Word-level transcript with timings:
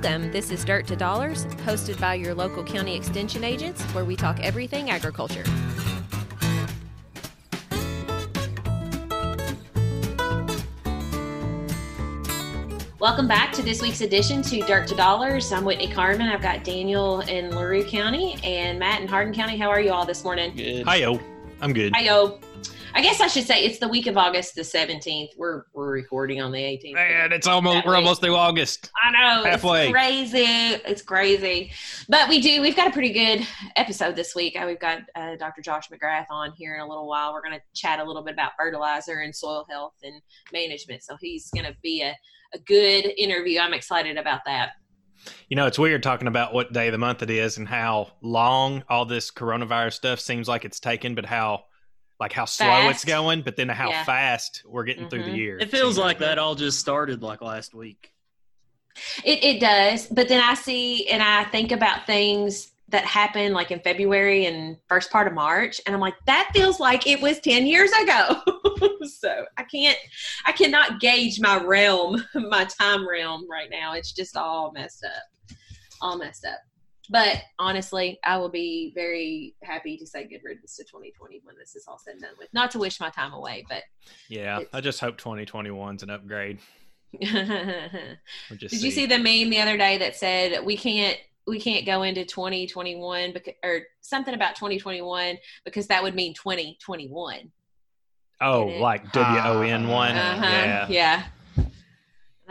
Welcome. 0.00 0.30
This 0.30 0.52
is 0.52 0.64
Dirt 0.64 0.86
to 0.86 0.96
Dollars, 0.96 1.44
hosted 1.66 2.00
by 2.00 2.14
your 2.14 2.32
local 2.32 2.62
county 2.62 2.94
extension 2.94 3.42
agents, 3.42 3.82
where 3.86 4.04
we 4.04 4.14
talk 4.14 4.38
everything 4.38 4.90
agriculture. 4.90 5.42
Welcome 13.00 13.26
back 13.26 13.50
to 13.54 13.62
this 13.62 13.82
week's 13.82 14.00
edition 14.00 14.40
to 14.42 14.60
Dirt 14.60 14.86
to 14.86 14.94
Dollars. 14.94 15.50
I'm 15.50 15.64
Whitney 15.64 15.88
Carmen. 15.88 16.28
I've 16.28 16.42
got 16.42 16.62
Daniel 16.62 17.22
in 17.22 17.50
LaRue 17.50 17.82
County 17.82 18.38
and 18.44 18.78
Matt 18.78 19.00
in 19.00 19.08
Hardin 19.08 19.34
County. 19.34 19.56
How 19.56 19.68
are 19.68 19.80
you 19.80 19.90
all 19.90 20.06
this 20.06 20.22
morning? 20.22 20.54
Good. 20.54 20.86
Hiyo. 20.86 21.20
I'm 21.60 21.72
good. 21.72 21.92
Hiyo. 21.94 22.40
I 22.98 23.00
guess 23.00 23.20
I 23.20 23.28
should 23.28 23.46
say 23.46 23.62
it's 23.62 23.78
the 23.78 23.86
week 23.86 24.08
of 24.08 24.16
August 24.16 24.56
the 24.56 24.62
17th. 24.62 25.28
We're 25.36 25.66
we're 25.72 25.92
recording 25.92 26.40
on 26.40 26.50
the 26.50 26.58
18th. 26.58 26.94
Man, 26.94 27.32
it's 27.32 27.46
almost 27.46 27.86
we're 27.86 27.94
almost 27.94 28.20
through 28.20 28.34
August. 28.34 28.90
I 29.00 29.12
know 29.12 29.44
Halfway. 29.44 29.84
it's 29.84 29.92
crazy. 29.92 30.40
It's 30.84 31.02
crazy, 31.02 31.70
but 32.08 32.28
we 32.28 32.40
do. 32.40 32.60
We've 32.60 32.74
got 32.74 32.88
a 32.88 32.90
pretty 32.90 33.12
good 33.12 33.46
episode 33.76 34.16
this 34.16 34.34
week. 34.34 34.60
Uh, 34.60 34.64
We've 34.66 34.80
got 34.80 35.02
uh, 35.14 35.36
Dr. 35.36 35.62
Josh 35.62 35.88
McGrath 35.90 36.26
on 36.28 36.50
here 36.56 36.74
in 36.74 36.80
a 36.80 36.88
little 36.88 37.06
while. 37.06 37.32
We're 37.32 37.40
going 37.40 37.54
to 37.54 37.62
chat 37.72 38.00
a 38.00 38.04
little 38.04 38.24
bit 38.24 38.34
about 38.34 38.54
fertilizer 38.58 39.20
and 39.20 39.32
soil 39.32 39.64
health 39.70 39.94
and 40.02 40.20
management. 40.52 41.04
So 41.04 41.16
he's 41.20 41.50
going 41.50 41.66
to 41.66 41.76
be 41.80 42.02
a, 42.02 42.16
a 42.52 42.58
good 42.58 43.12
interview. 43.16 43.60
I'm 43.60 43.74
excited 43.74 44.16
about 44.16 44.40
that. 44.46 44.70
You 45.48 45.54
know, 45.54 45.68
it's 45.68 45.78
weird 45.78 46.02
talking 46.02 46.26
about 46.26 46.52
what 46.52 46.72
day 46.72 46.88
of 46.88 46.92
the 46.92 46.98
month 46.98 47.22
it 47.22 47.30
is 47.30 47.58
and 47.58 47.68
how 47.68 48.14
long 48.22 48.82
all 48.88 49.04
this 49.04 49.30
coronavirus 49.30 49.92
stuff 49.92 50.18
seems 50.18 50.48
like 50.48 50.64
it's 50.64 50.80
taken, 50.80 51.14
but 51.14 51.26
how 51.26 51.62
like 52.20 52.32
how 52.32 52.44
slow 52.44 52.88
it's 52.88 53.04
going, 53.04 53.42
but 53.42 53.56
then 53.56 53.68
how 53.68 53.90
Yeah. 53.90 54.04
fast 54.04 54.62
we're 54.66 54.84
getting 54.84 55.08
through 55.08 55.24
the 55.24 55.30
Mhm. 55.30 55.36
year. 55.36 55.58
It 55.58 55.70
feels 55.70 55.94
Seems 55.94 55.98
like 55.98 56.18
that 56.18 56.38
all 56.38 56.54
just 56.54 56.80
started 56.80 57.22
like 57.22 57.40
last 57.40 57.74
week. 57.74 58.12
It, 59.24 59.44
it 59.44 59.60
does, 59.60 60.06
but 60.08 60.28
then 60.28 60.42
I 60.42 60.54
see 60.54 61.08
and 61.08 61.22
I 61.22 61.44
think 61.44 61.70
about 61.70 62.06
things 62.06 62.72
that 62.88 63.04
happened 63.04 63.54
like 63.54 63.70
in 63.70 63.78
February 63.80 64.46
and 64.46 64.76
first 64.88 65.10
part 65.12 65.26
of 65.28 65.34
March, 65.34 65.80
and 65.86 65.94
I'm 65.94 66.00
like, 66.00 66.14
that 66.26 66.50
feels 66.54 66.80
like 66.80 67.06
it 67.06 67.20
was 67.20 67.38
ten 67.38 67.66
years 67.66 67.92
ago. 67.92 68.40
so 69.20 69.44
I 69.56 69.62
can't, 69.64 69.98
I 70.46 70.52
cannot 70.52 70.98
gauge 70.98 71.38
my 71.38 71.62
realm, 71.62 72.24
my 72.34 72.64
time 72.64 73.08
realm 73.08 73.46
right 73.48 73.68
now. 73.70 73.92
It's 73.92 74.10
just 74.12 74.36
all 74.36 74.72
messed 74.72 75.04
up, 75.04 75.56
all 76.00 76.18
messed 76.18 76.44
up. 76.46 76.58
But 77.10 77.42
honestly, 77.58 78.18
I 78.24 78.36
will 78.36 78.48
be 78.50 78.92
very 78.94 79.54
happy 79.62 79.96
to 79.96 80.06
say 80.06 80.24
good 80.26 80.40
riddance 80.44 80.76
to 80.76 80.84
2020 80.84 81.40
when 81.44 81.56
this 81.58 81.74
is 81.74 81.86
all 81.88 81.98
said 81.98 82.12
and 82.14 82.22
done 82.22 82.30
with. 82.38 82.52
Not 82.52 82.70
to 82.72 82.78
wish 82.78 83.00
my 83.00 83.08
time 83.10 83.32
away, 83.32 83.64
but 83.68 83.82
Yeah, 84.28 84.60
I 84.72 84.80
just 84.80 85.00
hope 85.00 85.18
2021's 85.20 86.02
an 86.02 86.10
upgrade. 86.10 86.58
did 87.20 88.18
We'll 88.50 88.58
you 88.70 88.90
see 88.90 89.06
the 89.06 89.16
meme 89.18 89.48
the 89.50 89.60
other 89.60 89.76
day 89.78 89.96
that 89.98 90.14
said 90.16 90.64
we 90.64 90.76
can't 90.76 91.16
we 91.46 91.58
can't 91.58 91.86
go 91.86 92.02
into 92.02 92.26
2021 92.26 93.32
because, 93.32 93.54
or 93.64 93.80
something 94.02 94.34
about 94.34 94.54
2021 94.56 95.38
because 95.64 95.86
that 95.86 96.02
would 96.02 96.14
mean 96.14 96.34
2021 96.34 97.50
Oh, 98.42 98.66
like 98.66 99.10
W 99.12 99.40
O 99.42 99.62
N 99.62 99.88
one. 99.88 100.14
uh-huh 100.14 100.44
Yeah. 100.44 100.86
yeah 100.90 101.24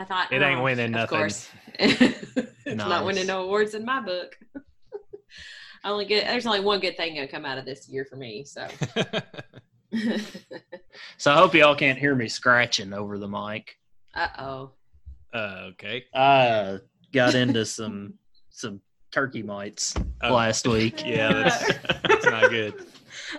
i 0.00 0.04
thought 0.04 0.32
It 0.32 0.42
ain't 0.42 0.58
oh, 0.60 0.64
winning 0.64 0.86
of 0.86 0.90
nothing. 0.90 1.18
course 1.18 1.48
it's 1.78 2.74
not 2.76 3.04
winning 3.04 3.26
no 3.26 3.42
awards 3.44 3.74
in 3.74 3.84
my 3.84 4.00
book 4.00 4.36
I 5.84 5.90
only 5.90 6.06
get 6.06 6.24
there's 6.26 6.46
only 6.46 6.60
one 6.60 6.80
good 6.80 6.96
thing 6.96 7.14
gonna 7.14 7.28
come 7.28 7.44
out 7.44 7.58
of 7.58 7.64
this 7.64 7.88
year 7.88 8.04
for 8.04 8.16
me 8.16 8.44
so 8.44 8.66
So 11.16 11.32
I 11.32 11.36
hope 11.36 11.54
y'all 11.54 11.74
can't 11.74 11.98
hear 11.98 12.14
me 12.14 12.28
scratching 12.28 12.92
over 12.92 13.18
the 13.18 13.28
mic. 13.28 13.76
uh-oh 14.14 14.72
uh, 15.34 15.68
okay. 15.72 16.04
I 16.14 16.78
got 17.12 17.34
into 17.34 17.64
some 17.66 18.14
some 18.50 18.80
turkey 19.12 19.42
mites 19.42 19.94
Oh. 20.22 20.32
last 20.34 20.66
week. 20.66 21.02
Yeah, 21.06 21.32
that's, 21.32 21.74
that's 22.08 22.24
not 22.24 22.50
good. 22.50 22.74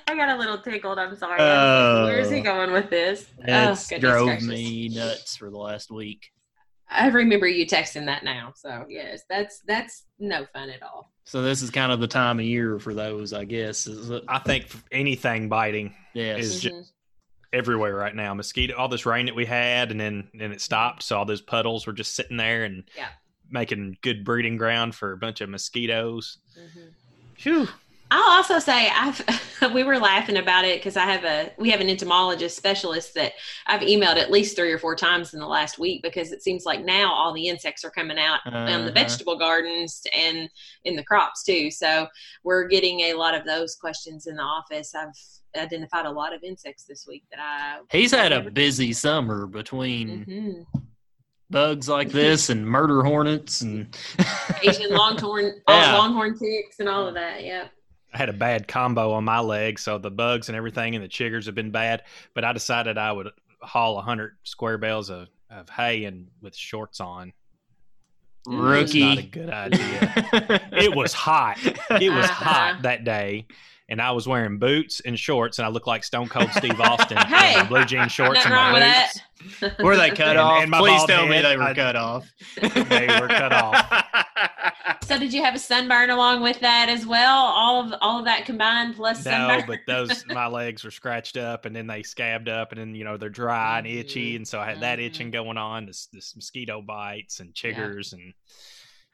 i 0.07 0.15
got 0.15 0.29
a 0.29 0.37
little 0.37 0.57
tickled 0.59 0.97
i'm 0.99 1.15
sorry 1.15 1.37
Oh. 1.41 2.05
where's 2.05 2.29
he 2.29 2.41
going 2.41 2.71
with 2.71 2.89
this 2.89 3.25
Oh, 3.47 3.71
It's 3.71 3.87
goodness 3.87 4.11
drove 4.11 4.27
gracious. 4.27 4.47
me 4.47 4.89
nuts 4.89 5.35
for 5.35 5.49
the 5.49 5.57
last 5.57 5.89
week. 5.91 6.31
I 6.89 7.07
remember 7.09 7.47
you 7.47 7.65
texting 7.67 8.05
that 8.07 8.23
now. 8.23 8.53
So 8.55 8.85
yes, 8.89 9.21
that's 9.29 9.59
that's 9.61 10.05
no 10.17 10.45
fun 10.53 10.69
at 10.69 10.81
all. 10.81 11.11
So 11.25 11.41
this 11.43 11.61
is 11.61 11.69
kind 11.69 11.91
of 11.91 11.99
the 11.99 12.07
time 12.07 12.39
of 12.39 12.45
year 12.45 12.79
for 12.79 12.93
those, 12.93 13.33
I 13.33 13.45
guess. 13.45 13.85
Is? 13.85 14.11
I 14.27 14.39
think 14.39 14.65
anything 14.91 15.47
biting 15.49 15.93
Yes. 16.13 16.43
is 16.45 16.61
ju- 16.61 16.71
Mhm. 16.71 16.85
everywhere 17.53 17.93
right 17.95 18.15
now. 18.15 18.33
Mosquito, 18.33 18.75
all 18.75 18.87
this 18.87 19.05
rain 19.05 19.27
that 19.27 19.35
we 19.35 19.45
had, 19.45 19.91
and 19.91 19.99
then 19.99 20.29
and 20.39 20.51
it 20.53 20.61
stopped, 20.61 21.03
so 21.03 21.17
all 21.17 21.25
those 21.25 21.41
puddles 21.41 21.85
were 21.85 21.93
just 21.93 22.15
sitting 22.15 22.37
there 22.37 22.63
and 22.63 22.83
Yeah. 22.95 23.09
making 23.51 23.97
good 24.01 24.23
breeding 24.25 24.57
ground 24.57 24.95
for 24.95 25.11
a 25.11 25.17
bunch 25.17 25.41
of 25.41 25.49
mosquitoes. 25.49 26.39
Mhm. 26.57 26.93
Phew. 27.37 27.67
I'll 28.11 28.37
also 28.37 28.57
say 28.59 28.89
I've 28.89 29.21
we 29.73 29.83
were 29.83 29.99
laughing 29.99 30.37
about 30.37 30.65
it 30.65 30.79
because 30.79 30.97
I 30.97 31.05
have 31.05 31.23
a 31.25 31.51
we 31.57 31.69
have 31.69 31.79
an 31.81 31.89
entomologist 31.89 32.57
specialist 32.57 33.13
that 33.15 33.33
I've 33.67 33.81
emailed 33.81 34.15
at 34.17 34.31
least 34.31 34.55
three 34.55 34.71
or 34.71 34.79
four 34.79 34.95
times 34.95 35.33
in 35.33 35.39
the 35.39 35.45
last 35.47 35.77
week 35.77 36.01
because 36.01 36.31
it 36.31 36.41
seems 36.41 36.65
like 36.65 36.83
now 36.83 37.11
all 37.11 37.33
the 37.33 37.47
insects 37.47 37.83
are 37.85 37.91
coming 37.91 38.17
out 38.17 38.39
on 38.45 38.53
the 38.53 38.59
Uh-huh. 38.73 38.91
vegetable 38.93 39.37
gardens 39.37 40.01
and 40.17 40.49
in 40.85 40.95
the 40.95 41.03
crops 41.03 41.43
too. 41.43 41.69
So 41.69 42.07
we're 42.43 42.67
getting 42.67 43.01
a 43.01 43.13
lot 43.13 43.35
of 43.35 43.45
those 43.45 43.75
questions 43.75 44.25
in 44.27 44.35
the 44.37 44.43
office. 44.43 44.95
I've 44.95 45.09
identified 45.61 46.05
a 46.05 46.11
lot 46.11 46.33
of 46.33 46.41
insects 46.43 46.85
this 46.85 47.05
week 47.07 47.23
that 47.31 47.39
I 47.39 47.79
He's 47.91 48.11
had 48.11 48.31
a 48.31 48.49
busy 48.49 48.93
summer 48.93 49.45
between 49.45 50.25
Mhm. 50.25 50.81
bugs 51.51 51.89
like 51.89 52.09
this 52.11 52.49
and 52.49 52.65
murder 52.65 53.03
hornets 53.03 53.61
and 53.61 53.95
Asian 54.63 54.89
longhorn 54.95 55.61
Yeah. 55.67 55.97
longhorn 55.97 56.37
ticks 56.39 56.79
and 56.79 56.87
all 56.89 57.07
of 57.07 57.13
that. 57.15 57.43
Yep. 57.43 57.71
I 58.13 58.17
had 58.17 58.29
a 58.29 58.33
bad 58.33 58.67
combo 58.67 59.11
on 59.13 59.23
my 59.23 59.39
leg, 59.39 59.79
so 59.79 59.97
the 59.97 60.11
bugs 60.11 60.49
and 60.49 60.55
everything 60.55 60.95
and 60.95 61.03
the 61.03 61.09
chiggers 61.09 61.45
have 61.45 61.55
been 61.55 61.71
bad. 61.71 62.03
But 62.33 62.43
I 62.43 62.53
decided 62.53 62.97
I 62.97 63.11
would 63.11 63.29
haul 63.61 63.99
a 63.99 64.01
hundred 64.01 64.37
square 64.43 64.77
bales 64.77 65.09
of, 65.09 65.27
of 65.49 65.69
hay 65.69 66.05
and 66.05 66.27
with 66.41 66.55
shorts 66.55 66.99
on. 66.99 67.33
Mm-hmm. 68.47 68.53
It 68.53 68.81
was 68.81 68.95
not 68.95 69.05
a 69.05 69.15
rookie. 69.15 69.27
good 69.27 69.49
idea. 69.49 70.69
it 70.71 70.95
was 70.95 71.13
hot. 71.13 71.57
It 71.63 72.11
was 72.11 72.25
hot 72.29 72.81
that 72.83 73.03
day, 73.03 73.47
and 73.89 74.01
I 74.01 74.11
was 74.11 74.27
wearing 74.27 74.57
boots 74.59 75.01
and 75.01 75.17
shorts, 75.19 75.59
and 75.59 75.65
I 75.65 75.69
looked 75.69 75.87
like 75.87 76.03
Stone 76.03 76.29
Cold 76.29 76.51
Steve 76.53 76.79
Austin 76.81 77.17
Hey! 77.17 77.55
wearing 77.55 77.67
blue 77.67 77.85
jean 77.85 78.07
shorts 78.07 78.35
Nothing 78.45 78.51
and 78.53 78.55
wrong 78.61 78.73
with 78.73 78.81
my 78.81 78.87
that. 78.87 79.13
boots. 79.61 79.77
Were 79.83 79.97
they 79.97 80.09
cut 80.09 80.29
And- 80.29 80.39
off? 80.39 80.61
and 80.61 80.71
my 80.71 80.79
Please 80.79 80.97
bald 80.97 81.09
tell 81.09 81.27
me 81.27 81.41
they 81.41 81.57
were 81.57 81.63
I- 81.63 81.73
cut 81.73 81.95
off. 81.95 82.29
They 82.61 83.07
were 83.19 83.27
cut 83.27 83.51
off. 83.53 84.05
So 85.03 85.17
did 85.17 85.33
you 85.33 85.43
have 85.43 85.55
a 85.55 85.59
sunburn 85.59 86.11
along 86.11 86.43
with 86.43 86.59
that 86.59 86.87
as 86.87 87.03
well? 87.03 87.35
All 87.35 87.83
of 87.83 87.95
all 87.99 88.19
of 88.19 88.25
that 88.25 88.45
combined 88.45 88.95
plus 88.95 89.25
No, 89.25 89.31
sunburn. 89.31 89.63
but 89.65 89.79
those 89.87 90.23
my 90.27 90.45
legs 90.45 90.83
were 90.83 90.91
scratched 90.91 91.35
up, 91.35 91.65
and 91.65 91.75
then 91.75 91.87
they 91.87 92.03
scabbed 92.03 92.47
up, 92.47 92.71
and 92.71 92.79
then 92.79 92.93
you 92.93 93.03
know 93.05 93.17
they're 93.17 93.27
dry 93.29 93.79
and 93.79 93.87
itchy, 93.87 94.33
Mhm. 94.33 94.35
and 94.37 94.47
so 94.47 94.59
I 94.59 94.65
had 94.69 94.81
that 94.81 94.99
Mhm. 94.99 95.05
itching 95.07 95.31
going 95.31 95.57
on. 95.57 95.87
This 95.87 96.07
this 96.13 96.35
mosquito 96.35 96.83
bites 96.83 97.39
and 97.39 97.55
chiggers, 97.55 98.13
and 98.13 98.33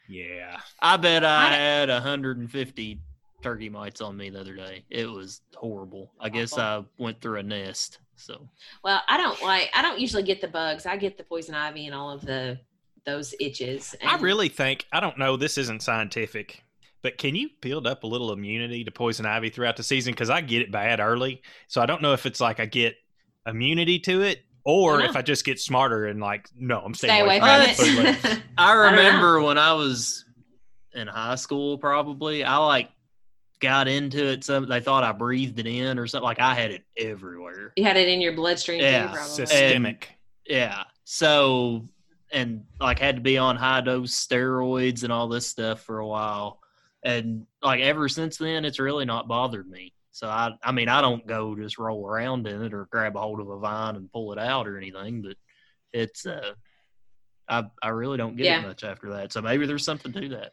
yeah, 0.10 0.60
I 0.82 0.98
bet 0.98 1.24
I 1.24 1.48
I- 1.48 1.54
had 1.56 1.90
150 1.90 3.00
turkey 3.46 3.70
mites 3.70 4.02
on 4.02 4.18
me 4.18 4.32
the 4.32 4.40
other 4.40 4.56
day. 4.56 4.84
It 4.90 5.06
was 5.06 5.42
horrible. 5.56 6.12
I 6.20 6.30
guess 6.30 6.58
I 6.58 6.84
went 6.98 7.22
through 7.22 7.40
a 7.40 7.44
nest. 7.44 8.00
So 8.16 8.50
well, 8.84 9.02
I 9.08 9.18
don't 9.18 9.40
like. 9.44 9.70
I 9.76 9.84
don't 9.84 10.00
usually 10.00 10.24
get 10.24 10.42
the 10.42 10.48
bugs. 10.48 10.86
I 10.88 10.98
get 10.98 11.18
the 11.18 11.24
poison 11.24 11.54
ivy 11.54 11.86
and 11.86 11.94
all 11.94 12.10
of 12.10 12.22
the 12.22 12.60
those 13.06 13.36
itches. 13.40 13.96
I 14.04 14.18
really 14.18 14.50
think 14.50 14.86
I 14.92 15.00
don't 15.00 15.20
know. 15.20 15.38
This 15.38 15.60
isn't 15.60 15.84
scientific, 15.84 16.64
but 17.04 17.20
can 17.20 17.36
you 17.36 17.50
build 17.62 17.86
up 17.86 18.04
a 18.04 18.08
little 18.08 18.32
immunity 18.34 18.84
to 18.84 18.92
poison 18.92 19.28
ivy 19.28 19.50
throughout 19.50 19.78
the 19.78 19.84
season? 19.84 20.14
Because 20.14 20.32
I 20.32 20.42
get 20.42 20.64
it 20.64 20.72
bad 20.72 21.00
early, 21.00 21.44
so 21.68 21.82
I 21.82 21.86
don't 21.86 22.02
know 22.02 22.14
if 22.14 22.26
it's 22.26 22.42
like 22.42 22.60
I 22.60 22.66
get 22.66 22.96
immunity 23.46 24.00
to 24.00 24.24
it. 24.24 24.40
Or 24.68 25.00
I 25.00 25.06
if. 25.06 25.16
I 25.16 25.22
just 25.22 25.46
get 25.46 25.60
smarter 25.60 26.08
and 26.08 26.20
like, 26.20 26.50
no, 26.58 26.80
I'm 26.80 26.96
staying 26.96 27.14
stay 27.14 27.22
away 27.22 27.40
from 27.40 27.48
from 27.48 27.60
that 27.60 27.76
food 27.78 27.98
later. 28.04 28.38
it. 28.38 28.44
I 28.58 28.74
don't 28.74 28.96
know. 28.96 28.98
remember 28.98 29.42
when 29.42 29.60
I 29.60 29.74
was 29.74 30.26
in 30.94 31.08
high 31.08 31.36
school, 31.36 31.78
probably, 31.78 32.44
I 32.44 32.58
like 32.58 32.90
got 33.60 33.88
into 33.88 34.26
it. 34.26 34.44
Some 34.44 34.68
they 34.68 34.80
thought 34.82 35.04
I 35.04 35.12
breathed 35.12 35.60
it 35.60 35.68
in 35.68 35.98
or 36.00 36.08
something. 36.08 36.26
Like 36.26 36.40
I 36.40 36.54
had 36.56 36.72
it 36.72 36.84
everywhere. 36.98 37.74
you 37.76 37.84
had 37.84 37.98
it 37.98 38.08
in 38.08 38.22
your 38.22 38.34
bloodstream 38.34 38.82
Yeah, 38.82 39.08
too, 39.08 39.14
probably. 39.14 39.30
Systemic. 39.46 40.10
Yeah. 40.46 40.84
So 41.04 41.88
and 42.32 42.66
like 42.80 43.00
had 43.00 43.16
to 43.16 43.22
be 43.22 43.38
on 43.38 43.56
high 43.56 43.82
dose 43.82 44.12
steroids 44.28 45.04
and 45.04 45.14
all 45.14 45.28
this 45.28 45.48
stuff 45.48 45.82
for 45.82 46.00
a 46.00 46.08
while. 46.08 46.60
And 47.04 47.46
like 47.62 47.82
ever 47.82 48.10
since 48.10 48.38
then 48.38 48.66
it's 48.66 48.80
really 48.80 49.06
not 49.06 49.28
bothered 49.28 49.68
me. 49.70 49.94
So 50.12 50.28
I 50.28 50.52
I 50.64 50.72
mean 50.72 50.90
I 50.90 51.02
don't 51.02 51.26
go 51.28 51.56
just 51.56 51.78
roll 51.78 52.08
around 52.08 52.48
in 52.48 52.64
it 52.64 52.74
or 52.74 52.88
grab 52.92 53.16
a 53.16 53.20
hold 53.22 53.40
of 53.40 53.50
a 53.50 53.60
vine 53.60 53.96
and 53.96 54.12
pull 54.12 54.32
it 54.34 54.40
out 54.40 54.68
or 54.68 54.78
anything, 54.78 55.22
but 55.22 55.36
it's 55.94 56.26
uh 56.26 56.54
I 57.48 57.66
I 57.82 57.90
really 57.90 58.18
don't 58.18 58.36
get 58.36 58.46
Yeah. 58.48 58.60
it 58.64 58.68
much 58.68 58.84
after 58.84 59.12
that. 59.12 59.32
So 59.32 59.42
maybe 59.42 59.66
there's 59.66 59.86
something 59.86 60.12
to 60.14 60.30
that. 60.30 60.52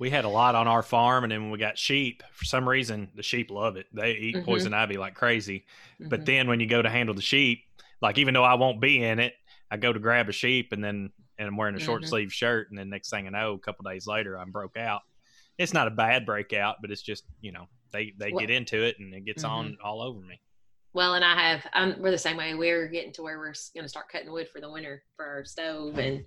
We 0.00 0.08
had 0.10 0.24
a 0.24 0.28
lot 0.28 0.54
on 0.54 0.66
our 0.66 0.82
farm, 0.82 1.22
and 1.24 1.30
then 1.30 1.42
when 1.42 1.50
we 1.52 1.58
got 1.58 1.76
sheep, 1.78 2.22
for 2.32 2.46
some 2.46 2.66
reason 2.68 3.10
the 3.14 3.22
sheep 3.22 3.50
love 3.50 3.76
it. 3.76 3.86
They 3.92 4.12
eat 4.12 4.36
Mhm. 4.36 4.44
poison 4.46 4.72
ivy 4.74 4.96
like 4.96 5.14
crazy. 5.14 5.66
But 6.00 6.22
Mhm. 6.22 6.24
then 6.26 6.48
when 6.48 6.58
you 6.58 6.66
go 6.66 6.80
to 6.80 6.88
handle 6.88 7.14
the 7.14 7.20
sheep, 7.22 7.64
like 8.00 8.16
even 8.18 8.32
though 8.34 8.42
I 8.42 8.54
won't 8.54 8.80
be 8.80 9.04
in 9.04 9.18
it, 9.20 9.34
I 9.70 9.76
go 9.76 9.92
to 9.92 10.00
grab 10.00 10.28
a 10.28 10.32
sheep, 10.32 10.72
and 10.72 10.82
then 10.82 11.12
and 11.38 11.46
I'm 11.48 11.56
wearing 11.56 11.74
a 11.76 11.80
short 11.80 12.02
Mhm. 12.02 12.08
sleeve 12.08 12.32
shirt, 12.34 12.68
and 12.70 12.78
then 12.78 12.90
next 12.90 13.08
thing 13.10 13.26
I 13.26 13.30
know, 13.30 13.52
a 13.54 13.58
couple 13.58 13.88
days 13.90 14.06
later, 14.06 14.38
I'm 14.38 14.50
broke 14.50 14.76
out. 14.76 15.02
It's 15.56 15.72
not 15.72 15.86
a 15.86 15.90
bad 15.90 16.26
breakout, 16.26 16.76
but 16.82 16.90
it's 16.90 17.02
just 17.02 17.24
you 17.42 17.52
know 17.52 17.68
they 17.92 18.12
they 18.16 18.32
Well- 18.32 18.40
get 18.40 18.50
into 18.50 18.82
it 18.82 18.98
and 18.98 19.14
it 19.14 19.24
gets 19.26 19.44
on 19.44 19.76
all 19.84 20.00
over 20.00 20.20
me. 20.20 20.40
Well, 20.92 21.14
and 21.14 21.24
I 21.24 21.40
have, 21.40 21.98
we're 22.00 22.10
the 22.10 22.18
same 22.18 22.36
way. 22.36 22.52
We're 22.54 22.88
getting 22.88 23.12
to 23.12 23.22
where 23.22 23.38
we're 23.38 23.54
going 23.74 23.84
to 23.84 23.88
start 23.88 24.08
cutting 24.08 24.32
wood 24.32 24.48
for 24.48 24.60
the 24.60 24.68
winter 24.68 25.04
for 25.14 25.24
our 25.24 25.44
stove, 25.44 25.98
and 25.98 26.26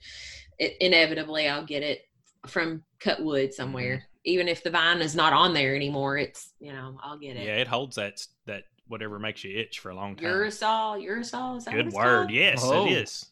it, 0.57 0.77
inevitably 0.79 1.49
I'll 1.49 1.65
get 1.65 1.83
it 1.83 2.07
from 2.47 2.83
cut 2.99 3.23
wood 3.23 3.53
somewhere. 3.53 3.95
Mm-hmm. 3.97 4.07
Even 4.25 4.47
if 4.47 4.63
the 4.63 4.69
vine 4.69 5.01
is 5.01 5.15
not 5.15 5.33
on 5.33 5.53
there 5.53 5.75
anymore, 5.75 6.17
it's 6.17 6.53
you 6.59 6.71
know 6.71 6.97
I'll 7.03 7.17
get 7.17 7.35
it. 7.35 7.45
Yeah, 7.45 7.55
it 7.57 7.67
holds 7.67 7.95
that 7.97 8.25
that 8.45 8.63
whatever 8.87 9.19
makes 9.19 9.43
you 9.43 9.57
itch 9.57 9.79
for 9.79 9.89
a 9.91 9.95
long 9.95 10.15
time. 10.15 10.25
Urushiol, 10.25 11.01
urushiol, 11.05 11.57
is 11.57 11.65
that 11.65 11.71
what 11.71 11.77
Good 11.77 11.87
it's 11.87 11.95
word. 11.95 12.03
called? 12.27 12.31
Yes, 12.31 12.61
Oh. 12.63 12.85
it 12.85 12.91
is. 12.93 13.25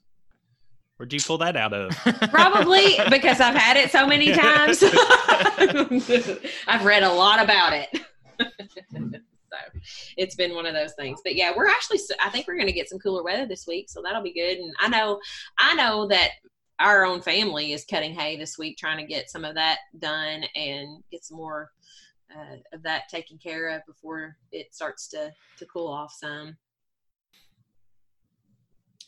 Where'd 0.98 1.14
you 1.14 1.20
pull 1.20 1.38
that 1.40 1.56
out 1.58 1.74
of? 1.74 1.92
Probably 2.30 2.96
because 3.10 3.40
I've 3.40 3.56
had 3.56 3.76
it 3.78 3.90
so 3.90 4.06
many 4.06 4.34
times. 4.34 4.84
I've 6.68 6.86
read 6.86 7.04
a 7.04 7.12
lot 7.12 7.42
about 7.44 7.74
it. 7.74 7.90
so 8.92 9.58
it's 10.18 10.36
been 10.36 10.54
one 10.56 10.66
of 10.66 10.74
those 10.74 10.94
things. 10.94 11.22
But 11.24 11.36
yeah, 11.36 11.52
we're 11.56 11.68
actually 11.68 12.00
I 12.22 12.30
think 12.30 12.48
we're 12.48 12.56
going 12.56 12.68
to 12.68 12.74
get 12.74 12.90
some 12.90 13.00
cooler 13.00 13.24
weather 13.24 13.46
this 13.48 13.66
week, 13.66 13.90
so 13.90 14.02
that'll 14.02 14.22
be 14.22 14.34
good. 14.34 14.58
And 14.58 14.74
I 14.80 14.90
know 14.90 15.20
I 15.58 15.74
know 15.76 16.08
that 16.08 16.32
our 16.82 17.06
own 17.06 17.22
family 17.22 17.74
is 17.74 17.86
cutting 17.86 18.14
hay 18.14 18.38
this 18.38 18.58
week 18.58 18.78
trying 18.78 18.98
to 18.98 19.06
get 19.06 19.30
some 19.30 19.46
of 19.46 19.56
that 19.56 19.80
done 20.00 20.44
and 20.56 21.04
get 21.12 21.24
some 21.24 21.38
more 21.38 21.70
uh, 22.36 22.56
of 22.74 22.84
that 22.84 23.10
taken 23.10 23.38
care 23.38 23.70
of 23.70 23.86
before 23.86 24.36
it 24.52 24.74
starts 24.74 25.08
to 25.10 25.32
to 25.58 25.66
cool 25.66 25.88
off 25.88 26.14
some. 26.14 26.56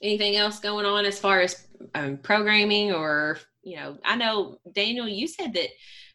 Anything 0.02 0.36
else 0.36 0.60
going 0.60 0.86
on 0.86 1.06
as 1.06 1.20
far 1.20 1.42
as 1.42 1.68
um, 1.96 2.18
programming 2.18 2.92
or 2.92 3.40
you 3.64 3.78
know? 3.78 3.98
I 4.04 4.16
know 4.16 4.58
Daniel, 4.74 5.08
you 5.08 5.28
said 5.28 5.54
that 5.54 5.70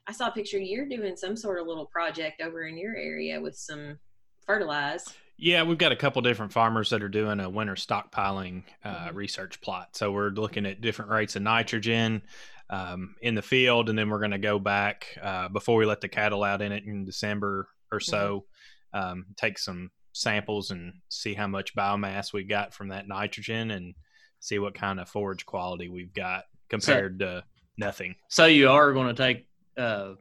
I 0.06 0.12
saw 0.12 0.28
a 0.28 0.32
picture 0.32 0.58
you're 0.58 0.88
doing 0.88 1.16
some 1.16 1.36
sort 1.36 1.60
of 1.60 1.66
little 1.66 1.86
project 1.86 2.40
over 2.42 2.66
in 2.66 2.78
your 2.78 2.96
area 2.96 3.40
with 3.40 3.56
some 3.56 3.98
fertilize. 4.46 5.04
Yeah, 5.40 5.62
we've 5.62 5.78
got 5.78 5.92
a 5.92 5.96
couple 5.96 6.20
different 6.22 6.52
farmers 6.52 6.90
that 6.90 7.02
are 7.02 7.08
doing 7.08 7.38
a 7.38 7.48
winter 7.48 7.76
stockpiling 7.76 8.64
uh, 8.84 9.08
Mhm. 9.08 9.14
research 9.14 9.60
plot. 9.60 9.94
So 9.96 10.10
we're 10.10 10.30
looking 10.30 10.66
at 10.66 10.80
different 10.80 11.12
rates 11.12 11.36
of 11.36 11.42
nitrogen 11.42 12.22
um, 12.70 13.14
in 13.22 13.34
the 13.36 13.40
field, 13.42 13.88
and 13.88 13.96
then 13.98 14.10
we're 14.10 14.18
going 14.18 14.32
to 14.32 14.38
go 14.38 14.58
back 14.58 15.16
uh, 15.22 15.48
before 15.48 15.76
we 15.78 15.86
let 15.86 16.00
the 16.00 16.08
cattle 16.08 16.42
out 16.44 16.60
in 16.60 16.72
it 16.72 16.84
in 16.84 17.04
December 17.04 17.68
or 17.90 18.00
so, 18.00 18.44
um, 18.92 19.26
take 19.36 19.58
some 19.58 19.90
samples 20.12 20.70
and 20.72 20.92
see 21.08 21.32
how 21.34 21.46
much 21.46 21.74
biomass 21.74 22.32
we 22.32 22.42
got 22.44 22.74
from 22.74 22.88
that 22.88 23.06
nitrogen, 23.08 23.70
and 23.70 23.94
see 24.40 24.58
what 24.58 24.74
kind 24.74 24.98
of 25.00 25.08
forage 25.08 25.46
quality 25.46 25.88
we've 25.88 26.12
got 26.12 26.44
compared 26.68 27.20
to 27.20 27.42
nothing. 27.78 28.14
so 28.28 28.44
you 28.46 28.68
are 28.68 28.92
going 28.92 29.06
to 29.08 29.14
take 29.14 29.46
uh, 29.78 30.14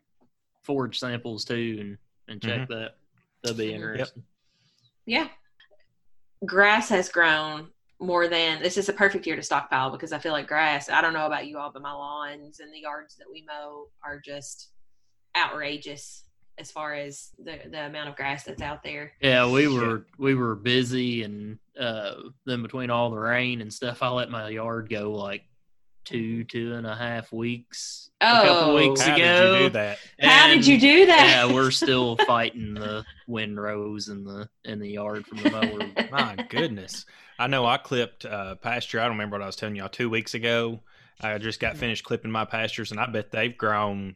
forage 0.63 0.99
samples 0.99 1.43
too 1.43 1.77
and 1.81 1.97
and 2.29 2.41
check 2.41 2.61
Mm-hmm. 2.69 2.73
that. 2.73 2.97
That'd 3.41 3.57
be 3.57 3.73
interesting. 3.73 4.23
Yeah. 5.07 5.29
Grass 6.45 6.89
has 6.89 7.09
grown 7.09 7.69
more 7.99 8.27
than 8.27 8.61
this 8.61 8.77
is 8.77 8.89
a 8.89 8.93
perfect 8.93 9.25
year 9.25 9.35
to 9.35 9.41
stockpile 9.41 9.89
because 9.89 10.11
I 10.11 10.19
feel 10.19 10.33
like 10.33 10.47
grass, 10.47 10.89
I 10.89 11.01
don't 11.01 11.13
know 11.13 11.25
about 11.25 11.47
you 11.47 11.57
all, 11.57 11.71
but 11.71 11.81
my 11.81 11.93
lawns 11.93 12.59
and 12.59 12.71
the 12.71 12.81
yards 12.81 13.15
that 13.15 13.25
we 13.31 13.43
mow 13.47 13.87
are 14.03 14.19
just 14.19 14.69
outrageous 15.35 16.25
as 16.59 16.71
far 16.71 16.93
as 16.93 17.29
the, 17.43 17.59
the 17.71 17.85
amount 17.85 18.09
of 18.09 18.15
grass 18.15 18.43
that's 18.43 18.61
out 18.61 18.83
there. 18.83 19.13
Yeah, 19.21 19.49
we 19.49 19.67
were 19.67 20.05
we 20.17 20.35
were 20.35 20.55
busy, 20.55 21.23
and 21.23 21.59
uh, 21.79 22.15
then 22.45 22.61
between 22.63 22.89
all 22.89 23.11
the 23.11 23.17
rain 23.17 23.61
and 23.61 23.71
stuff, 23.71 24.01
I 24.01 24.09
let 24.09 24.29
my 24.29 24.49
yard 24.49 24.89
go 24.89 25.11
like 25.11 25.43
two 26.07 26.43
two 26.45 26.73
and 26.73 26.87
a 26.87 26.95
half 26.95 27.31
weeks. 27.31 28.09
a 28.21 28.25
couple 28.41 28.71
Oh. 28.71 28.75
weeks 28.75 29.01
How 29.01 29.15
ago. 29.15 29.23
did 29.25 29.53
you 29.53 29.67
do 29.67 29.69
that? 29.73 29.99
How 30.21 30.47
did 30.47 30.65
you 30.65 30.79
do 30.79 31.05
that? 31.07 31.27
Yeah, 31.29 31.53
we're 31.53 31.71
still 31.71 32.15
fighting 32.17 32.73
the 32.73 33.05
windrows 33.27 34.07
in 34.09 34.23
the 34.23 34.49
in 34.65 34.79
the 34.79 34.89
yard 34.89 35.25
from 35.27 35.39
the 35.39 35.51
mower. 35.51 35.81
My 36.11 36.39
goodness. 36.49 37.05
I 37.37 37.47
know 37.47 37.65
I 37.65 37.77
clipped 37.77 38.25
uh, 38.25 38.55
pasture. 38.55 38.99
I 38.99 39.03
don't 39.03 39.11
remember 39.13 39.35
what 39.37 39.43
I 39.43 39.47
was 39.47 39.55
telling 39.55 39.75
y'all 39.75 39.89
two 39.89 40.09
weeks 40.09 40.33
ago. 40.33 40.79
I 41.21 41.37
just 41.39 41.59
got 41.59 41.77
finished 41.77 42.03
clipping 42.03 42.31
my 42.31 42.45
pastures, 42.45 42.91
and 42.91 42.99
I 42.99 43.07
bet 43.07 43.31
they've 43.31 43.55
grown 43.57 44.15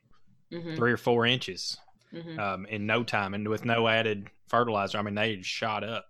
Mhm, 0.52 0.76
three 0.76 0.92
or 0.92 0.98
four 0.98 1.26
inches 1.26 1.78
mhm. 2.14 2.38
um, 2.40 2.66
in 2.68 2.86
no 2.86 3.04
time, 3.04 3.34
and 3.34 3.48
with 3.48 3.66
no 3.66 3.88
added 3.88 4.30
fertilizer. 4.50 4.98
I 4.98 5.02
mean, 5.02 5.16
they 5.16 5.42
shot 5.42 5.84
up. 5.84 6.06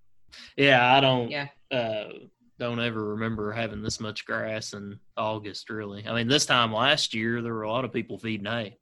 Yeah, 0.58 0.94
I 0.96 1.00
don't. 1.00 1.30
Yeah. 1.30 1.48
Uh, 1.70 2.10
don't 2.62 2.80
ever 2.80 3.04
remember 3.04 3.52
having 3.52 3.82
this 3.82 4.00
much 4.00 4.24
grass 4.24 4.74
in 4.74 5.00
August. 5.18 5.70
Really, 5.70 6.08
I 6.08 6.14
mean, 6.14 6.28
this 6.28 6.46
time 6.46 6.72
last 6.72 7.14
year 7.14 7.42
there 7.42 7.56
were 7.56 7.64
a 7.64 7.72
lot 7.72 7.86
of 7.86 7.92
people 7.92 8.20
feeding 8.20 8.46
hay. 8.46 8.78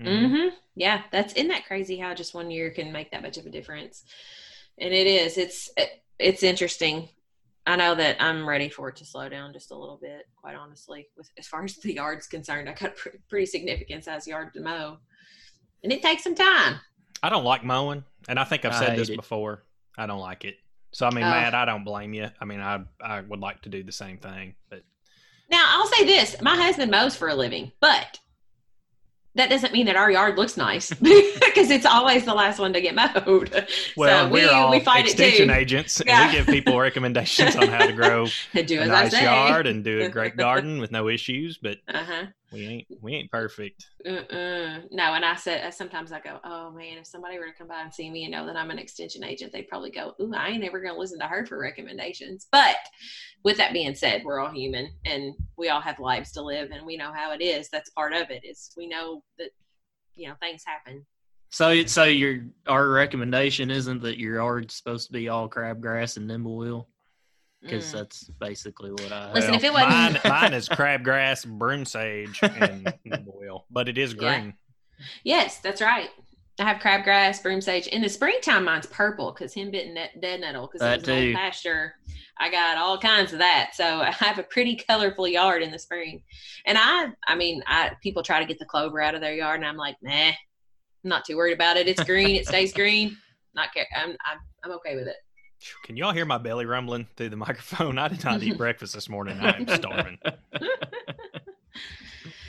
Mhm. 0.00 0.30
hmm 0.30 0.48
Yeah, 0.74 1.02
that's 1.12 1.32
isn't 1.34 1.48
that 1.48 1.66
crazy 1.66 1.96
how 1.96 2.12
just 2.12 2.34
one 2.34 2.50
year 2.50 2.70
can 2.70 2.90
make 2.90 3.12
that 3.12 3.22
much 3.22 3.38
of 3.38 3.46
a 3.46 3.50
difference? 3.50 4.04
And 4.78 4.92
it 4.92 5.06
is. 5.06 5.38
It's 5.38 5.70
it's 6.18 6.42
interesting. 6.42 7.08
I 7.66 7.76
know 7.76 7.94
that 7.94 8.20
I'm 8.20 8.46
ready 8.46 8.68
for 8.68 8.88
it 8.88 8.96
to 8.96 9.06
slow 9.06 9.28
down 9.28 9.52
just 9.52 9.70
a 9.70 9.78
little 9.78 9.98
bit. 10.02 10.26
Quite 10.36 10.56
honestly, 10.56 11.06
with 11.16 11.30
as 11.38 11.46
far 11.46 11.62
as 11.62 11.76
the 11.76 11.94
yard's 11.94 12.26
concerned, 12.26 12.68
I 12.68 12.72
got 12.72 12.90
a 12.90 12.94
pre- 12.94 13.12
pretty 13.28 13.46
significant 13.46 14.04
size 14.04 14.26
yard 14.26 14.52
to 14.54 14.60
mow, 14.60 14.98
and 15.84 15.92
it 15.92 16.02
takes 16.02 16.24
some 16.24 16.34
time. 16.34 16.80
I 17.22 17.30
don't 17.30 17.44
like 17.44 17.64
mowing, 17.64 18.02
and 18.28 18.40
I 18.40 18.44
think 18.44 18.64
I've 18.64 18.74
said 18.74 18.98
this 18.98 19.08
it. 19.08 19.16
before. 19.16 19.62
I 19.96 20.06
don't 20.06 20.20
like 20.20 20.44
it. 20.44 20.56
So 20.94 21.06
I 21.06 21.10
mean, 21.10 21.24
Oh. 21.24 21.30
Matt, 21.30 21.54
I 21.54 21.64
don't 21.66 21.84
blame 21.84 22.14
you. 22.14 22.28
I 22.40 22.44
mean, 22.46 22.60
I 22.60 22.80
I 23.00 23.20
would 23.20 23.40
like 23.40 23.60
to 23.62 23.68
do 23.68 23.82
the 23.82 23.92
same 23.92 24.16
thing, 24.18 24.54
but 24.70 24.82
Now, 25.50 25.64
I'll 25.68 25.86
say 25.88 26.04
this: 26.06 26.40
my 26.40 26.56
husband 26.56 26.90
mows 26.90 27.14
for 27.16 27.28
a 27.28 27.34
living, 27.34 27.72
but 27.80 28.18
that 29.36 29.50
doesn't 29.50 29.72
mean 29.72 29.86
that 29.86 29.96
our 29.96 30.12
yard 30.12 30.38
looks 30.38 30.56
nice 30.56 30.90
because 30.94 31.68
it's 31.70 31.84
always 31.84 32.24
the 32.24 32.32
last 32.34 32.60
one 32.60 32.72
to 32.72 32.80
get 32.80 32.94
mowed. 32.94 33.66
well, 33.96 34.26
so 34.26 34.32
we're 34.32 34.42
we, 34.46 34.48
all 34.48 34.70
we 34.70 34.78
fight 34.78 35.06
extension 35.06 35.50
it 35.50 35.54
too. 35.54 35.60
agents, 35.60 36.00
and 36.00 36.08
Yeah. 36.08 36.26
we 36.28 36.32
give 36.34 36.46
people 36.46 36.78
recommendations 36.78 37.56
on 37.56 37.66
how 37.66 37.84
to 37.84 37.92
grow 37.92 38.26
Do 38.64 38.80
a 38.80 38.86
nice 38.86 39.20
yard 39.20 39.66
and 39.66 39.82
do 39.82 40.02
a 40.02 40.08
great 40.08 40.36
garden 40.46 40.78
with 40.78 40.92
no 40.92 41.08
issues. 41.08 41.58
But 41.58 41.78
Uh 41.88 42.04
huh. 42.04 42.26
We 42.54 42.66
ain't 42.66 42.86
we 43.02 43.14
ain't 43.14 43.30
perfect. 43.32 43.84
Uh-uh. 44.06 44.78
No, 44.92 45.14
and 45.14 45.24
I 45.24 45.34
said 45.34 45.74
sometimes 45.74 46.12
I 46.12 46.20
go, 46.20 46.38
oh 46.44 46.70
man, 46.70 46.98
if 46.98 47.06
somebody 47.06 47.36
were 47.36 47.46
to 47.46 47.52
come 47.52 47.66
by 47.66 47.82
and 47.82 47.92
see 47.92 48.08
me 48.10 48.22
and 48.22 48.32
know 48.32 48.46
that 48.46 48.56
I'm 48.56 48.70
an 48.70 48.78
extension 48.78 49.24
agent, 49.24 49.52
they'd 49.52 49.68
probably 49.68 49.90
go, 49.90 50.14
ooh, 50.20 50.32
I 50.34 50.50
ain't 50.50 50.62
never 50.62 50.80
gonna 50.80 50.96
listen 50.96 51.18
to 51.18 51.26
her 51.26 51.44
for 51.44 51.58
recommendations. 51.58 52.46
But 52.52 52.76
with 53.44 53.56
that 53.56 53.72
being 53.72 53.96
said, 53.96 54.22
we're 54.24 54.38
all 54.38 54.52
human 54.52 54.92
and 55.04 55.34
we 55.58 55.68
all 55.68 55.80
have 55.80 55.98
lives 55.98 56.30
to 56.32 56.42
live, 56.42 56.70
and 56.70 56.86
we 56.86 56.96
know 56.96 57.12
how 57.12 57.32
it 57.32 57.42
is. 57.42 57.68
That's 57.70 57.90
part 57.90 58.12
of 58.12 58.30
it. 58.30 58.44
Is 58.44 58.70
we 58.76 58.86
know 58.86 59.24
that 59.38 59.50
you 60.14 60.28
know 60.28 60.34
things 60.40 60.62
happen. 60.64 61.04
So, 61.50 61.84
so 61.86 62.04
your 62.04 62.46
our 62.68 62.88
recommendation 62.88 63.70
isn't 63.70 64.02
that 64.02 64.18
your 64.18 64.36
yard's 64.36 64.76
supposed 64.76 65.08
to 65.08 65.12
be 65.12 65.28
all 65.28 65.48
crabgrass 65.48 66.16
and 66.16 66.30
nimblewill 66.30 66.86
because 67.64 67.86
Mm. 67.86 67.92
that's 67.92 68.24
basically 68.40 68.90
what 68.92 69.10
I. 69.12 69.32
Listen, 69.32 69.54
if 69.54 69.64
it 69.64 69.72
mine, 69.72 70.14
wasn't- 70.14 70.24
mine 70.28 70.52
is 70.54 70.68
crabgrass, 70.68 71.46
broom 71.46 71.84
sage, 71.84 72.40
and 72.42 72.92
oil, 73.34 73.66
but 73.70 73.88
it 73.88 73.98
is 73.98 74.12
Yeah. 74.14 74.38
green. 74.40 74.54
Yes, 75.24 75.58
that's 75.58 75.80
right. 75.80 76.10
I 76.60 76.64
have 76.64 76.80
crabgrass, 76.80 77.42
broom 77.42 77.60
sage. 77.60 77.88
In 77.88 78.00
the 78.02 78.08
springtime, 78.08 78.64
mine's 78.64 78.86
purple 78.86 79.32
because 79.32 79.52
henbit 79.54 79.86
and 79.86 79.94
net, 79.94 80.20
dead 80.20 80.40
nettle 80.40 80.66
because 80.68 80.80
That 80.80 81.00
it 81.00 81.00
was 81.00 81.08
an 81.08 81.26
old 81.28 81.34
pasture. 81.34 81.94
I 82.38 82.48
got 82.50 82.78
all 82.78 82.98
kinds 82.98 83.32
of 83.32 83.38
that, 83.40 83.72
so 83.74 83.84
I 84.02 84.10
have 84.12 84.38
a 84.38 84.44
pretty 84.44 84.76
colorful 84.76 85.26
yard 85.26 85.62
in 85.62 85.70
the 85.72 85.78
spring. 85.78 86.22
And 86.66 86.78
I, 86.78 87.08
I 87.26 87.34
mean, 87.34 87.62
I 87.66 87.92
people 88.02 88.22
try 88.22 88.38
to 88.40 88.46
get 88.46 88.58
the 88.60 88.64
clover 88.66 89.00
out 89.00 89.14
of 89.16 89.20
their 89.20 89.34
yard, 89.34 89.60
and 89.60 89.66
I'm 89.68 89.76
like, 89.76 89.96
nah, 90.02 90.12
I'm 90.28 90.34
not 91.02 91.24
too 91.24 91.36
worried 91.36 91.54
about 91.54 91.76
it. 91.76 91.88
It's 91.88 92.02
green, 92.04 92.36
it 92.36 92.46
stays 92.46 92.72
green. 92.72 93.16
Not 93.56 93.72
care. 93.74 93.86
I'm, 93.96 94.10
I'm, 94.10 94.38
I'm 94.64 94.70
okay 94.72 94.94
with 94.96 95.06
it. 95.08 95.16
Can 95.82 95.96
y'all 95.96 96.12
hear 96.12 96.24
my 96.24 96.38
belly 96.38 96.66
rumbling 96.66 97.06
through 97.16 97.30
the 97.30 97.36
microphone? 97.36 97.98
I 97.98 98.08
did 98.08 98.24
not 98.24 98.42
eat 98.42 98.56
breakfast 98.56 98.94
this 98.94 99.08
morning. 99.08 99.38
I 99.40 99.56
am 99.56 99.68
starving. 99.68 100.18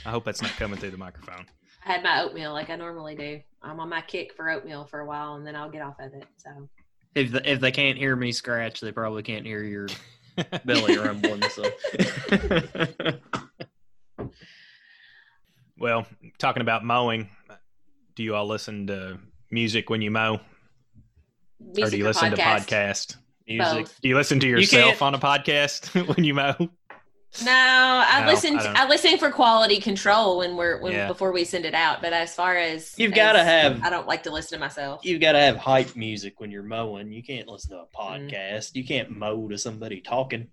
I 0.05 0.09
hope 0.11 0.23
that's 0.25 0.41
not 0.41 0.51
coming 0.51 0.77
through 0.79 0.91
the 0.91 0.97
microphone. 0.97 1.45
I 1.85 1.91
had 1.93 2.03
my 2.03 2.21
oatmeal 2.21 2.51
like 2.53 2.69
I 2.69 2.75
normally 2.75 3.15
do. 3.15 3.41
I'm 3.61 3.79
on 3.79 3.89
my 3.89 4.01
kick 4.01 4.33
for 4.33 4.49
oatmeal 4.49 4.85
for 4.85 4.99
a 4.99 5.05
while, 5.05 5.35
and 5.35 5.45
then 5.45 5.55
I'll 5.55 5.69
get 5.69 5.81
off 5.81 5.99
of 5.99 6.13
it. 6.13 6.25
So 6.37 6.67
if 7.13 7.31
the, 7.31 7.49
if 7.49 7.59
they 7.59 7.71
can't 7.71 7.97
hear 7.97 8.15
me 8.15 8.31
scratch, 8.31 8.81
they 8.81 8.91
probably 8.91 9.23
can't 9.23 9.45
hear 9.45 9.63
your 9.63 9.87
belly 10.65 10.97
rumbling. 10.97 11.43
So. 11.49 11.63
Well, 15.77 16.05
talking 16.37 16.61
about 16.61 16.85
mowing, 16.85 17.29
do 18.15 18.23
you 18.23 18.33
all 18.35 18.47
listen 18.47 18.87
to 18.87 19.19
music 19.51 19.89
when 19.89 20.01
you 20.01 20.09
mow, 20.09 20.39
or 21.59 21.89
do 21.89 21.97
you 21.97 22.03
or 22.05 22.07
listen 22.07 22.31
to 22.31 22.37
podcast? 22.37 22.65
podcast? 22.67 23.15
Music. 23.47 23.85
Both. 23.85 24.01
Do 24.01 24.09
you 24.09 24.15
listen 24.15 24.39
to 24.39 24.47
yourself 24.47 24.97
can't- 24.97 25.01
on 25.01 25.15
a 25.15 25.19
podcast 25.19 26.07
when 26.15 26.23
you 26.23 26.33
mow? 26.33 26.55
No, 27.43 27.51
I 27.51 28.21
No, 28.25 28.31
listen. 28.31 28.55
I 28.55 28.59
to, 28.59 28.63
don't- 28.63 28.77
I, 28.77 28.87
listen 28.87 29.17
for 29.17 29.29
quality 29.29 29.81
control 29.81 30.37
when 30.37 30.55
we're 30.55 30.79
when 30.81 30.93
Yeah. 30.93 31.07
before 31.09 31.33
we 31.33 31.43
send 31.43 31.65
it 31.65 31.73
out. 31.73 32.01
But 32.01 32.13
as 32.13 32.33
far 32.33 32.55
as 32.55 32.97
You've 32.97 33.13
got 33.13 33.33
to 33.33 33.43
have 33.43 33.83
I 33.83 33.89
don't 33.89 34.07
like 34.07 34.23
to 34.23 34.31
listen 34.31 34.57
to 34.57 34.59
myself. 34.63 35.03
you've 35.03 35.19
got 35.19 35.33
to 35.33 35.39
have 35.39 35.57
hype 35.57 35.95
music 35.97 36.39
when 36.39 36.49
you're 36.49 36.63
mowing. 36.63 37.11
You 37.11 37.21
can't 37.23 37.47
listen 37.47 37.71
to 37.71 37.79
a 37.83 37.85
Mm. 37.87 38.31
podcast. 38.31 38.73
You 38.75 38.85
can't 38.85 39.09
mow 39.11 39.49
to 39.49 39.57
somebody 39.57 39.99
talking. 40.01 40.47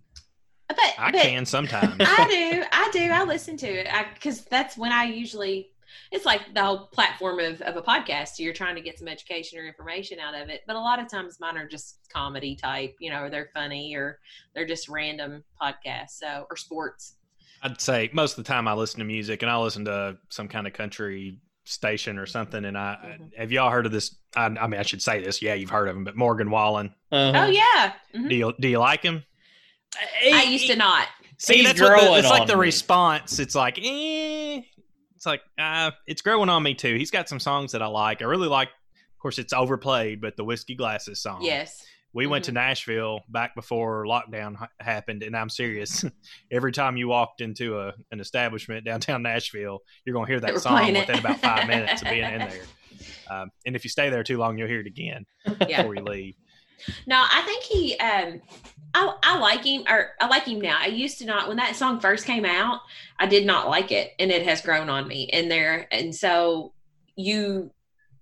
But, 0.68 0.78
I 0.98 1.10
but 1.12 1.20
can 1.22 1.44
sometimes. 1.46 1.96
I 2.00 2.26
do. 2.28 2.64
I 2.72 2.90
do. 2.92 3.10
I 3.10 3.24
listen 3.24 3.56
to 3.58 3.66
it 3.66 3.86
because 4.14 4.40
that's 4.46 4.76
when 4.76 4.90
I 4.90 5.04
usually. 5.04 5.68
It's 6.10 6.24
like 6.26 6.54
the 6.54 6.62
whole 6.62 6.86
platform 6.88 7.38
of, 7.40 7.60
of 7.62 7.76
a 7.76 7.82
podcast. 7.82 8.38
You're 8.38 8.52
trying 8.52 8.74
to 8.76 8.80
get 8.80 8.98
some 8.98 9.08
education 9.08 9.58
or 9.58 9.66
information 9.66 10.18
out 10.18 10.34
of 10.34 10.48
it, 10.48 10.62
but 10.66 10.76
a 10.76 10.80
lot 10.80 10.98
of 10.98 11.10
times 11.10 11.38
mine 11.40 11.56
are 11.56 11.66
just 11.68 11.98
comedy 12.12 12.54
type, 12.56 12.94
you 13.00 13.10
know, 13.10 13.22
or 13.22 13.30
they're 13.30 13.50
funny 13.54 13.94
or 13.94 14.18
they're 14.54 14.66
just 14.66 14.88
random 14.88 15.42
podcasts. 15.60 16.10
So 16.18 16.46
or 16.50 16.56
sports. 16.56 17.14
I'd 17.62 17.80
say 17.80 18.10
most 18.12 18.36
of 18.38 18.44
the 18.44 18.48
time 18.48 18.66
I 18.66 18.74
listen 18.74 18.98
to 18.98 19.04
music 19.04 19.42
and 19.42 19.50
I 19.50 19.56
listen 19.56 19.84
to 19.86 20.16
some 20.28 20.48
kind 20.48 20.66
of 20.66 20.72
country 20.72 21.38
station 21.64 22.18
or 22.18 22.26
something. 22.26 22.64
And 22.64 22.76
I 22.76 23.16
Mhm. 23.20 23.36
have 23.38 23.52
y'all 23.52 23.70
heard 23.70 23.86
of 23.86 23.92
this? 23.92 24.16
I, 24.34 24.46
I 24.46 24.66
mean, 24.66 24.80
I 24.80 24.82
should 24.82 25.00
say 25.00 25.22
this. 25.22 25.40
Yeah, 25.40 25.54
you've 25.54 25.70
heard 25.70 25.86
of 25.88 25.96
him, 25.96 26.02
but 26.02 26.16
Morgan 26.16 26.50
Wallen. 26.50 26.92
Uh-huh. 27.12 27.44
Oh 27.46 27.50
yeah, 27.50 27.92
Mhm. 28.14 28.28
Do 28.28 28.34
you 28.34 28.52
do 28.58 28.66
you 28.68 28.78
like 28.80 29.02
him? 29.02 29.22
I 30.24 30.42
used 30.44 30.66
to 30.68 30.76
not. 30.76 31.06
See, 31.38 31.56
He's 31.58 31.66
that's 31.66 31.80
what 31.80 32.00
the, 32.00 32.18
it's 32.18 32.28
like 32.30 32.46
the 32.46 32.54
me. 32.54 32.60
response. 32.60 33.38
It's 33.38 33.54
like, 33.54 33.78
eh. 33.82 34.62
It's 35.22 35.26
like, 35.28 35.42
uh, 35.56 35.92
it's 36.08 36.20
growing 36.20 36.48
on 36.48 36.64
me 36.64 36.74
too. 36.74 36.96
He's 36.96 37.12
got 37.12 37.28
some 37.28 37.38
songs 37.38 37.70
that 37.70 37.80
I 37.80 37.86
like. 37.86 38.22
I 38.22 38.24
really 38.24 38.48
like. 38.48 38.70
Of 38.70 39.18
course, 39.22 39.38
it's 39.38 39.52
overplayed, 39.52 40.20
but 40.20 40.36
the 40.36 40.42
whiskey 40.42 40.74
glasses 40.74 41.22
song. 41.22 41.42
Yes. 41.44 41.86
We 42.12 42.26
went 42.26 42.42
Mhm. 42.42 42.46
to 42.46 42.52
Nashville 42.54 43.20
back 43.28 43.54
before 43.54 44.04
lockdown 44.04 44.56
ha- 44.56 44.68
happened, 44.80 45.22
and 45.22 45.36
I'm 45.36 45.48
serious. 45.48 46.04
Every 46.50 46.72
time 46.72 46.96
you 46.96 47.06
walked 47.06 47.40
into 47.40 47.78
a, 47.78 47.92
an 48.10 48.18
establishment 48.18 48.84
downtown 48.84 49.22
Nashville, 49.22 49.78
you're 50.04 50.12
going 50.12 50.26
to 50.26 50.32
hear 50.32 50.40
that 50.40 50.54
were 50.54 50.58
song 50.58 50.92
within 50.92 51.20
about 51.20 51.38
five 51.38 51.68
minutes 51.68 52.02
of 52.02 52.08
being 52.08 52.24
in 52.24 52.38
there. 52.40 52.62
Um, 53.30 53.50
and 53.64 53.76
if 53.76 53.84
you 53.84 53.90
stay 53.90 54.10
there 54.10 54.24
too 54.24 54.38
long, 54.38 54.58
you'll 54.58 54.66
hear 54.66 54.80
it 54.80 54.88
again 54.88 55.24
Yeah. 55.68 55.82
before 55.82 55.94
you 55.94 56.02
leave. 56.02 56.34
No, 57.06 57.16
I 57.16 57.42
think 57.42 57.64
he. 57.64 57.96
Um, 57.98 58.40
I 58.94 59.14
I 59.22 59.38
like 59.38 59.64
him, 59.64 59.84
or 59.88 60.10
I 60.20 60.26
like 60.26 60.44
him 60.44 60.60
now. 60.60 60.78
I 60.80 60.86
used 60.86 61.18
to 61.18 61.24
not 61.24 61.48
when 61.48 61.56
that 61.56 61.76
song 61.76 62.00
first 62.00 62.26
came 62.26 62.44
out. 62.44 62.80
I 63.18 63.26
did 63.26 63.46
not 63.46 63.68
like 63.68 63.90
it, 63.92 64.12
and 64.18 64.30
it 64.30 64.44
has 64.46 64.60
grown 64.60 64.88
on 64.90 65.08
me. 65.08 65.28
And 65.32 65.50
there, 65.50 65.86
and 65.90 66.14
so 66.14 66.72
you, 67.16 67.70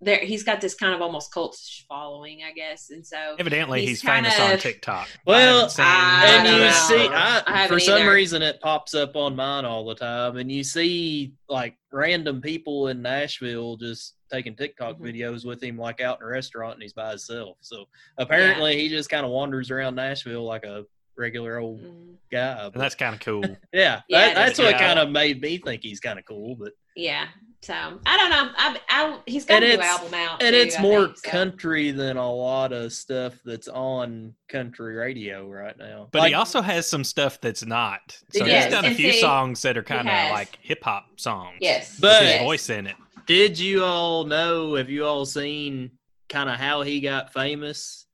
there, 0.01 0.19
he's 0.21 0.45
got 0.45 0.61
this 0.61 0.75
kind 0.75 0.95
of 0.95 1.01
almost 1.03 1.33
cult 1.33 1.59
following, 1.89 2.41
I 2.49 2.53
guess. 2.53 2.91
And 2.91 3.05
so 3.05 3.35
Evidently, 3.39 3.81
He's 3.81 4.01
he's, 4.01 4.03
famous 4.03 4.37
kind 4.37 4.53
on 4.53 4.59
TikTok. 4.59 5.09
Well, 5.27 5.71
I 5.79 6.25
I 6.25 6.37
and 6.37 6.47
you 6.49 6.65
know. 6.65 6.71
see, 6.71 7.09
I 7.15 7.43
I, 7.47 7.57
haven't 7.63 7.77
for 7.77 7.81
some 7.81 8.03
either. 8.03 8.13
reason, 8.13 8.43
it 8.43 8.61
pops 8.61 8.95
up 8.95 9.17
on 9.17 9.35
mine 9.35 9.65
all 9.65 9.85
the 9.85 9.95
time, 9.97 10.37
and 10.37 10.53
you 10.53 10.63
see 10.63 11.33
like 11.49 11.77
random 11.93 12.41
people 12.41 12.89
in 12.89 13.03
Nashville 13.03 13.77
just 13.77 14.15
taking 14.31 14.55
TikTok 14.57 14.99
Mhm. 14.99 15.03
videos 15.03 15.45
with 15.45 15.63
him, 15.63 15.77
like 15.79 16.01
out 16.01 16.19
in 16.21 16.27
a 16.27 16.31
restaurant, 16.31 16.75
and 16.75 16.83
he's 16.83 16.93
by 16.93 17.11
himself. 17.11 17.57
So 17.61 17.87
apparently, 18.19 18.79
he 18.81 18.89
just 18.89 19.11
kind 19.11 19.25
of 19.25 19.33
wanders 19.33 19.71
around 19.71 19.95
Nashville 19.97 20.45
like 20.45 20.65
a 20.65 20.85
regular 21.17 21.59
old 21.59 21.81
Mm, 21.83 22.15
guy. 22.31 22.65
and 22.73 22.75
that's 22.75 22.95
kind 22.95 23.15
of 23.15 23.21
cool. 23.21 23.43
yeah, 23.73 24.01
Yeah, 24.09 24.27
that, 24.29 24.35
that's 24.35 24.59
what 24.59 24.79
kind 24.79 24.99
of 24.99 25.11
made 25.11 25.41
me 25.43 25.59
think 25.59 25.83
he's 25.83 26.01
kind 26.01 26.19
of 26.19 26.25
cool. 26.25 26.55
But 26.57 26.73
yeah. 26.97 27.27
So 27.63 27.75
I 27.75 28.17
don't 28.17 28.31
know. 28.31 28.53
I, 28.57 28.81
I 28.89 29.19
he's 29.27 29.45
got 29.45 29.63
And 29.63 29.73
a 29.73 29.77
new 29.77 29.83
album 29.83 30.15
out, 30.15 30.43
and 30.43 30.55
too, 30.55 30.61
it's 30.63 30.79
I 30.79 30.83
more 30.83 31.07
think, 31.09 31.19
so. 31.19 31.31
country 31.31 31.91
than 31.91 32.17
a 32.17 32.33
lot 32.33 32.73
of 32.73 32.91
stuff 32.91 33.35
that's 33.45 33.69
on 33.69 34.35
country 34.49 34.95
radio 34.97 35.47
right 35.47 35.77
now. 35.77 36.09
But 36.11 36.21
Like, 36.21 36.29
he 36.31 36.35
also 36.35 36.63
has 36.63 36.89
some 36.89 37.05
stuff 37.05 37.39
that's 37.39 37.67
not. 37.67 38.19
So 38.33 38.47
Yes, 38.47 38.65
he's 38.65 38.73
done 38.73 38.87
a 38.87 38.95
few 38.95 39.13
see, 39.13 39.21
songs 39.21 39.61
that 39.61 39.77
are 39.77 39.83
kind 39.83 40.09
of 40.09 40.31
like 40.31 40.59
hip 40.63 40.83
hop 40.83 41.21
songs. 41.21 41.59
Yes, 41.61 41.99
But- 42.01 42.23
his 42.23 42.31
yes. 42.31 42.43
voice 42.45 42.71
in 42.71 42.87
it. 42.87 42.97
Did 43.27 43.59
you 43.59 43.85
all 43.85 44.25
know? 44.25 44.75
Have 44.75 44.91
you 44.91 45.05
all 45.07 45.25
seen 45.25 45.93
kind 46.29 46.49
of 46.49 46.57
how 46.57 46.83
he 46.83 47.01
got 47.01 47.33
famous? 47.33 48.07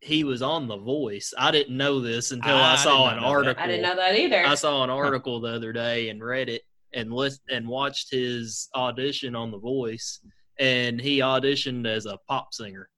He 0.00 0.24
was 0.24 0.40
on 0.42 0.66
The 0.66 0.78
Voice. 0.78 1.34
I 1.36 1.50
didn't 1.50 1.76
know 1.76 2.00
this 2.00 2.30
until 2.32 2.56
I 2.56 2.72
I, 2.72 2.76
saw 2.76 3.08
an 3.10 3.16
not 3.16 3.22
know 3.22 3.28
that. 3.28 3.34
article. 3.34 3.62
I 3.62 3.66
didn't 3.66 3.82
know 3.82 3.96
that 3.96 4.18
either. 4.18 4.46
I 4.46 4.54
saw 4.54 4.82
an 4.82 4.90
article 4.90 5.40
the 5.40 5.54
other 5.54 5.72
day 5.72 6.08
and 6.08 6.24
read 6.24 6.48
it 6.48 6.62
and 6.94 7.12
list 7.12 7.42
and 7.50 7.68
watched 7.68 8.10
his 8.10 8.68
audition 8.74 9.34
on 9.36 9.50
The 9.50 9.58
Voice, 9.58 10.20
and 10.58 11.00
he 11.00 11.18
auditioned 11.18 11.86
as 11.86 12.06
a 12.06 12.18
pop 12.28 12.54
singer. 12.54 12.88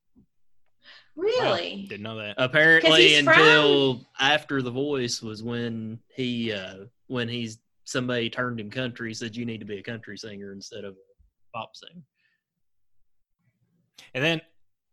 really? 1.16 1.86
Didn't 1.88 2.04
know 2.04 2.16
that. 2.18 2.34
Apparently, 2.38 3.08
he's 3.08 3.18
until 3.26 4.06
after 4.20 4.62
The 4.62 4.70
Voice 4.70 5.20
was 5.22 5.42
when 5.42 5.98
he 6.14 6.52
uh, 6.52 6.84
when 7.08 7.28
he's 7.28 7.58
somebody 7.84 8.30
turned 8.30 8.60
him 8.60 8.70
country, 8.70 9.12
said 9.12 9.34
you 9.36 9.44
need 9.44 9.58
to 9.58 9.66
be 9.66 9.78
a 9.78 9.82
country 9.82 10.16
singer 10.16 10.52
instead 10.52 10.84
of 10.84 10.94
a 11.52 11.58
pop 11.58 11.70
singer. 11.76 12.02
And 14.14 14.22
then 14.22 14.40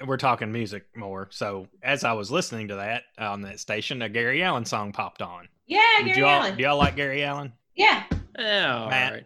we're 0.05 0.17
talking 0.17 0.51
music 0.51 0.85
more. 0.95 1.27
So 1.31 1.67
as 1.83 2.03
I 2.03 2.13
was 2.13 2.31
listening 2.31 2.69
to 2.69 2.75
that 2.75 3.03
on 3.17 3.41
that 3.41 3.59
station, 3.59 4.01
a 4.01 4.09
Gary 4.09 4.41
Allan 4.43 4.65
song 4.65 4.91
popped 4.91 5.21
on. 5.21 5.47
Yeah, 5.67 5.81
Did 5.99 6.05
Gary 6.07 6.19
y'all, 6.19 6.29
Allan. 6.29 6.57
do 6.57 6.63
y'all 6.63 6.77
like 6.77 6.95
Gary 6.95 7.23
Allan? 7.23 7.53
Yeah, 7.75 8.03
Yeah, 8.37 8.77
all 8.83 8.89
Matt. 8.89 9.13
right. 9.13 9.25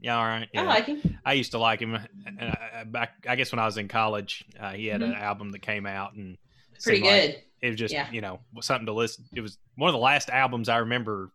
Yeah, 0.00 0.16
all 0.18 0.24
right. 0.24 0.48
Yeah. 0.52 0.62
I 0.62 0.64
like 0.64 0.86
him. 0.86 1.18
I 1.24 1.32
used 1.34 1.52
to 1.52 1.58
like 1.58 1.80
him. 1.80 1.94
And 2.26 2.40
I, 2.40 2.80
I- 2.80 2.84
back, 2.84 3.24
I 3.28 3.36
guess 3.36 3.52
when 3.52 3.58
I 3.58 3.66
was 3.66 3.76
in 3.78 3.88
college, 3.88 4.44
uh, 4.58 4.72
he 4.72 4.86
had 4.86 5.02
an 5.02 5.12
Mhm. 5.12 5.20
album 5.20 5.52
that 5.52 5.60
came 5.60 5.86
out 5.86 6.14
and 6.14 6.34
it 6.74 6.82
Pretty 6.82 6.98
seemed 7.00 7.10
like 7.10 7.22
good. 7.32 7.42
it 7.62 7.70
was 7.70 7.76
just 7.78 7.94
Yeah. 7.94 8.10
you 8.10 8.20
know 8.20 8.40
something 8.60 8.86
to 8.86 8.92
listen. 8.92 9.24
It 9.34 9.40
was 9.40 9.58
one 9.76 9.88
of 9.88 9.92
the 9.94 9.98
last 9.98 10.28
albums 10.28 10.68
I 10.68 10.78
remember 10.78 11.30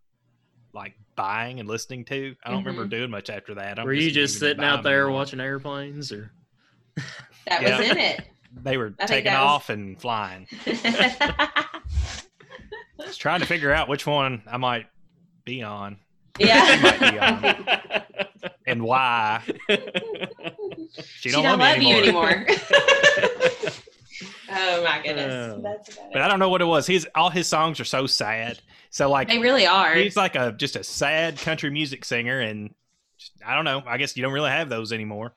like 0.74 0.94
buying 1.16 1.60
and 1.60 1.68
listening 1.70 2.06
to. 2.06 2.36
I 2.44 2.50
don't 2.52 2.64
remember 2.64 2.86
Mhm. 2.86 2.90
doing 2.92 3.12
much 3.12 3.30
after 3.30 3.54
that. 3.56 3.68
I 3.72 3.74
don't 3.76 3.86
Were 3.86 3.94
you 3.94 4.12
just 4.12 4.40
sitting 4.40 4.64
out 4.64 4.84
there 4.84 5.02
anymore. 5.04 5.18
watching 5.20 5.40
airplanes, 5.40 6.12
or 6.12 6.32
That 7.48 7.62
Yeah. 7.62 7.78
was 7.80 7.90
in 7.90 7.98
it. 7.98 8.22
They 8.64 8.78
were 8.78 8.94
I 9.00 9.06
taking 9.06 9.32
that 9.32 9.42
was- 9.42 9.50
off 9.50 9.70
and 9.70 10.00
flying. 10.00 10.48
I 10.68 11.80
was 12.98 13.18
trying 13.18 13.40
to 13.42 13.46
figure 13.46 13.72
out 13.72 13.88
which 13.90 14.06
one 14.06 14.42
I 14.48 14.58
might 14.58 14.88
be 15.46 15.64
on 15.64 15.98
yeah. 16.40 18.04
and 18.68 18.84
why. 18.84 19.42
she, 21.20 21.30
don't 21.32 21.44
don't, 21.44 21.60
love 21.60 21.60
love, 21.60 21.78
me 21.80 21.90
you 21.92 21.98
anymore. 21.98 22.46
Anymore. 24.52 24.78
oh 24.80 24.84
my 24.84 25.02
goodness, 25.04 25.56
Oh. 25.58 26.08
But 26.14 26.22
I 26.22 26.28
don't 26.28 26.40
know 26.40 26.50
what 26.50 26.62
it 26.62 26.66
was. 26.66 26.88
His 26.88 27.08
all 27.16 27.30
his 27.30 27.48
songs 27.48 27.80
are 27.80 27.86
so 27.86 28.08
sad. 28.08 28.60
So 28.90 29.10
like 29.10 29.28
They 29.30 29.40
really 29.40 29.66
are. 29.68 29.94
he's 29.96 30.18
like 30.18 30.36
a 30.36 30.52
just 30.52 30.76
a 30.76 30.84
sad 30.84 31.38
country 31.38 31.70
music 31.70 32.04
singer, 32.06 32.40
and 32.40 32.74
just, 33.18 33.32
I 33.46 33.56
don't 33.56 33.66
know. 33.66 33.84
I 33.86 33.98
guess 33.98 34.16
you 34.18 34.24
don't 34.24 34.34
really 34.34 34.50
have 34.50 34.70
those 34.70 34.92
anymore. 34.92 35.34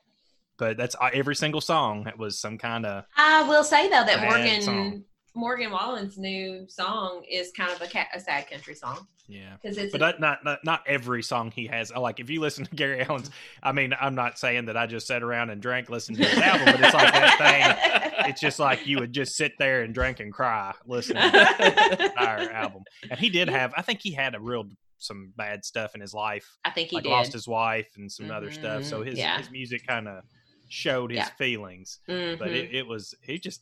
But 0.57 0.77
that's 0.77 0.95
uh, 0.95 1.09
every 1.13 1.35
single 1.35 1.59
song 1.61 2.05
that 2.05 2.17
was 2.17 2.39
some 2.39 2.57
kind 2.57 2.85
of 2.85 3.03
I 3.17 3.43
will 3.43 3.63
say 3.63 3.89
though 3.89 4.05
that 4.05 4.21
Morgan 4.21 4.61
song. 4.61 5.03
Morgan 5.35 5.71
Wallen's 5.71 6.17
new 6.17 6.65
song 6.69 7.23
is 7.29 7.51
kind 7.55 7.71
of 7.71 7.81
a, 7.81 7.87
ca- 7.87 8.07
a 8.13 8.19
sad 8.19 8.49
country 8.49 8.73
song 8.73 9.05
yeah. 9.27 9.57
because 9.61 9.77
it's 9.77 9.91
But 9.91 9.99
that, 9.99 10.19
not, 10.19 10.43
not 10.45 10.63
not 10.63 10.81
every 10.87 11.21
song 11.21 11.51
he 11.51 11.67
has. 11.67 11.91
Like 11.93 12.19
if 12.19 12.29
you 12.29 12.39
listen 12.39 12.65
to 12.65 12.75
Gary 12.75 13.03
Allan's, 13.03 13.29
I 13.61 13.71
mean, 13.73 13.93
I'm 13.99 14.15
not 14.15 14.39
saying 14.39 14.65
that 14.65 14.77
I 14.77 14.85
just 14.87 15.07
sat 15.07 15.21
around 15.23 15.49
and 15.49 15.61
drank 15.61 15.89
listening 15.89 16.21
to 16.21 16.27
his 16.29 16.39
album, 16.39 16.65
but 16.65 16.81
it's 16.81 16.93
like 16.93 17.13
that 17.13 17.37
thing. 17.37 18.01
It's 18.27 18.41
just 18.41 18.57
like 18.57 18.87
you 18.87 18.97
would 18.99 19.13
just 19.13 19.35
sit 19.35 19.51
there 19.59 19.83
and 19.83 19.93
drink 19.93 20.19
and 20.19 20.33
cry 20.33 20.73
listening 20.87 21.21
to 21.21 21.29
the 21.59 22.05
entire 22.05 22.49
album. 22.51 22.81
And 23.11 23.19
he 23.19 23.29
did 23.29 23.49
have, 23.49 23.71
I 23.77 23.83
think 23.83 23.99
he 24.01 24.13
had 24.13 24.33
a 24.33 24.39
real 24.39 24.65
some 24.97 25.31
bad 25.37 25.63
stuff 25.63 25.93
in 25.93 26.01
his 26.01 26.11
life. 26.11 26.57
I 26.63 26.71
think 26.71 26.89
he 26.89 26.95
like 26.95 27.03
did. 27.03 27.11
lost 27.11 27.33
his 27.33 27.47
wife 27.47 27.87
and 27.97 28.11
some 28.11 28.31
other 28.31 28.51
stuff. 28.51 28.83
So 28.85 29.01
Mhm, 29.01 29.05
his 29.09 29.19
yeah. 29.19 29.37
his 29.37 29.51
music 29.51 29.85
kind 29.85 30.07
of 30.07 30.23
showed 30.69 31.11
his 31.11 31.17
Yeah. 31.19 31.25
feelings. 31.37 31.99
But 32.07 32.15
Mhm. 32.39 32.47
it, 32.55 32.73
it 32.73 32.87
was 32.87 33.13
he 33.21 33.37
just 33.37 33.61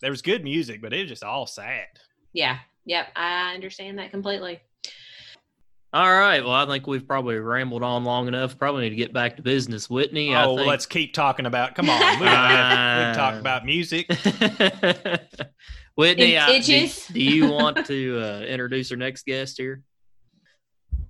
there 0.00 0.10
was 0.10 0.22
good 0.22 0.44
music, 0.44 0.82
but 0.82 0.92
it 0.92 1.00
was 1.00 1.08
just 1.08 1.24
all 1.24 1.46
sad. 1.46 1.86
yeah, 2.32 2.58
yep, 2.84 3.08
I 3.16 3.54
understand 3.54 3.98
that 3.98 4.10
completely. 4.10 4.60
All 5.92 6.12
right. 6.12 6.42
Well, 6.44 6.52
I 6.52 6.66
think 6.66 6.88
we've 6.88 7.06
probably 7.06 7.36
rambled 7.36 7.84
on 7.84 8.02
long 8.02 8.26
enough. 8.26 8.58
Probably 8.58 8.82
need 8.82 8.90
to 8.90 8.96
get 8.96 9.12
back 9.12 9.36
to 9.36 9.42
business, 9.42 9.88
Whitney. 9.88 10.34
I 10.34 10.44
oh, 10.44 10.56
think. 10.56 10.66
let's 10.66 10.86
keep 10.86 11.14
talking 11.14 11.46
about. 11.46 11.76
Come 11.76 11.88
on, 11.88 12.00
we, 12.20 12.26
can 12.26 13.14
talk 13.14 13.34
Uh, 13.34 13.38
about 13.38 13.64
music. 13.64 14.08
Whitney, 15.94 16.36
I- 16.36 16.58
do, 16.58 16.88
do 17.12 17.20
you 17.20 17.48
want 17.52 17.86
to 17.86 18.20
uh, 18.20 18.40
introduce 18.40 18.90
our 18.90 18.96
next 18.96 19.24
guest 19.24 19.56
here? 19.56 19.82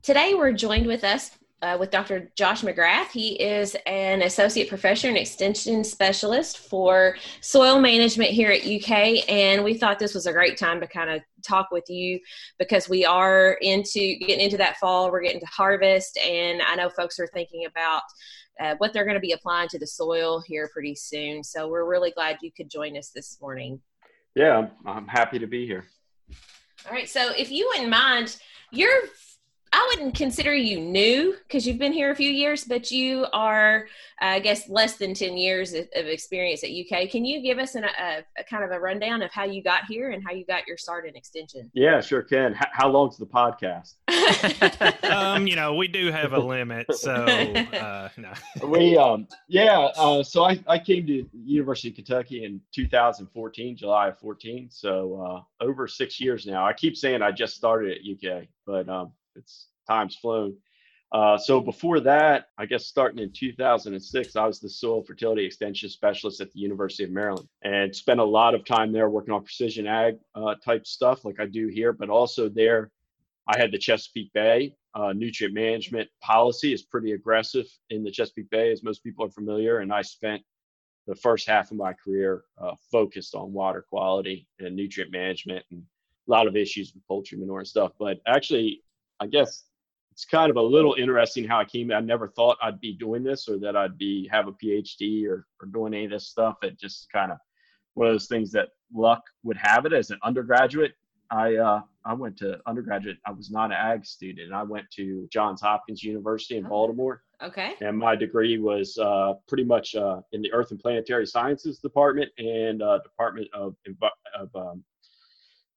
Today 0.03 0.35
we're 0.35 0.53
joined 0.53 0.87
with 0.87 1.03
us 1.03 1.31
uh, 1.64 1.78
with 1.78 1.90
Dr. 1.90 2.30
Josh 2.37 2.61
McGrath. 2.61 3.11
He 3.11 3.40
is 3.40 3.75
an 3.87 4.21
associate 4.21 4.68
professor 4.68 5.09
and 5.09 5.16
extension 5.16 5.83
specialist 5.83 6.59
for 6.59 7.16
soil 7.40 7.80
management 7.80 8.30
here 8.30 8.50
at 8.50 8.66
UK, 8.66 9.26
and 9.30 9.64
we 9.64 9.73
thought 9.73 9.99
this 9.99 10.14
was 10.14 10.26
a 10.26 10.33
great 10.33 10.59
time 10.59 10.78
to 10.80 10.87
kind 10.87 11.09
of 11.09 11.23
talk 11.42 11.71
with 11.71 11.88
you 11.88 12.21
because 12.59 12.87
we 12.87 13.06
are 13.06 13.56
into 13.62 14.18
getting 14.18 14.40
into 14.40 14.59
that 14.59 14.76
fall. 14.76 15.11
We're 15.11 15.23
getting 15.23 15.40
to 15.40 15.47
harvest, 15.47 16.18
and 16.18 16.61
I 16.61 16.75
know 16.75 16.90
folks 16.90 17.18
are 17.18 17.28
thinking 17.28 17.66
about. 17.66 18.02
Uh, 18.61 18.76
what 18.78 18.92
they're 18.92 19.04
going 19.04 19.16
to 19.16 19.21
be 19.21 19.33
applying 19.33 19.68
to 19.68 19.80
the 19.80 19.87
soil 19.87 20.40
here 20.47 20.71
pretty 20.73 20.94
soon. 20.94 21.42
So, 21.42 21.66
we're 21.66 21.90
really 21.90 22.12
glad 22.12 22.38
you 22.40 22.52
could 22.56 22.71
join 22.71 22.97
us 22.97 23.11
this 23.12 23.37
morning. 23.40 23.80
Yeah, 24.37 24.59
I'm, 24.59 24.71
I'm 24.87 25.09
happy 25.09 25.40
to 25.40 25.49
be 25.49 25.66
here. 25.66 25.87
All 26.87 26.92
right. 26.92 27.09
So 27.09 27.33
if 27.37 27.50
you 27.50 27.68
wouldn't 27.73 27.90
mind, 27.90 28.37
you're 28.71 29.09
I 29.75 29.90
wouldn't 29.90 30.14
consider 30.14 30.54
you 30.54 30.81
new 30.81 31.35
because 31.49 31.66
you've 31.66 31.78
been 31.78 31.93
here 31.93 32.12
a 32.12 32.14
few 32.14 32.31
years, 32.31 32.64
but 32.64 32.93
you 32.93 33.26
are, 33.33 33.87
I 34.21 34.38
guess, 34.38 34.69
less 34.69 34.97
than 34.97 35.14
10 35.14 35.37
years 35.37 35.73
of 35.73 35.88
of 35.97 36.07
experience 36.07 36.62
at 36.62 36.71
UK. 36.71 37.11
Can 37.11 37.25
you 37.25 37.43
give 37.43 37.59
us 37.59 37.75
an, 37.75 37.85
a, 37.85 38.25
a 38.38 38.45
kind 38.45 38.62
of 38.62 38.71
a 38.71 38.78
rundown 38.78 39.21
of 39.21 39.33
how 39.33 39.45
you 39.45 39.64
got 39.64 39.85
here 39.87 40.11
and 40.11 40.23
how 40.25 40.33
you 40.33 40.47
got 40.47 40.69
your 40.69 40.76
start 40.76 41.09
in 41.09 41.16
extension? 41.16 41.73
Yeah, 41.75 42.00
sure 42.00 42.23
can. 42.23 42.52
H- 42.52 42.69
how 42.73 42.88
long's 42.88 43.16
the 43.16 43.26
podcast? 43.26 43.95
um, 45.11 45.49
you 45.49 45.57
know, 45.57 45.75
we 45.75 45.88
do 45.88 46.12
have 46.12 46.35
a 46.35 46.38
limit, 46.38 46.87
so 46.95 47.12
uh, 47.12 48.09
no. 48.16 48.33
we 48.69 48.97
um 48.97 49.26
yeah 49.49 49.88
uh, 49.97 50.23
so 50.23 50.45
I, 50.45 50.59
I 50.66 50.78
came 50.78 51.07
to 51.07 51.26
university 51.33 51.88
of 51.88 51.97
kentucky 51.97 52.45
in 52.45 52.61
2014 52.75 53.76
july 53.76 54.09
of 54.09 54.19
14 54.19 54.69
so 54.71 55.45
uh, 55.61 55.64
over 55.64 55.87
six 55.88 56.21
years 56.21 56.47
now 56.47 56.66
i 56.66 56.73
keep 56.73 56.97
saying 56.97 57.23
i 57.23 57.31
just 57.31 57.57
started 57.57 57.99
at 57.99 58.33
uk 58.33 58.45
but 58.66 58.88
um, 58.88 59.12
it's 59.37 59.69
time's 59.87 60.17
flown 60.17 60.57
uh, 61.12 61.37
so 61.37 61.61
before 61.61 62.00
that 62.00 62.49
i 62.59 62.67
guess 62.67 62.87
starting 62.87 63.19
in 63.19 63.33
2006 63.33 64.37
i 64.37 64.47
was 64.47 64.61
the 64.61 64.69
soil 64.69 65.03
fertility 65.03 65.45
extension 65.45 65.88
specialist 65.88 66.41
at 66.41 66.53
the 66.53 66.61
university 66.61 67.05
of 67.05 67.11
maryland 67.11 67.49
and 67.62 67.95
spent 67.95 68.21
a 68.21 68.25
lot 68.25 68.55
of 68.55 68.64
time 68.64 68.93
there 68.93 69.09
working 69.11 69.35
on 69.35 69.43
precision 69.43 69.87
ag 69.87 70.17
uh, 70.35 70.55
type 70.64 70.87
stuff 70.87 71.25
like 71.25 71.41
i 71.41 71.47
do 71.47 71.69
here 71.69 71.93
but 71.93 72.09
also 72.09 72.49
there 72.49 72.91
I 73.47 73.59
had 73.59 73.73
the 73.73 73.79
Chesapeake 73.79 74.33
Bay 74.33 74.75
uh, 74.95 75.12
nutrient 75.12 75.55
management 75.55 76.09
policy 76.21 76.73
is 76.73 76.83
pretty 76.83 77.12
aggressive 77.12 77.67
in 77.91 78.05
the 78.05 78.11
Chesapeake 78.11 78.50
Bay, 78.50 78.71
as 78.71 78.83
most 78.83 79.03
people 79.03 79.25
are 79.25 79.31
familiar. 79.31 79.79
And 79.79 79.93
I 79.93 80.03
spent 80.03 80.43
the 81.07 81.17
first 81.17 81.49
half 81.49 81.71
of 81.71 81.76
my 81.76 81.93
career 81.93 82.45
uh, 82.59 82.75
focused 82.93 83.35
on 83.35 83.53
water 83.53 83.85
quality 83.88 84.47
and 84.61 84.75
nutrient 84.75 85.11
management 85.11 85.64
and 85.71 85.83
a 86.26 86.31
lot 86.31 86.47
of 86.47 86.57
issues 86.57 86.95
with 86.95 87.07
poultry 87.07 87.37
manure 87.37 87.59
and 87.59 87.69
stuff. 87.69 87.93
But 87.99 88.21
actually, 88.26 88.83
I 89.25 89.26
guess 89.26 89.64
it's 90.12 90.25
kind 90.25 90.50
of 90.50 90.57
a 90.57 90.62
little 90.62 90.95
interesting 90.95 91.45
how 91.45 91.59
I 91.59 91.64
came. 91.64 91.90
I 91.90 92.00
never 92.00 92.28
thought 92.28 92.59
I'd 92.62 92.81
be 92.81 92.93
doing 92.93 93.25
this 93.25 93.49
or 93.49 93.59
that 93.59 93.75
I'd 93.75 93.99
be 93.99 94.28
have 94.31 94.47
a 94.47 94.52
PhD 94.52 95.26
or, 95.26 95.47
or 95.61 95.66
doing 95.73 95.95
any 95.95 96.04
of 96.04 96.11
this 96.11 96.28
stuff. 96.28 96.57
It 96.62 96.78
just 96.78 97.11
kind 97.11 97.33
of 97.33 97.38
one 97.95 98.07
of 98.07 98.14
those 98.14 98.28
things 98.28 98.52
that 98.52 98.69
luck 98.93 99.23
would 99.43 99.57
have 99.57 99.87
it 99.87 99.93
as 99.93 100.11
an 100.11 100.19
undergraduate. 100.23 100.93
I 101.31 101.57
uh, 101.57 101.81
I 102.04 102.12
went 102.12 102.37
to 102.38 102.61
undergraduate. 102.66 103.16
I 103.26 103.33
was 103.33 103.50
not 103.50 103.73
an 103.73 103.78
ag 103.78 104.04
student. 104.04 104.52
I 104.52 104.62
went 104.62 104.88
to 104.93 105.26
Johns 105.33 105.62
Hopkins 105.62 106.04
University 106.04 106.59
in 106.59 106.64
Baltimore. 106.64 107.23
Okay. 107.43 107.73
And 107.81 107.99
my 107.99 108.14
degree 108.14 108.59
was 108.59 108.97
uh, 108.99 109.33
pretty 109.49 109.64
much 109.64 109.97
uh, 109.97 110.21
in 110.33 110.43
the 110.43 110.52
Earth 110.52 110.71
and 110.71 110.78
Planetary 110.78 111.26
Sciences 111.26 111.78
Department 111.78 112.31
and 112.38 112.83
uh, 112.83 112.99
Department 112.99 113.49
of, 113.54 113.75
of 114.38 114.54
um, 114.54 114.85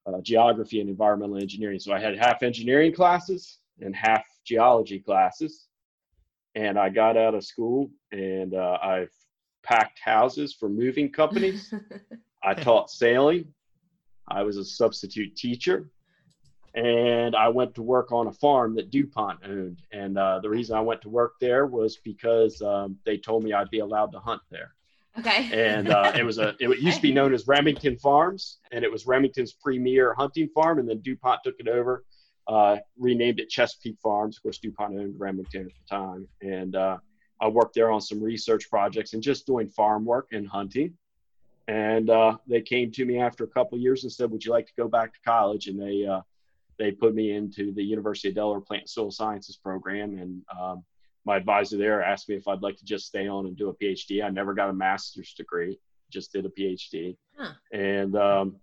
uh, 0.08 0.22
Geography 0.22 0.80
and 0.80 0.90
Environmental 0.90 1.38
Engineering. 1.38 1.80
So 1.80 1.94
I 1.94 2.00
had 2.00 2.18
half 2.18 2.44
engineering 2.44 2.94
classes 2.94 3.60
and 3.82 3.96
half 3.96 4.24
geology 4.46 5.00
classes. 5.00 5.68
And 6.56 6.80
I 6.80 6.90
got 6.90 7.18
out 7.18 7.36
of 7.36 7.44
school 7.44 7.92
and 8.12 8.56
uh, 8.56 8.78
I've 8.82 9.14
packed 9.64 10.00
houses 10.00 10.54
for 10.54 10.70
moving 10.70 11.12
companies. 11.12 11.74
I 12.44 12.54
taught 12.54 12.90
sailing. 12.90 13.54
I 14.28 14.44
was 14.44 14.58
a 14.58 14.66
substitute 14.66 15.36
teacher 15.36 15.92
and 16.78 17.36
I 17.36 17.48
went 17.48 17.74
to 17.76 17.82
work 17.82 18.12
on 18.12 18.28
a 18.28 18.32
farm 18.32 18.76
that 18.76 18.92
DuPont 18.92 19.40
owned. 19.44 19.82
And 19.92 20.18
uh, 20.18 20.40
the 20.40 20.50
reason 20.50 20.78
I 20.78 20.82
went 20.82 21.02
to 21.02 21.10
work 21.10 21.34
there 21.42 21.66
was 21.66 21.98
because 21.98 22.62
um, 22.62 22.98
they 23.04 23.18
told 23.18 23.44
me 23.44 23.52
I'd 23.54 23.72
be 23.72 23.80
allowed 23.80 24.12
to 24.12 24.20
hunt 24.20 24.42
there. 24.52 24.74
Okay. 25.20 25.50
And 25.78 25.90
uh, 25.90 26.14
it 26.16 26.24
was 26.24 26.38
a 26.38 26.56
it 26.60 26.80
used 26.80 26.98
to 26.98 27.02
be 27.02 27.12
known 27.12 27.34
as 27.34 27.48
Remington 27.48 27.98
Farms, 27.98 28.60
and 28.72 28.84
it 28.84 28.92
was 28.92 29.08
Remington's 29.08 29.54
premier 29.54 30.14
hunting 30.14 30.50
farm. 30.54 30.80
And 30.80 30.88
then 30.88 31.00
DuPont 31.02 31.42
took 31.44 31.56
it 31.60 31.68
over, 31.68 32.06
uh, 32.48 32.78
renamed 32.98 33.40
it 33.40 33.50
Chesapeake 33.50 33.98
Farms. 34.02 34.38
Of 34.38 34.44
course, 34.44 34.60
DuPont 34.60 34.96
owned 34.98 35.20
Remington 35.20 35.62
at 35.62 35.68
the 35.68 35.96
time, 35.96 36.28
and 36.42 36.76
uh, 36.76 36.98
I 37.42 37.48
worked 37.48 37.76
there 37.76 37.92
on 37.92 38.02
some 38.02 38.22
research 38.22 38.70
projects 38.70 39.14
and 39.14 39.24
just 39.24 39.46
doing 39.46 39.70
farm 39.70 40.06
work 40.06 40.28
and 40.32 40.48
hunting. 40.48 40.94
And 41.68 42.10
uh, 42.10 42.38
they 42.48 42.62
came 42.62 42.92
to 42.92 43.06
me 43.06 43.20
after 43.20 43.44
a 43.44 43.48
couple 43.48 43.78
years 43.78 44.04
and 44.04 44.12
said, 44.12 44.32
"Would 44.32 44.46
you 44.46 44.52
like 44.52 44.68
to 44.68 44.74
go 44.78 44.88
back 44.88 45.14
to 45.14 45.20
college?" 45.26 45.68
And 45.68 45.82
they 45.82 46.06
uh, 46.06 46.22
they 46.78 46.92
put 46.92 47.14
me 47.14 47.32
into 47.32 47.74
the 47.74 47.84
University 47.84 48.30
of 48.30 48.36
Delaware 48.36 48.62
Plant 48.62 48.90
Soil 48.90 49.12
Sciences 49.12 49.58
program, 49.58 50.18
and 50.18 50.42
um, 50.60 50.84
my 51.28 51.36
advisor 51.36 51.78
there 51.78 52.02
asked 52.02 52.30
me 52.30 52.36
if 52.36 52.48
I'd 52.48 52.64
like 52.64 52.78
to 52.78 52.86
just 52.86 53.06
stay 53.06 53.28
on 53.28 53.46
and 53.46 53.56
do 53.56 53.70
a 53.70 53.76
PhD. 53.76 54.24
I 54.24 54.30
never 54.30 54.54
got 54.54 54.70
a 54.70 54.74
master's 54.74 55.34
degree, 55.34 55.78
just 56.10 56.32
did 56.32 56.46
a 56.46 56.50
PhD, 56.50 57.18
huh. 57.36 57.52
and 57.74 58.16
um, 58.16 58.56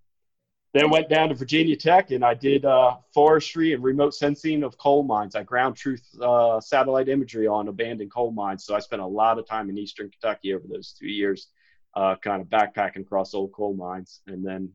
then 0.72 0.88
went 0.88 1.10
down 1.10 1.28
to 1.28 1.34
Virginia 1.34 1.76
Tech 1.76 2.10
and 2.10 2.24
I 2.24 2.32
did 2.32 2.64
uh, 2.64 2.96
forestry 3.12 3.74
and 3.74 3.84
remote 3.84 4.14
sensing 4.14 4.62
of 4.62 4.78
coal 4.78 5.02
mines. 5.02 5.36
I 5.36 5.42
ground 5.42 5.76
truth 5.76 6.02
uh, 6.20 6.58
satellite 6.58 7.10
imagery 7.10 7.46
on 7.46 7.68
abandoned 7.68 8.10
coal 8.10 8.32
mines. 8.32 8.64
So 8.64 8.74
I 8.74 8.80
spent 8.80 9.02
a 9.02 9.06
lot 9.06 9.38
of 9.38 9.46
time 9.46 9.68
in 9.68 9.76
Eastern 9.76 10.10
Kentucky 10.10 10.54
over 10.54 10.64
those 10.66 10.96
two 10.98 11.06
years, 11.06 11.48
uh, 11.94 12.16
kind 12.16 12.40
of 12.40 12.48
backpacking 12.48 13.02
across 13.02 13.34
old 13.34 13.52
coal 13.52 13.74
mines, 13.74 14.22
and 14.26 14.44
then 14.44 14.70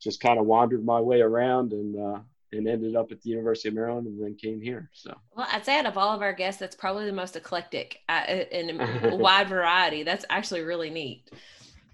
just 0.00 0.20
kind 0.20 0.40
of 0.40 0.46
wandered 0.46 0.84
my 0.84 1.00
way 1.00 1.20
around 1.20 1.72
and 1.72 1.94
uh, 1.94 2.20
and 2.52 2.68
ended 2.68 2.96
up 2.96 3.10
at 3.12 3.22
the 3.22 3.30
University 3.30 3.68
of 3.68 3.74
Maryland 3.74 4.06
and 4.06 4.22
then 4.22 4.34
came 4.34 4.60
here. 4.60 4.90
So, 4.92 5.16
well, 5.34 5.46
I'd 5.50 5.64
say 5.64 5.78
out 5.78 5.86
of 5.86 5.96
all 5.96 6.14
of 6.14 6.22
our 6.22 6.32
guests, 6.32 6.60
that's 6.60 6.76
probably 6.76 7.06
the 7.06 7.12
most 7.12 7.36
eclectic 7.36 8.00
uh, 8.08 8.12
and 8.12 8.80
a 8.80 9.16
wide 9.16 9.48
variety. 9.48 10.02
That's 10.02 10.24
actually 10.30 10.62
really 10.62 10.90
neat. 10.90 11.30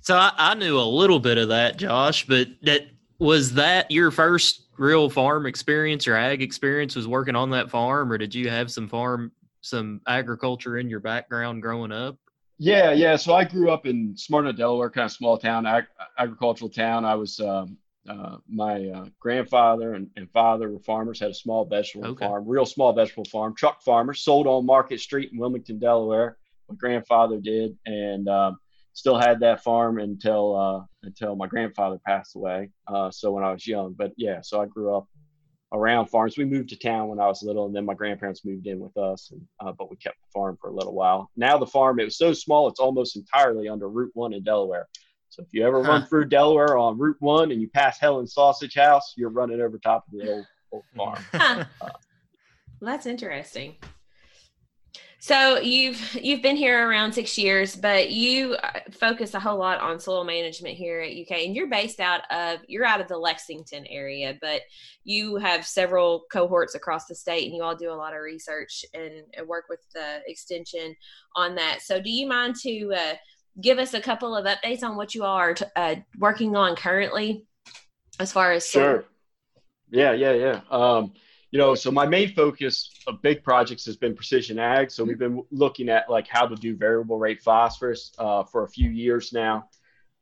So 0.00 0.16
I, 0.16 0.32
I, 0.36 0.54
knew 0.54 0.78
a 0.78 0.82
little 0.82 1.20
bit 1.20 1.38
of 1.38 1.48
that, 1.48 1.76
Josh, 1.76 2.26
but 2.26 2.48
that 2.62 2.88
was 3.18 3.54
that 3.54 3.90
your 3.90 4.10
first 4.10 4.68
real 4.78 5.10
farm 5.10 5.46
experience 5.46 6.06
or 6.06 6.14
ag 6.14 6.40
experience 6.40 6.94
was 6.94 7.08
working 7.08 7.36
on 7.36 7.50
that 7.50 7.70
farm, 7.70 8.10
or 8.12 8.18
did 8.18 8.34
you 8.34 8.48
have 8.48 8.70
some 8.70 8.88
farm, 8.88 9.32
some 9.60 10.00
agriculture 10.06 10.78
in 10.78 10.88
your 10.88 11.00
background 11.00 11.62
growing 11.62 11.92
up? 11.92 12.16
Yeah, 12.58 12.92
yeah. 12.92 13.16
So 13.16 13.34
I 13.34 13.44
grew 13.44 13.70
up 13.70 13.86
in 13.86 14.16
Smyrna, 14.16 14.52
Delaware, 14.52 14.90
kind 14.90 15.04
of 15.04 15.12
small 15.12 15.38
town, 15.38 15.66
ag- 15.66 15.86
agricultural 16.18 16.70
town. 16.70 17.04
I 17.04 17.14
was 17.14 17.38
um, 17.38 17.76
uh, 18.08 18.38
my 18.48 18.86
uh, 18.88 19.06
grandfather 19.20 19.94
and, 19.94 20.10
and, 20.16 20.30
father 20.30 20.70
were 20.70 20.80
farmers, 20.80 21.20
had 21.20 21.30
a 21.30 21.34
small 21.34 21.64
vegetable 21.64 22.08
okay. 22.08 22.26
farm, 22.26 22.44
real 22.46 22.66
small 22.66 22.92
vegetable 22.92 23.24
farm, 23.26 23.54
truck 23.54 23.82
farmers, 23.82 24.22
sold 24.22 24.46
on 24.46 24.66
Market 24.66 25.00
Street 25.00 25.30
in 25.32 25.38
Wilmington, 25.38 25.78
Delaware. 25.78 26.36
My 26.68 26.76
grandfather 26.76 27.38
did, 27.38 27.76
and 27.86 28.28
um, 28.28 28.58
still 28.92 29.18
had 29.18 29.40
that 29.40 29.62
farm 29.62 29.98
until 29.98 30.56
uh, 30.56 30.84
until 31.02 31.36
my 31.36 31.46
grandfather 31.46 31.98
passed 32.04 32.34
away. 32.34 32.70
Uh, 32.86 33.10
so 33.10 33.30
when 33.32 33.44
I 33.44 33.52
was 33.52 33.66
young, 33.66 33.94
but 33.94 34.12
yeah, 34.16 34.40
so 34.42 34.60
I 34.60 34.66
grew 34.66 34.96
up 34.96 35.06
around 35.72 36.06
farms. 36.06 36.36
We 36.36 36.44
moved 36.44 36.70
to 36.70 36.76
town 36.76 37.08
when 37.08 37.20
I 37.20 37.26
was 37.26 37.42
little, 37.42 37.66
and 37.66 37.74
then 37.74 37.84
my 37.84 37.94
grandparents 37.94 38.44
moved 38.44 38.66
in 38.66 38.80
with 38.80 38.96
us. 38.96 39.30
And, 39.30 39.42
uh, 39.60 39.72
but 39.72 39.90
we 39.90 39.96
kept 39.96 40.20
the 40.20 40.30
farm 40.32 40.56
for 40.60 40.70
a 40.70 40.74
little 40.74 40.94
while. 40.94 41.30
Now 41.36 41.58
the 41.58 41.66
farm 41.66 42.00
it 42.00 42.04
was 42.04 42.18
so 42.18 42.32
small, 42.32 42.68
it's 42.68 42.80
almost 42.80 43.16
entirely 43.16 43.68
under 43.68 43.88
Route 43.88 44.12
One 44.14 44.32
in 44.32 44.42
Delaware. 44.42 44.88
So 45.38 45.44
if 45.44 45.54
you 45.54 45.64
ever 45.64 45.84
huh. 45.84 45.90
run 45.90 46.06
through 46.06 46.24
Delaware 46.24 46.76
on 46.76 46.98
Route 46.98 47.16
One 47.20 47.52
and 47.52 47.60
you 47.60 47.68
pass 47.68 48.00
Helen's 48.00 48.34
Sausage 48.34 48.74
House, 48.74 49.14
you're 49.16 49.30
running 49.30 49.60
over 49.60 49.78
top 49.78 50.04
of 50.08 50.18
the 50.18 50.32
old, 50.32 50.46
old 50.72 50.84
farm. 50.96 51.24
Huh. 51.32 51.64
Uh, 51.80 51.90
well, 52.80 52.92
that's 52.92 53.06
interesting. 53.06 53.76
So 55.20 55.58
you've 55.58 56.14
you've 56.14 56.42
been 56.42 56.56
here 56.56 56.88
around 56.88 57.12
six 57.12 57.36
years, 57.38 57.76
but 57.76 58.10
you 58.10 58.54
uh, 58.54 58.80
focus 58.92 59.34
a 59.34 59.40
whole 59.40 59.58
lot 59.58 59.80
on 59.80 60.00
soil 60.00 60.24
management 60.24 60.76
here 60.76 61.00
at 61.00 61.10
UK, 61.10 61.44
and 61.44 61.54
you're 61.54 61.68
based 61.68 62.00
out 62.00 62.22
of 62.32 62.60
you're 62.66 62.84
out 62.84 63.00
of 63.00 63.08
the 63.08 63.18
Lexington 63.18 63.86
area, 63.86 64.38
but 64.40 64.62
you 65.04 65.36
have 65.36 65.66
several 65.66 66.24
cohorts 66.32 66.74
across 66.74 67.06
the 67.06 67.14
state, 67.14 67.46
and 67.46 67.54
you 67.54 67.62
all 67.62 67.76
do 67.76 67.92
a 67.92 67.94
lot 67.94 68.14
of 68.14 68.22
research 68.22 68.84
and, 68.94 69.24
and 69.36 69.46
work 69.46 69.64
with 69.68 69.80
the 69.94 70.20
extension 70.26 70.94
on 71.36 71.54
that. 71.56 71.82
So, 71.82 72.00
do 72.00 72.10
you 72.10 72.26
mind 72.28 72.54
to 72.62 72.92
uh, 72.94 73.14
give 73.60 73.78
us 73.78 73.94
a 73.94 74.00
couple 74.00 74.36
of 74.36 74.46
updates 74.46 74.82
on 74.82 74.96
what 74.96 75.14
you 75.14 75.24
are 75.24 75.54
uh, 75.76 75.96
working 76.18 76.56
on 76.56 76.76
currently 76.76 77.46
as 78.20 78.32
far 78.32 78.52
as 78.52 78.68
sure. 78.68 79.04
Yeah 79.90 80.12
yeah 80.12 80.32
yeah. 80.32 80.60
Um, 80.70 81.12
you 81.50 81.58
know 81.58 81.74
so 81.74 81.90
my 81.90 82.06
main 82.06 82.34
focus 82.34 82.90
of 83.06 83.22
big 83.22 83.42
projects 83.42 83.84
has 83.86 83.96
been 83.96 84.14
precision 84.14 84.58
ag. 84.58 84.90
So 84.90 85.04
we've 85.04 85.18
been 85.18 85.42
looking 85.50 85.88
at 85.88 86.10
like 86.10 86.28
how 86.28 86.46
to 86.46 86.54
do 86.54 86.76
variable 86.76 87.18
rate 87.18 87.42
phosphorus 87.42 88.12
uh, 88.18 88.44
for 88.44 88.64
a 88.64 88.68
few 88.68 88.90
years 88.90 89.32
now. 89.32 89.68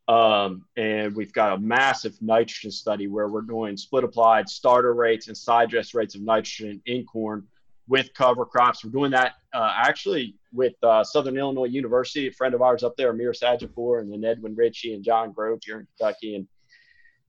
Um, 0.09 0.65
and 0.77 1.17
we've 1.17 1.33
got 1.33 1.55
a 1.55 1.59
massive 1.59 2.17
nitrogen 2.23 2.71
study 2.71 3.09
where 3.09 3.27
we're 3.27 3.41
doing 3.41 3.77
split 3.77 4.05
applied 4.05 4.49
starter 4.49 4.95
rates 4.95 5.27
and 5.27 5.37
side 5.37 5.69
dress 5.69 5.95
rates 5.95 6.15
of 6.15 6.21
nitrogen 6.21 6.81
in 6.87 7.05
corn 7.05 7.49
with 7.89 8.13
cover 8.15 8.45
crops. 8.45 8.85
We're 8.85 8.91
doing 8.91 9.13
that 9.13 9.35
uh, 9.53 9.73
actually 9.77 10.35
with 10.53 10.75
uh, 10.83 11.05
Southern 11.05 11.37
Illinois 11.37 11.67
University, 11.67 12.27
a 12.27 12.33
friend 12.33 12.55
of 12.55 12.63
ours 12.63 12.83
up 12.83 12.97
there, 12.97 13.11
Amir 13.11 13.33
Sadeghpour, 13.33 14.01
and 14.01 14.11
then 14.11 14.25
Edwin 14.25 14.57
Ritchey 14.57 14.95
and 14.95 15.05
John 15.05 15.33
Grove 15.33 15.61
here 15.65 15.81
in 15.81 15.87
Kentucky. 15.97 16.37
And 16.37 16.49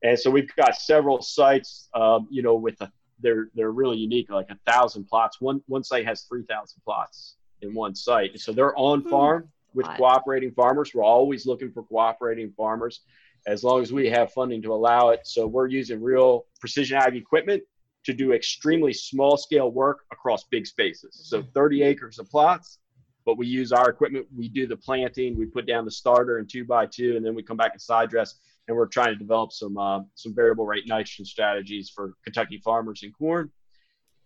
and 0.03 0.17
so 0.17 0.29
we've 0.29 0.53
got 0.55 0.75
several 0.75 1.21
sites, 1.21 1.89
um, 1.95 2.27
you 2.29 2.43
know, 2.43 2.55
with 2.55 2.79
a, 2.81 2.91
they're 3.19 3.49
they're 3.55 3.71
really 3.71 3.97
unique, 3.97 4.29
like 4.29 4.49
a 4.49 4.71
thousand 4.71 5.05
plots. 5.05 5.41
One 5.41 5.61
one 5.67 5.83
site 5.83 6.05
has 6.05 6.23
three 6.23 6.43
thousand 6.43 6.81
plots 6.83 7.35
in 7.61 7.73
one 7.73 7.95
site, 7.95 8.31
and 8.31 8.39
so 8.39 8.51
they're 8.51 8.77
on 8.77 9.01
hmm. 9.01 9.09
farm 9.09 9.49
with 9.73 9.87
cooperating 9.97 10.51
farmers. 10.51 10.93
We're 10.93 11.03
always 11.03 11.45
looking 11.45 11.71
for 11.71 11.83
cooperating 11.83 12.51
farmers, 12.55 13.01
as 13.47 13.63
long 13.63 13.81
as 13.81 13.91
we 13.91 14.09
have 14.09 14.31
funding 14.33 14.61
to 14.63 14.73
allow 14.73 15.09
it. 15.09 15.21
So 15.25 15.47
we're 15.47 15.67
using 15.67 16.01
real 16.01 16.45
precision 16.59 16.97
ag 16.97 17.15
equipment 17.15 17.63
to 18.07 18.13
do 18.13 18.31
extremely 18.31 18.93
small 18.93 19.35
scale 19.35 19.69
work 19.69 20.05
across 20.13 20.45
big 20.45 20.65
spaces. 20.65 21.19
So 21.25 21.41
mm-hmm. 21.41 21.51
30 21.51 21.83
acres 21.83 22.19
of 22.19 22.29
plots, 22.29 22.79
but 23.25 23.37
we 23.37 23.47
use 23.47 23.73
our 23.73 23.89
equipment. 23.89 24.25
We 24.33 24.47
do 24.47 24.65
the 24.65 24.77
planting, 24.77 25.37
we 25.37 25.45
put 25.45 25.67
down 25.67 25.83
the 25.83 25.91
starter 25.91 26.37
and 26.37 26.49
two 26.49 26.63
by 26.63 26.85
two, 26.85 27.17
and 27.17 27.25
then 27.25 27.35
we 27.35 27.43
come 27.43 27.57
back 27.57 27.73
and 27.73 27.81
side 27.81 28.09
dress. 28.09 28.35
And 28.69 28.77
we're 28.77 28.87
trying 28.87 29.09
to 29.09 29.15
develop 29.15 29.51
some 29.51 29.77
uh, 29.77 30.01
some 30.15 30.33
variable 30.33 30.65
rate 30.65 30.87
nitrogen 30.87 31.25
strategies 31.25 31.89
for 31.89 32.13
Kentucky 32.23 32.61
farmers 32.63 33.03
in 33.03 33.11
corn. 33.11 33.51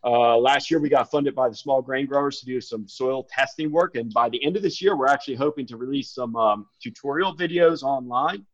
Uh, 0.03 0.37
last 0.37 0.71
year, 0.71 0.79
we 0.79 0.89
got 0.89 1.11
funded 1.11 1.35
by 1.35 1.47
the 1.47 1.55
small 1.55 1.81
grain 1.81 2.07
growers 2.07 2.39
to 2.39 2.45
do 2.45 2.59
some 2.59 2.87
soil 2.87 3.27
testing 3.29 3.71
work, 3.71 3.95
and 3.95 4.11
by 4.13 4.29
the 4.29 4.43
end 4.43 4.55
of 4.57 4.63
this 4.63 4.81
year, 4.81 4.95
we're 4.95 5.07
actually 5.07 5.35
hoping 5.35 5.65
to 5.67 5.77
release 5.77 6.09
some 6.11 6.35
um, 6.35 6.65
tutorial 6.81 7.35
videos 7.35 7.83
online. 7.83 8.45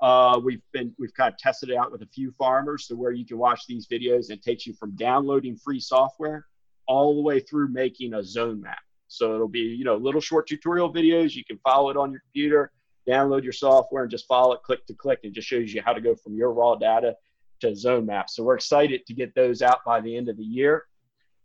Uh, 0.00 0.40
we've 0.42 0.62
been 0.72 0.94
we've 0.98 1.14
kind 1.14 1.32
of 1.32 1.38
tested 1.38 1.70
it 1.70 1.76
out 1.76 1.90
with 1.90 2.02
a 2.02 2.06
few 2.06 2.30
farmers, 2.32 2.86
so 2.86 2.94
where 2.94 3.12
you 3.12 3.26
can 3.26 3.38
watch 3.38 3.66
these 3.66 3.86
videos, 3.86 4.28
and 4.28 4.38
it 4.38 4.42
takes 4.42 4.66
you 4.66 4.74
from 4.74 4.94
downloading 4.96 5.56
free 5.56 5.80
software 5.80 6.46
all 6.86 7.14
the 7.16 7.22
way 7.22 7.40
through 7.40 7.68
making 7.68 8.14
a 8.14 8.22
zone 8.22 8.60
map. 8.60 8.78
So 9.08 9.34
it'll 9.34 9.48
be 9.48 9.60
you 9.60 9.84
know 9.84 9.96
little 9.96 10.20
short 10.20 10.46
tutorial 10.46 10.92
videos. 10.92 11.34
You 11.34 11.44
can 11.44 11.58
follow 11.58 11.90
it 11.90 11.96
on 11.96 12.12
your 12.12 12.20
computer, 12.20 12.70
download 13.08 13.42
your 13.42 13.52
software, 13.52 14.02
and 14.02 14.10
just 14.10 14.26
follow 14.26 14.52
it 14.52 14.62
click 14.62 14.86
to 14.86 14.94
click, 14.94 15.20
it 15.22 15.32
just 15.32 15.48
shows 15.48 15.72
you 15.72 15.82
how 15.82 15.92
to 15.92 16.00
go 16.00 16.14
from 16.14 16.36
your 16.36 16.52
raw 16.52 16.76
data 16.76 17.16
to 17.60 17.74
zone 17.74 18.06
maps. 18.06 18.36
So 18.36 18.44
we're 18.44 18.54
excited 18.54 19.04
to 19.06 19.14
get 19.14 19.34
those 19.34 19.62
out 19.62 19.80
by 19.84 20.00
the 20.00 20.16
end 20.16 20.28
of 20.28 20.36
the 20.36 20.44
year. 20.44 20.84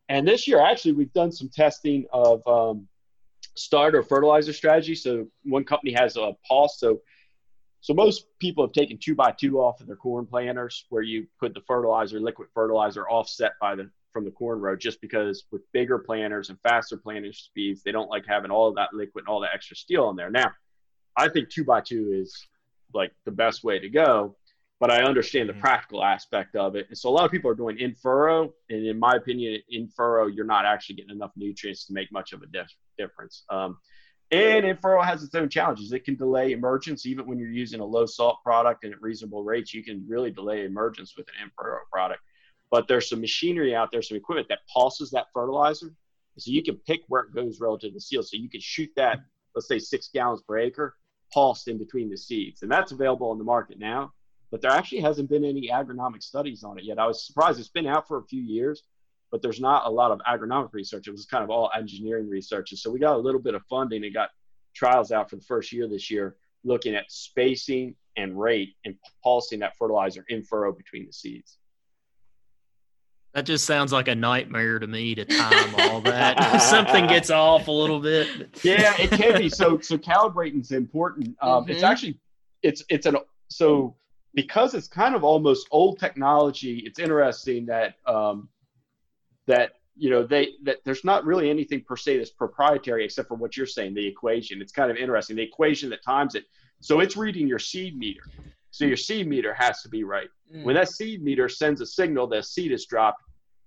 And 0.10 0.28
this 0.28 0.48
year, 0.48 0.60
actually, 0.60 0.92
we've 0.92 1.13
done 1.13 1.32
some 1.32 1.50
testing 1.50 2.06
of 2.12 2.46
um, 2.48 2.88
starter 3.56 4.04
fertilizer 4.04 4.54
strategy. 4.54 4.96
So 4.96 5.28
one 5.44 5.63
company 5.63 5.94
has 5.94 6.18
a 6.18 6.34
pulse. 6.48 6.80
So 6.80 7.02
so 7.84 7.93
most 7.93 8.28
people 8.39 8.65
have 8.65 8.72
taken 8.72 8.98
two 8.98 9.13
by 9.13 9.32
two 9.32 9.60
off 9.60 9.82
of 9.82 9.88
their 9.88 9.98
corn 9.98 10.26
planters, 10.26 10.86
where 10.89 11.04
you 11.04 11.28
put 11.38 11.54
the 11.54 11.60
fertilizer, 11.67 12.17
liquid 12.17 12.48
fertilizer, 12.54 13.08
offset 13.10 13.52
by 13.60 13.76
the 13.76 13.89
from 14.13 14.24
the 14.24 14.32
corn 14.32 14.62
row, 14.62 14.76
just 14.76 15.02
because 15.02 15.43
with 15.52 15.62
bigger 15.74 16.00
planters 16.00 16.50
and 16.50 16.58
faster 16.62 16.96
planting 16.96 17.34
speeds, 17.34 17.84
they 17.84 17.91
don't 17.91 18.10
like 18.10 18.26
having 18.26 18.52
all 18.52 18.69
of 18.69 18.76
that 18.76 18.93
liquid 18.93 19.24
and 19.24 19.28
all 19.28 19.41
that 19.41 19.50
extra 19.54 19.76
steel 19.76 20.10
in 20.10 20.15
there. 20.15 20.30
Now, 20.30 20.52
I 21.17 21.28
think 21.28 21.50
two 21.50 21.65
by 21.65 21.82
two 21.82 22.12
is 22.13 22.48
like 22.93 23.12
the 23.26 23.32
best 23.32 23.63
way 23.63 23.80
to 23.80 23.89
go 23.89 24.38
but 24.84 24.91
I 24.91 25.04
understand 25.04 25.48
the 25.48 25.54
mm-hmm. 25.54 25.62
practical 25.62 26.04
aspect 26.04 26.58
of 26.58 26.76
it. 26.76 26.88
And 26.89 26.98
so 26.98 27.08
a 27.08 27.12
lot 27.12 27.24
of 27.24 27.32
people 27.32 27.50
are 27.50 27.56
doing 27.56 27.80
in 27.80 27.96
furrow, 27.96 28.54
and 28.69 28.86
in 28.86 29.00
my 29.00 29.13
opinion, 29.13 29.62
in 29.69 29.88
furrow 29.88 30.28
you're 30.28 30.43
not 30.43 30.65
actually 30.65 30.96
getting 30.96 31.15
enough 31.15 31.32
nutrients 31.38 31.86
to 31.86 31.93
make 31.93 32.12
much 32.12 32.34
of 32.34 32.41
a 32.41 32.48
dif- 32.48 32.76
difference. 32.98 33.46
Um, 33.50 33.78
and 34.34 34.65
in 34.65 34.78
furrow 34.78 35.02
has 35.02 35.24
its 35.24 35.36
own 35.36 35.50
challenges. 35.50 35.91
It 35.91 36.06
can 36.06 36.15
delay 36.15 36.52
emergence 36.52 37.06
even 37.06 37.26
when 37.28 37.38
you're 37.38 37.50
using 37.50 37.80
a 37.80 37.86
low 37.86 38.06
salt 38.06 38.39
product 38.43 38.84
and 38.84 38.93
at 38.93 39.02
reasonable 39.02 39.43
rates. 39.43 39.74
You 39.74 39.84
can 39.84 40.06
really 40.08 40.32
delay 40.32 40.65
emergence 40.65 41.15
with 41.15 41.28
an 41.30 41.43
in 41.43 41.52
furrow 41.58 41.82
product. 41.91 42.22
But 42.72 42.88
there's 42.88 43.10
some 43.10 43.22
machinery 43.22 43.76
out 43.76 43.91
there, 43.91 44.02
some 44.02 44.17
equipment 44.17 44.48
that 44.50 44.60
pulses 44.74 45.12
that 45.12 45.28
fertilizer, 45.34 45.93
so 46.38 46.52
you 46.52 46.63
can 46.63 46.78
pick 46.78 47.02
where 47.08 47.22
it 47.22 47.36
goes 47.36 47.60
relative 47.60 47.91
to 47.91 47.93
the 47.93 48.02
seed. 48.02 48.24
So 48.24 48.38
you 48.38 48.50
can 48.50 48.62
shoot 48.62 48.89
that, 48.96 49.19
let's 49.56 49.67
say 49.67 49.78
six 49.78 50.10
gallons 50.12 50.41
per 50.41 50.58
acre, 50.58 50.96
pulsed 51.32 51.67
in 51.67 51.78
between 51.78 52.10
the 52.10 52.17
seeds, 52.17 52.63
and 52.63 52.72
that's 52.72 52.91
available 52.91 53.30
on 53.30 53.38
the 53.38 53.43
market 53.43 53.78
now 53.78 54.12
but 54.54 54.62
there 54.62 54.69
actually 54.69 55.02
hasn't 55.02 55.32
been 55.32 55.43
any 55.43 55.69
agronomic 55.74 56.22
studies 56.22 56.63
on 56.63 56.78
it 56.78 56.84
yet. 56.84 57.00
I 57.00 57.08
was 57.08 57.26
surprised. 57.26 57.60
It's 57.60 57.69
been 57.69 57.88
out 57.88 58.08
for 58.08 58.19
a 58.19 58.24
few 58.26 58.43
years, 58.43 58.84
but 59.34 59.41
there's 59.41 59.60
not 59.60 59.88
a 59.88 59.89
lot 59.89 60.12
of 60.12 60.22
agronomic 60.28 60.72
research. 60.74 61.08
It 61.08 61.12
was 61.12 61.26
kind 61.26 61.43
of 61.43 61.50
all 61.50 61.72
engineering 61.76 62.30
research. 62.30 62.72
And 62.72 62.78
so 62.78 62.91
we 62.91 63.00
got 63.00 63.15
a 63.15 63.17
little 63.17 63.41
bit 63.41 63.56
of 63.56 63.63
funding 63.67 64.06
and 64.06 64.13
got 64.13 64.30
trials 64.76 65.12
out 65.12 65.28
for 65.28 65.38
the 65.38 65.41
first 65.41 65.74
year 65.74 65.88
this 65.88 66.12
year 66.12 66.36
looking 66.63 66.93
at 66.93 67.12
spacing 67.12 67.96
and 68.15 68.39
rate 68.39 68.76
and 68.86 68.93
pulsing 69.24 69.58
that 69.62 69.76
fertilizer 69.76 70.24
in 70.30 70.43
furrow 70.43 70.72
between 70.72 71.08
the 71.08 71.12
seeds. 71.12 71.58
That 73.34 73.48
just 73.48 73.65
sounds 73.65 73.91
like 73.91 74.08
a 74.08 74.13
nightmare 74.13 74.78
to 74.78 74.86
me 74.86 75.15
to 75.15 75.26
time 75.26 75.74
all 75.80 76.00
that. 76.02 76.62
Something 76.62 77.08
gets 77.08 77.32
off 77.32 77.67
a 77.67 77.72
little 77.72 78.00
bit. 78.00 78.28
Yeah, 78.62 78.93
it 79.00 79.10
can 79.10 79.39
be. 79.39 79.50
So 79.50 79.80
so 79.82 79.98
calibrating 79.98 80.62
is 80.62 80.72
important. 80.74 81.36
Um, 81.41 81.63
mm-hmm. 81.63 81.72
It's 81.72 81.82
actually 81.82 82.19
it's 82.62 82.84
it's 82.88 83.08
an 83.08 83.17
so 83.48 83.96
because 84.36 84.76
it's 84.76 84.88
kind 84.88 85.15
of 85.15 85.24
almost 85.24 85.67
old 85.72 85.98
technology, 85.98 86.84
it's 86.86 87.00
interesting 87.00 87.65
that 87.65 87.96
um, 88.06 88.48
that 89.48 89.74
you 89.96 90.10
know 90.10 90.24
they 90.24 90.50
that 90.64 90.78
there's 90.86 91.04
not 91.04 91.26
really 91.26 91.50
anything 91.50 91.82
per 91.82 91.96
se 91.96 92.18
that's 92.18 92.32
proprietary 92.32 93.06
except 93.06 93.28
for 93.28 93.36
what 93.36 93.56
you're 93.56 93.66
saying, 93.66 93.94
the 93.94 94.06
equation. 94.06 94.62
It's 94.62 94.72
kind 94.72 94.90
of 94.90 94.98
interesting. 94.98 95.36
The 95.36 95.44
equation 95.44 95.90
that 95.92 96.04
times 96.04 96.36
it, 96.36 96.46
so 96.82 97.00
it's 97.00 97.16
reading 97.16 97.48
your 97.48 97.60
seed 97.60 97.98
meter. 97.98 98.24
So 98.72 98.86
your 98.86 98.98
seed 98.98 99.28
meter 99.28 99.54
has 99.54 99.84
to 99.84 99.90
be 99.90 100.04
right. 100.04 100.30
Mm. 100.54 100.64
When 100.64 100.76
that 100.76 100.90
seed 100.90 101.24
meter 101.24 101.48
sends 101.48 101.80
a 101.80 101.86
signal 101.86 102.26
that 102.28 102.46
seed 102.46 102.72
is 102.72 102.86
dropped, 102.88 103.22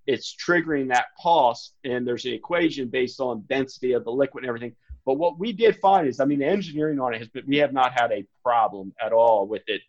it's 0.07 0.35
triggering 0.35 0.89
that 0.89 1.07
pulse, 1.21 1.75
and 1.85 2.07
there's 2.07 2.25
an 2.25 2.33
equation 2.33 2.89
based 2.89 3.21
on 3.21 3.45
density 3.49 3.93
of 3.93 4.05
the 4.05 4.11
liquid 4.11 4.43
and 4.43 4.49
everything. 4.49 4.75
But 5.05 5.19
what 5.19 5.39
we 5.39 5.53
did 5.53 5.77
find 5.77 6.09
is, 6.09 6.19
I 6.19 6.25
mean, 6.25 6.41
the 6.41 6.47
engineering 6.47 6.99
on 6.99 7.15
it 7.15 7.19
has 7.19 7.29
been, 7.29 7.45
we 7.47 7.59
have 7.59 7.73
not 7.73 7.93
had 7.93 8.11
a 8.11 8.27
problem 8.43 8.93
at 9.01 9.13
all 9.13 9.47
with 9.47 9.63
it 9.69 9.81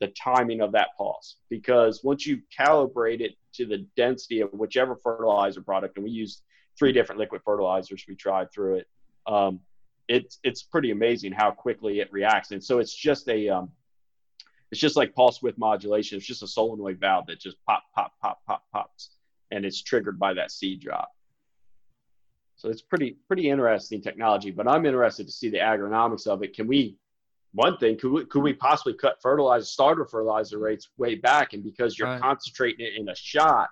the 0.00 0.08
timing 0.08 0.60
of 0.60 0.72
that 0.72 0.88
pulse 0.98 1.36
because 1.48 2.02
once 2.02 2.26
you 2.26 2.40
calibrate 2.56 3.20
it 3.20 3.36
to 3.54 3.66
the 3.66 3.86
density 3.96 4.40
of 4.40 4.52
whichever 4.52 4.96
fertilizer 4.96 5.62
product, 5.62 5.96
and 5.96 6.04
we 6.04 6.10
used 6.10 6.42
three 6.78 6.92
different 6.92 7.20
liquid 7.20 7.42
fertilizers, 7.44 8.04
we 8.08 8.14
tried 8.14 8.50
through 8.52 8.76
it. 8.76 8.88
Um, 9.26 9.60
it's 10.08 10.38
it's 10.42 10.62
pretty 10.62 10.90
amazing 10.90 11.32
how 11.32 11.50
quickly 11.50 12.00
it 12.00 12.12
reacts, 12.12 12.50
and 12.50 12.62
so 12.62 12.78
it's 12.78 12.94
just 12.94 13.28
a 13.28 13.48
um, 13.48 13.70
it's 14.70 14.80
just 14.80 14.96
like 14.96 15.14
pulse 15.14 15.40
width 15.40 15.56
modulation. 15.56 16.18
It's 16.18 16.26
just 16.26 16.42
a 16.42 16.48
solenoid 16.48 16.98
valve 16.98 17.26
that 17.26 17.40
just 17.40 17.56
pop 17.64 17.84
pop 17.94 18.12
pop 18.20 18.44
pop 18.46 18.64
pops, 18.72 19.10
and 19.50 19.64
it's 19.64 19.80
triggered 19.80 20.18
by 20.18 20.34
that 20.34 20.50
seed 20.50 20.80
drop. 20.80 21.10
So 22.56 22.68
it's 22.68 22.82
pretty 22.82 23.16
pretty 23.28 23.48
interesting 23.48 24.02
technology. 24.02 24.50
But 24.50 24.68
I'm 24.68 24.84
interested 24.84 25.26
to 25.26 25.32
see 25.32 25.48
the 25.48 25.58
agronomics 25.58 26.26
of 26.26 26.42
it. 26.42 26.54
Can 26.54 26.66
we 26.66 26.98
one 27.54 27.76
thing 27.78 27.96
could 27.96 28.10
we, 28.10 28.24
could 28.26 28.42
we 28.42 28.52
possibly 28.52 28.94
cut 28.94 29.20
fertilizer 29.22 29.64
starter 29.64 30.04
fertilizer 30.04 30.58
rates 30.58 30.90
way 30.98 31.14
back? 31.14 31.52
And 31.52 31.62
because 31.62 31.98
you're 31.98 32.08
right. 32.08 32.20
concentrating 32.20 32.84
it 32.84 33.00
in 33.00 33.08
a 33.08 33.14
shot 33.14 33.70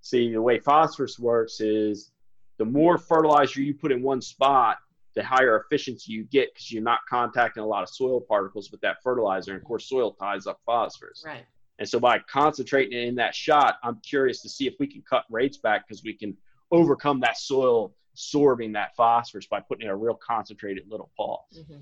see 0.00 0.32
the 0.32 0.40
way 0.40 0.58
phosphorus 0.58 1.18
works 1.18 1.60
is 1.60 2.12
the 2.58 2.64
more 2.64 2.98
fertilizer 2.98 3.62
you 3.62 3.74
put 3.74 3.92
in 3.92 4.02
one 4.02 4.20
spot 4.20 4.78
the 5.14 5.22
higher 5.22 5.60
efficiency 5.60 6.12
you 6.12 6.24
get 6.24 6.52
because 6.52 6.72
you're 6.72 6.82
not 6.82 6.98
contacting 7.08 7.62
a 7.62 7.66
lot 7.66 7.82
of 7.82 7.88
soil 7.88 8.20
particles 8.20 8.70
with 8.72 8.80
that 8.80 8.96
fertilizer. 9.02 9.52
And 9.52 9.60
of 9.60 9.66
course 9.66 9.88
soil 9.88 10.12
ties 10.12 10.46
up 10.46 10.60
phosphorus. 10.66 11.22
Right. 11.24 11.44
And 11.78 11.88
so 11.88 12.00
by 12.00 12.18
concentrating 12.30 12.98
it 12.98 13.08
in 13.08 13.14
that 13.16 13.34
shot 13.34 13.76
i'm 13.82 14.00
curious 14.00 14.40
to 14.42 14.48
see 14.48 14.66
if 14.66 14.74
we 14.78 14.86
can 14.86 15.02
cut 15.08 15.24
rates 15.30 15.58
back 15.58 15.86
because 15.86 16.02
we 16.02 16.14
can 16.14 16.36
overcome 16.70 17.20
that 17.20 17.36
soil 17.36 17.94
sorbing 18.16 18.72
that 18.74 18.94
phosphorus 18.96 19.46
by 19.46 19.60
putting 19.60 19.86
in 19.86 19.90
a 19.90 19.96
real 19.96 20.14
concentrated 20.14 20.84
little 20.88 21.10
pulse 21.16 21.60
mm-hmm. 21.60 21.80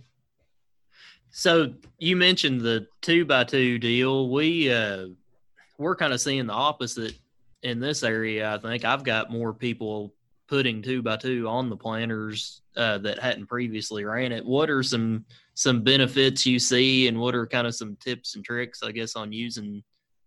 So 1.32 1.72
you 1.98 2.14
mentioned 2.14 2.60
the 2.60 2.86
two 3.00 3.24
by 3.24 3.44
two 3.44 3.78
deal. 3.78 4.30
We 4.30 4.72
uh, 4.72 5.06
we're 5.78 5.96
kind 5.96 6.12
of 6.12 6.20
seeing 6.20 6.46
the 6.46 6.52
opposite 6.52 7.14
in 7.62 7.80
this 7.80 8.02
area. 8.02 8.54
I 8.54 8.58
think 8.58 8.84
I've 8.84 9.02
got 9.02 9.30
more 9.30 9.54
people 9.54 10.14
putting 10.46 10.82
two 10.82 11.00
by 11.00 11.16
two 11.16 11.48
on 11.48 11.70
the 11.70 11.76
planters 11.76 12.60
uh, 12.76 12.98
that 12.98 13.18
hadn't 13.18 13.46
previously 13.46 14.04
ran 14.04 14.30
it. 14.30 14.44
What 14.44 14.68
are 14.68 14.82
some 14.82 15.24
some 15.54 15.82
benefits 15.82 16.44
you 16.44 16.58
see, 16.58 17.08
and 17.08 17.18
what 17.18 17.34
are 17.34 17.46
kind 17.46 17.66
of 17.66 17.74
some 17.74 17.96
tips 17.96 18.36
and 18.36 18.44
tricks, 18.44 18.82
I 18.82 18.92
guess, 18.92 19.16
on 19.16 19.32
using 19.32 19.82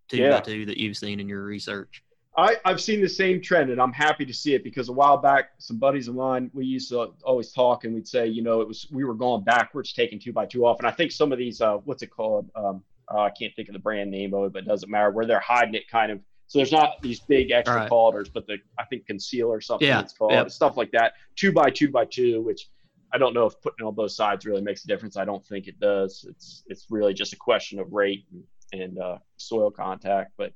two 0.09 0.17
yeah. 0.17 0.31
by 0.31 0.41
two 0.41 0.65
that 0.65 0.77
you've 0.77 0.97
seen 0.97 1.19
in 1.19 1.29
your 1.29 1.43
research? 1.43 2.03
I, 2.38 2.58
I've 2.65 2.82
seen 2.82 3.02
the 3.02 3.10
same 3.10 3.41
trend, 3.41 3.69
and 3.69 3.82
I'm 3.82 3.93
happy 3.93 4.26
to 4.26 4.34
see 4.34 4.54
it 4.56 4.63
because 4.63 4.89
a 4.89 4.93
while 4.93 5.17
back, 5.17 5.52
some 5.58 5.78
buddies 5.78 6.08
of 6.08 6.15
mine, 6.15 6.52
we 6.54 6.65
used 6.65 6.89
to 6.89 7.13
always 7.24 7.52
talk, 7.52 7.86
and 7.86 7.93
we'd 7.93 8.08
say, 8.08 8.28
you 8.28 8.43
know, 8.43 8.62
it 8.62 8.67
was 8.67 8.88
we 8.91 9.06
were 9.06 9.13
going 9.13 9.43
backwards, 9.43 9.93
taking 9.93 10.19
two 10.19 10.34
by 10.34 10.45
two 10.45 10.65
off, 10.65 10.80
and 10.80 10.88
I 10.88 10.91
think 10.91 11.12
some 11.12 11.32
of 11.32 11.38
these, 11.38 11.62
uh, 11.62 11.78
what's 11.86 12.04
it 12.04 12.12
called? 12.12 12.50
Um, 12.56 12.84
uh, 13.13 13.21
I 13.21 13.30
can't 13.30 13.56
think 13.56 13.69
of 13.69 13.74
the 13.74 13.80
brand 13.80 14.12
name 14.12 14.34
of 14.34 14.45
it, 14.45 14.54
but 14.54 14.63
it 14.63 14.67
doesn't 14.67 14.89
matter. 14.89 15.12
Where 15.12 15.26
they're 15.26 15.39
hiding 15.39 15.76
it, 15.76 15.88
kind 15.88 16.12
of. 16.12 16.19
So 16.48 16.60
there's 16.60 16.71
not 16.71 17.02
these 17.02 17.19
big 17.21 17.52
extra 17.52 17.76
right. 17.76 17.89
coulters, 17.89 18.30
but 18.30 18.45
the 18.48 18.58
I 18.78 18.86
think 18.86 19.08
conceal 19.08 19.48
or 19.48 19.62
something 19.62 19.88
yeah. 19.88 20.02
it's 20.02 20.13
called, 20.13 20.52
stuff 20.52 20.78
like 20.78 20.91
that. 20.91 21.13
Two 21.36 21.52
by 21.52 21.69
two 21.69 21.89
by 21.89 22.06
two, 22.06 22.41
which 22.41 22.69
I 23.13 23.17
don't 23.17 23.34
know 23.34 23.45
if 23.45 23.60
putting 23.62 23.86
on 23.86 23.95
both 23.95 24.12
sides 24.12 24.45
really 24.45 24.62
makes 24.62 24.84
a 24.84 24.88
difference. 24.88 25.15
I 25.17 25.26
don't 25.26 25.45
think 25.45 25.67
it 25.67 25.80
does. 25.80 26.26
It's 26.30 26.63
it's 26.67 26.88
really 26.89 27.13
just 27.13 27.34
a 27.34 27.38
question 27.38 27.80
of 27.80 27.93
rate 27.93 28.26
and, 28.32 28.82
and 28.82 29.00
uh, 29.00 29.17
soil 29.38 29.71
contact, 29.71 30.34
but 30.38 30.54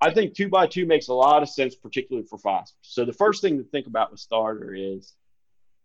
I 0.00 0.12
think 0.12 0.34
two 0.34 0.48
by 0.48 0.66
two 0.66 0.86
makes 0.86 1.08
a 1.08 1.14
lot 1.14 1.42
of 1.42 1.48
sense, 1.48 1.74
particularly 1.74 2.26
for 2.26 2.38
phosphorus. 2.38 2.76
So 2.82 3.04
the 3.04 3.12
first 3.12 3.42
thing 3.42 3.58
to 3.58 3.64
think 3.64 3.86
about 3.86 4.10
with 4.10 4.20
starter 4.20 4.74
is 4.74 5.14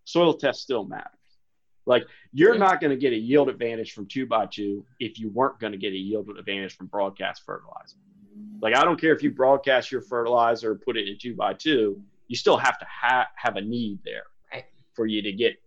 soil 0.05 0.33
test 0.35 0.61
still 0.61 0.85
matters. 0.85 1.09
Like 1.85 2.05
you're 2.31 2.57
not 2.57 2.79
going 2.79 2.91
to 2.91 2.97
get 2.97 3.13
a 3.13 3.17
yield 3.17 3.49
advantage 3.49 3.91
from 3.91 4.05
two 4.05 4.25
by 4.25 4.45
two 4.45 4.85
if 4.99 5.19
you 5.19 5.29
weren't 5.29 5.59
going 5.59 5.73
to 5.73 5.77
get 5.77 5.93
a 5.93 5.97
yield 5.97 6.29
advantage 6.29 6.75
from 6.75 6.87
broadcast 6.87 7.43
fertilizer. 7.45 7.97
Like 8.61 8.75
I 8.75 8.83
don't 8.83 8.99
care 8.99 9.13
if 9.13 9.21
you 9.21 9.31
broadcast 9.31 9.91
your 9.91 10.01
fertilizer 10.01 10.71
or 10.71 10.75
put 10.75 10.95
it 10.95 11.07
in 11.07 11.17
two 11.17 11.35
by 11.35 11.53
two, 11.53 12.01
you 12.27 12.35
still 12.37 12.57
have 12.57 12.79
to 12.79 12.85
ha- 12.89 13.27
have 13.35 13.57
a 13.57 13.61
need 13.61 13.99
there 14.05 14.23
right. 14.53 14.65
for 14.93 15.05
you 15.05 15.21
to 15.23 15.33
get 15.33 15.61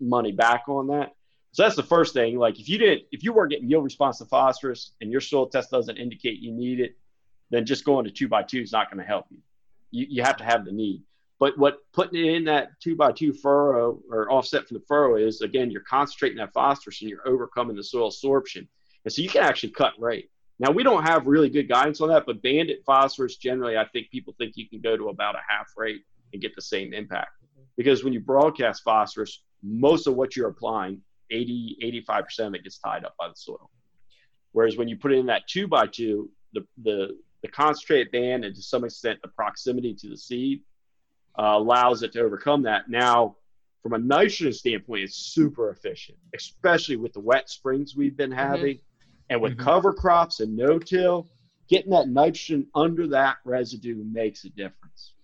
money 0.00 0.32
back 0.32 0.64
on 0.68 0.88
that. 0.88 1.14
So 1.52 1.62
that's 1.62 1.76
the 1.76 1.82
first 1.82 2.14
thing. 2.14 2.38
Like 2.38 2.58
if 2.58 2.68
you 2.68 2.78
didn't, 2.78 3.02
if 3.12 3.22
you 3.22 3.32
weren't 3.32 3.50
getting 3.50 3.68
yield 3.68 3.84
response 3.84 4.18
to 4.18 4.24
phosphorus 4.24 4.92
and 5.00 5.10
your 5.12 5.20
soil 5.20 5.46
test 5.46 5.70
doesn't 5.70 5.96
indicate 5.96 6.40
you 6.40 6.52
need 6.52 6.80
it, 6.80 6.96
then 7.50 7.66
just 7.66 7.84
going 7.84 8.04
to 8.04 8.10
two 8.10 8.28
by 8.28 8.42
two 8.42 8.60
is 8.60 8.72
not 8.72 8.90
going 8.90 9.02
to 9.02 9.06
help 9.06 9.26
you. 9.30 9.38
you. 9.90 10.06
You 10.08 10.22
have 10.22 10.36
to 10.38 10.44
have 10.44 10.64
the 10.64 10.72
need. 10.72 11.02
But 11.38 11.56
what 11.56 11.78
putting 11.92 12.24
it 12.24 12.34
in 12.34 12.44
that 12.44 12.78
two 12.80 12.94
by 12.94 13.12
two 13.12 13.32
furrow 13.32 13.98
or 14.10 14.30
offset 14.30 14.68
from 14.68 14.76
the 14.76 14.84
furrow 14.86 15.16
is 15.16 15.40
again, 15.40 15.70
you're 15.70 15.82
concentrating 15.88 16.38
that 16.38 16.52
phosphorus 16.52 17.00
and 17.00 17.10
you're 17.10 17.26
overcoming 17.26 17.76
the 17.76 17.82
soil 17.82 18.08
absorption. 18.08 18.68
And 19.04 19.12
so 19.12 19.22
you 19.22 19.30
can 19.30 19.42
actually 19.42 19.70
cut 19.70 19.94
rate. 19.98 20.30
Now 20.58 20.70
we 20.70 20.82
don't 20.82 21.02
have 21.02 21.26
really 21.26 21.48
good 21.48 21.68
guidance 21.68 22.02
on 22.02 22.10
that, 22.10 22.26
but 22.26 22.42
banded 22.42 22.84
phosphorus 22.84 23.36
generally, 23.36 23.78
I 23.78 23.86
think 23.86 24.10
people 24.10 24.34
think 24.36 24.52
you 24.56 24.68
can 24.68 24.82
go 24.82 24.98
to 24.98 25.08
about 25.08 25.34
a 25.34 25.40
half 25.48 25.72
rate 25.76 26.02
and 26.34 26.42
get 26.42 26.54
the 26.54 26.62
same 26.62 26.92
impact. 26.92 27.30
Because 27.78 28.04
when 28.04 28.12
you 28.12 28.20
broadcast 28.20 28.82
phosphorus, 28.84 29.42
most 29.62 30.06
of 30.06 30.14
what 30.14 30.36
you're 30.36 30.48
applying, 30.48 31.00
80, 31.30 32.04
85% 32.08 32.48
of 32.48 32.54
it 32.54 32.64
gets 32.64 32.78
tied 32.78 33.06
up 33.06 33.14
by 33.18 33.28
the 33.28 33.34
soil. 33.34 33.70
Whereas 34.52 34.76
when 34.76 34.88
you 34.88 34.96
put 34.96 35.12
it 35.12 35.18
in 35.18 35.26
that 35.26 35.46
two 35.48 35.66
by 35.66 35.86
two, 35.86 36.28
the, 36.52 36.66
the, 36.82 37.16
the 37.42 37.48
concentrate 37.48 38.12
band 38.12 38.44
and 38.44 38.54
to 38.54 38.62
some 38.62 38.84
extent 38.84 39.20
the 39.22 39.28
proximity 39.28 39.94
to 39.94 40.08
the 40.08 40.16
seed 40.16 40.62
uh, 41.38 41.54
allows 41.56 42.02
it 42.02 42.12
to 42.12 42.20
overcome 42.20 42.62
that. 42.62 42.88
Now, 42.88 43.36
from 43.82 43.94
a 43.94 43.98
nitrogen 43.98 44.52
standpoint, 44.52 45.04
it's 45.04 45.16
super 45.16 45.70
efficient, 45.70 46.18
especially 46.34 46.96
with 46.96 47.12
the 47.12 47.20
wet 47.20 47.48
springs 47.48 47.96
we've 47.96 48.16
been 48.16 48.30
mm-hmm. 48.30 48.38
having. 48.38 48.76
Mm-hmm. 48.76 48.84
And 49.30 49.40
with 49.40 49.52
mm-hmm. 49.52 49.64
cover 49.64 49.94
crops 49.94 50.40
and 50.40 50.56
no 50.56 50.78
till, 50.78 51.28
getting 51.68 51.92
that 51.92 52.08
nitrogen 52.08 52.66
under 52.74 53.06
that 53.08 53.36
residue 53.44 54.02
makes 54.04 54.44
a 54.44 54.50
difference. 54.50 55.14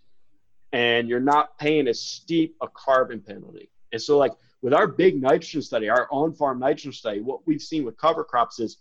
And 0.73 1.09
you're 1.09 1.19
not 1.19 1.59
paying 1.59 1.89
as 1.89 2.01
steep 2.01 2.57
a 2.63 2.69
carbon 2.69 3.21
penalty. 3.21 3.69
And 3.93 4.01
so, 4.01 4.17
like 4.17 4.33
with 4.63 4.73
our 4.73 4.87
big 4.87 5.21
nitrogen 5.21 5.63
study, 5.63 5.89
our 5.89 6.09
on 6.11 6.33
farm 6.35 6.61
nitrogen 6.61 6.93
study, 6.93 7.21
what 7.21 7.47
we've 7.47 7.63
seen 7.63 7.85
with 7.85 7.97
cover 7.97 8.23
crops 8.23 8.61
is 8.61 8.79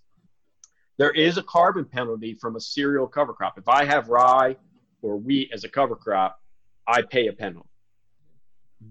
there 0.97 1.11
is 1.11 1.37
a 1.37 1.43
carbon 1.43 1.85
penalty 1.85 2.33
from 2.33 2.55
a 2.55 2.59
cereal 2.59 3.07
cover 3.07 3.33
crop. 3.33 3.57
If 3.57 3.67
I 3.67 3.85
have 3.85 4.09
rye 4.09 4.55
or 5.01 5.17
wheat 5.17 5.49
as 5.53 5.63
a 5.63 5.69
cover 5.69 5.95
crop, 5.95 6.39
I 6.87 7.01
pay 7.01 7.27
a 7.27 7.33
penalty. 7.33 7.69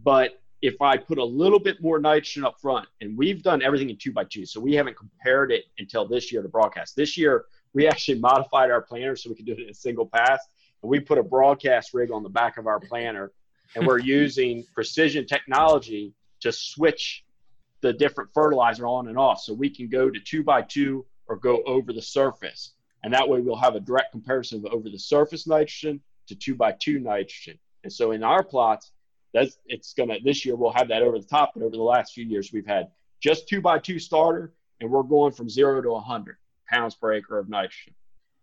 But 0.02 0.40
if 0.60 0.80
I 0.80 0.96
put 0.96 1.18
a 1.18 1.24
little 1.24 1.58
bit 1.58 1.82
more 1.82 1.98
nitrogen 1.98 2.44
up 2.44 2.60
front, 2.60 2.88
and 3.00 3.16
we've 3.16 3.42
done 3.42 3.62
everything 3.62 3.90
in 3.90 3.96
two 3.96 4.12
by 4.12 4.24
two, 4.24 4.46
so 4.46 4.60
we 4.60 4.74
haven't 4.74 4.96
compared 4.96 5.52
it 5.52 5.64
until 5.78 6.06
this 6.06 6.32
year 6.32 6.42
to 6.42 6.48
broadcast. 6.48 6.96
This 6.96 7.16
year, 7.16 7.44
we 7.74 7.86
actually 7.86 8.18
modified 8.18 8.70
our 8.70 8.80
planter 8.80 9.16
so 9.16 9.30
we 9.30 9.36
could 9.36 9.46
do 9.46 9.52
it 9.52 9.60
in 9.60 9.68
a 9.68 9.74
single 9.74 10.06
pass. 10.06 10.40
And 10.82 10.90
we 10.90 11.00
put 11.00 11.18
a 11.18 11.22
broadcast 11.22 11.92
rig 11.94 12.10
on 12.10 12.22
the 12.22 12.28
back 12.28 12.56
of 12.56 12.66
our 12.66 12.80
planter, 12.80 13.32
and 13.76 13.86
we're 13.86 13.98
using 14.20 14.64
precision 14.74 15.26
technology 15.26 16.14
to 16.40 16.52
switch 16.52 17.24
the 17.80 17.92
different 17.92 18.30
fertilizer 18.32 18.86
on 18.86 19.08
and 19.08 19.18
off. 19.18 19.40
So 19.40 19.52
we 19.52 19.68
can 19.68 19.88
go 19.88 20.10
to 20.10 20.20
two 20.20 20.42
by 20.42 20.62
two 20.62 21.04
or 21.28 21.36
go 21.36 21.62
over 21.66 21.92
the 21.92 22.02
surface. 22.02 22.74
And 23.02 23.12
that 23.12 23.28
way 23.28 23.40
we'll 23.40 23.56
have 23.56 23.74
a 23.74 23.80
direct 23.80 24.12
comparison 24.12 24.64
of 24.64 24.72
over 24.72 24.88
the 24.88 24.98
surface 24.98 25.46
nitrogen 25.46 26.00
to 26.28 26.34
two 26.34 26.54
by 26.54 26.72
two 26.72 26.98
nitrogen. 26.98 27.58
And 27.82 27.92
so 27.92 28.12
in 28.12 28.22
our 28.22 28.42
plots, 28.42 28.92
that's 29.32 29.58
it's 29.66 29.92
gonna 29.94 30.16
this 30.24 30.44
year 30.44 30.56
we'll 30.56 30.72
have 30.72 30.88
that 30.88 31.02
over 31.02 31.18
the 31.18 31.26
top, 31.26 31.52
but 31.54 31.62
over 31.62 31.76
the 31.76 31.82
last 31.82 32.14
few 32.14 32.24
years 32.24 32.52
we've 32.52 32.66
had 32.66 32.88
just 33.20 33.48
two 33.48 33.60
by 33.60 33.78
two 33.78 33.98
starter, 33.98 34.54
and 34.80 34.90
we're 34.90 35.02
going 35.02 35.32
from 35.32 35.48
zero 35.48 35.80
to 35.82 35.90
100 35.90 36.36
pounds 36.68 36.94
per 36.94 37.12
acre 37.12 37.38
of 37.38 37.48
nitrogen. 37.48 37.94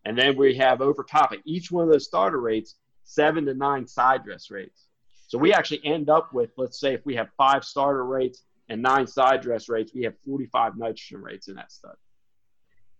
And 0.05 0.17
then 0.17 0.35
we 0.37 0.55
have 0.55 0.81
over 0.81 1.03
top 1.03 1.31
of 1.31 1.39
each 1.45 1.71
one 1.71 1.83
of 1.83 1.91
those 1.91 2.05
starter 2.05 2.39
rates, 2.39 2.75
seven 3.03 3.45
to 3.45 3.53
nine 3.53 3.87
side 3.87 4.23
dress 4.23 4.49
rates. 4.49 4.87
So 5.27 5.37
we 5.37 5.53
actually 5.53 5.81
end 5.85 6.09
up 6.09 6.33
with, 6.33 6.51
let's 6.57 6.79
say, 6.79 6.93
if 6.93 7.05
we 7.05 7.15
have 7.15 7.29
five 7.37 7.63
starter 7.63 8.05
rates 8.05 8.43
and 8.69 8.81
nine 8.81 9.07
side 9.07 9.41
dress 9.41 9.69
rates, 9.69 9.93
we 9.93 10.03
have 10.03 10.15
45 10.25 10.77
nitrogen 10.77 11.21
rates 11.21 11.47
in 11.47 11.55
that 11.55 11.71
study. 11.71 11.97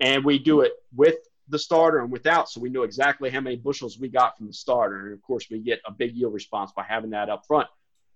And 0.02 0.26
we 0.26 0.40
do 0.40 0.62
it 0.62 0.74
with 0.96 1.16
the 1.48 1.60
starter 1.60 2.00
and 2.00 2.12
without, 2.12 2.50
so 2.50 2.60
we 2.60 2.70
know 2.70 2.84
exactly 2.84 3.30
how 3.30 3.40
many 3.40 3.56
bushels 3.56 4.00
we 4.00 4.10
got 4.10 4.36
from 4.36 4.48
the 4.48 4.54
starter. 4.54 5.06
And 5.06 5.14
of 5.14 5.22
course, 5.22 5.48
we 5.50 5.60
get 5.60 5.80
a 5.86 5.92
big 5.92 6.16
yield 6.16 6.34
response 6.34 6.72
by 6.76 6.84
having 6.84 7.12
that 7.12 7.30
up 7.30 7.46
front. 7.46 7.68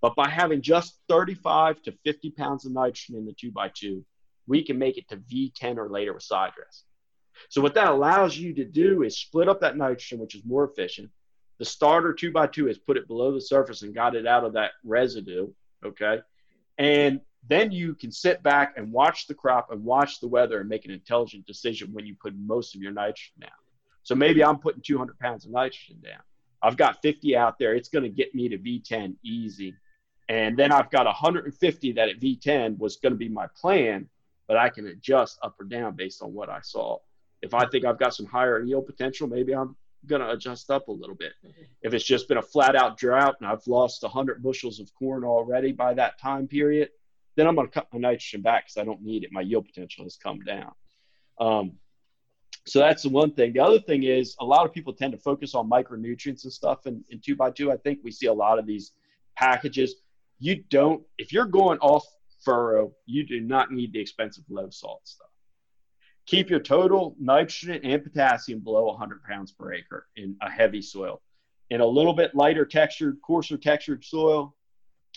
But 0.02 0.16
by 0.16 0.28
having 0.28 0.62
just 0.62 0.98
35 1.10 1.82
to 1.84 1.94
50 2.04 2.32
pounds 2.32 2.66
of 2.66 2.72
nitrogen 2.72 3.16
in 3.16 3.26
the 3.26 3.34
two 3.34 3.52
by 3.52 3.70
two, 3.74 4.04
we 4.48 4.64
can 4.64 4.78
make 4.78 4.98
it 4.98 5.08
to 5.10 5.18
V10 5.18 5.78
or 5.78 5.90
later 5.90 6.14
with 6.14 6.24
side 6.24 6.54
dress. 6.56 6.84
So 7.50 7.62
what 7.62 7.76
that 7.76 7.90
allows 7.90 8.38
you 8.38 8.54
to 8.56 8.66
do 8.66 9.04
is 9.04 9.20
split 9.20 9.48
up 9.48 9.62
that 9.62 9.78
nitrogen, 9.78 10.20
which 10.20 10.36
is 10.36 10.46
more 10.46 10.64
efficient. 10.64 11.10
The 11.60 11.66
starter 11.66 12.14
two 12.14 12.32
by 12.32 12.48
two 12.48 12.66
has 12.66 12.78
put 12.78 12.98
it 12.98 13.08
below 13.08 13.32
the 13.32 13.42
surface 13.42 13.82
and 13.82 13.94
got 13.94 14.16
it 14.16 14.26
out 14.26 14.44
of 14.44 14.54
that 14.54 14.72
residue. 14.84 15.50
Okay. 15.86 16.20
And 16.78 17.22
then 17.48 17.72
you 17.72 17.94
can 17.94 18.12
sit 18.12 18.42
back 18.42 18.74
and 18.78 18.92
watch 18.92 19.28
the 19.28 19.34
crop 19.34 19.72
and 19.72 19.84
watch 19.84 20.20
the 20.20 20.28
weather 20.28 20.60
and 20.60 20.70
make 20.70 20.86
an 20.86 20.92
intelligent 20.92 21.46
decision 21.46 21.94
when 21.94 22.06
you 22.06 22.16
put 22.20 22.34
most 22.36 22.76
of 22.76 22.82
your 22.82 22.92
nitrogen 22.92 23.34
down. 23.42 23.52
So 24.04 24.16
maybe 24.16 24.44
I'm 24.44 24.60
putting 24.60 24.82
200 24.82 25.18
pounds 25.20 25.46
of 25.46 25.52
nitrogen 25.52 25.98
down. 26.04 26.22
I've 26.62 26.78
got 26.78 27.02
50 27.02 27.36
out 27.36 27.60
there. 27.60 27.76
It's 27.76 27.90
going 27.90 28.04
to 28.04 28.10
get 28.10 28.34
me 28.34 28.50
to 28.50 28.58
V10 28.58 29.16
easy. 29.24 29.76
And 30.30 30.58
then 30.58 30.72
I've 30.72 30.90
got 30.90 31.06
150 31.06 31.92
that 31.94 32.10
at 32.10 32.20
V10 32.20 32.78
was 32.80 32.98
going 32.98 33.14
to 33.14 33.18
be 33.18 33.30
my 33.30 33.48
plan, 33.60 34.10
but 34.48 34.58
I 34.58 34.70
can 34.70 34.88
adjust 34.88 35.38
up 35.44 35.56
or 35.60 35.66
down 35.66 35.96
based 35.96 36.24
on 36.24 36.34
what 36.34 36.50
I 36.50 36.62
saw. 36.62 36.98
If 37.44 37.54
I 37.54 37.68
think 37.68 37.86
I've 37.86 38.00
got 38.00 38.16
some 38.16 38.26
higher 38.26 38.64
yield 38.64 38.88
potential, 38.88 39.28
maybe 39.28 39.54
I'm 39.54 39.76
going 40.08 40.22
to 40.22 40.32
adjust 40.32 40.72
up 40.72 40.88
a 40.88 40.92
little 40.92 41.16
bit. 41.16 41.34
If 41.82 41.94
it's 41.94 42.06
just 42.06 42.28
been 42.28 42.38
a 42.38 42.42
flat 42.42 42.76
out 42.76 42.98
drought 42.98 43.36
and 43.40 43.48
I've 43.48 43.68
lost 43.68 44.02
100 44.02 44.42
bushels 44.42 44.80
of 44.80 44.92
corn 44.96 45.24
already 45.24 45.72
by 45.72 45.94
that 45.94 46.20
time 46.20 46.48
period, 46.48 46.90
then 47.36 47.48
I'm 47.48 47.56
going 47.56 47.68
to 47.68 47.74
cut 47.74 47.88
my 47.92 48.00
nitrogen 48.00 48.42
back 48.42 48.66
because 48.66 48.78
I 48.78 48.86
don't 48.86 49.02
need 49.02 49.24
it. 49.24 49.30
My 49.32 49.42
yield 49.42 49.66
potential 49.66 50.04
has 50.06 50.16
come 50.16 50.40
down. 50.42 50.72
Um, 51.40 51.74
so 52.66 52.80
that's 52.80 53.04
the 53.04 53.10
one 53.10 53.32
thing. 53.32 53.54
The 53.54 53.60
other 53.60 53.80
thing 53.80 54.04
is 54.04 54.36
a 54.40 54.46
lot 54.46 54.66
of 54.66 54.74
people 54.74 54.94
tend 54.94 55.12
to 55.12 55.20
focus 55.20 55.54
on 55.54 55.70
micronutrients 55.70 56.44
and 56.44 56.54
stuff. 56.54 56.86
And 56.86 57.04
in 57.10 57.20
two 57.20 57.36
by 57.36 57.52
two, 57.52 57.72
I 57.72 57.78
think 57.78 58.00
we 58.04 58.12
see 58.12 58.28
a 58.28 58.34
lot 58.34 58.58
of 58.58 58.66
these 58.66 58.92
packages. 59.36 59.96
You 60.40 60.64
don't, 60.70 61.04
if 61.18 61.32
you're 61.32 61.46
going 61.46 61.78
off 61.80 62.06
furrow, 62.44 62.92
you 63.06 63.26
do 63.26 63.40
not 63.40 63.72
need 63.72 63.94
the 63.94 64.00
expensive 64.00 64.46
low 64.50 64.70
salt 64.70 65.02
stuff. 65.04 65.28
Keep 66.26 66.50
your 66.50 66.60
total 66.60 67.16
nitrogen 67.20 67.82
and 67.84 68.04
potassium 68.04 68.60
below 68.60 68.86
100 68.86 69.24
pounds 69.24 69.52
per 69.52 69.74
acre 69.74 70.08
in 70.16 70.36
a 70.42 70.50
heavy 70.50 70.82
soil. 70.82 71.22
In 71.70 71.82
a 71.82 71.86
little 71.86 72.14
bit 72.14 72.34
lighter 72.34 72.66
textured, 72.66 73.18
coarser 73.22 73.58
textured 73.58 74.04
soil, 74.04 74.56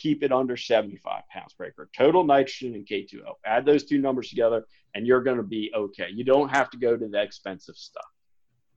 keep 0.00 0.22
it 0.22 0.32
under 0.32 0.56
75 0.56 1.22
pounds 1.30 1.52
per 1.54 1.66
acre. 1.66 1.88
Total 1.96 2.24
nitrogen 2.24 2.74
and 2.74 2.86
K2O. 2.86 3.34
Add 3.44 3.66
those 3.66 3.84
two 3.84 3.98
numbers 3.98 4.30
together, 4.30 4.66
and 4.94 5.06
you're 5.06 5.22
going 5.22 5.36
to 5.36 5.42
be 5.42 5.70
okay. 5.74 6.08
You 6.12 6.24
don't 6.24 6.48
have 6.48 6.70
to 6.70 6.76
go 6.76 6.96
to 6.96 7.08
the 7.08 7.20
expensive 7.20 7.76
stuff. 7.76 8.04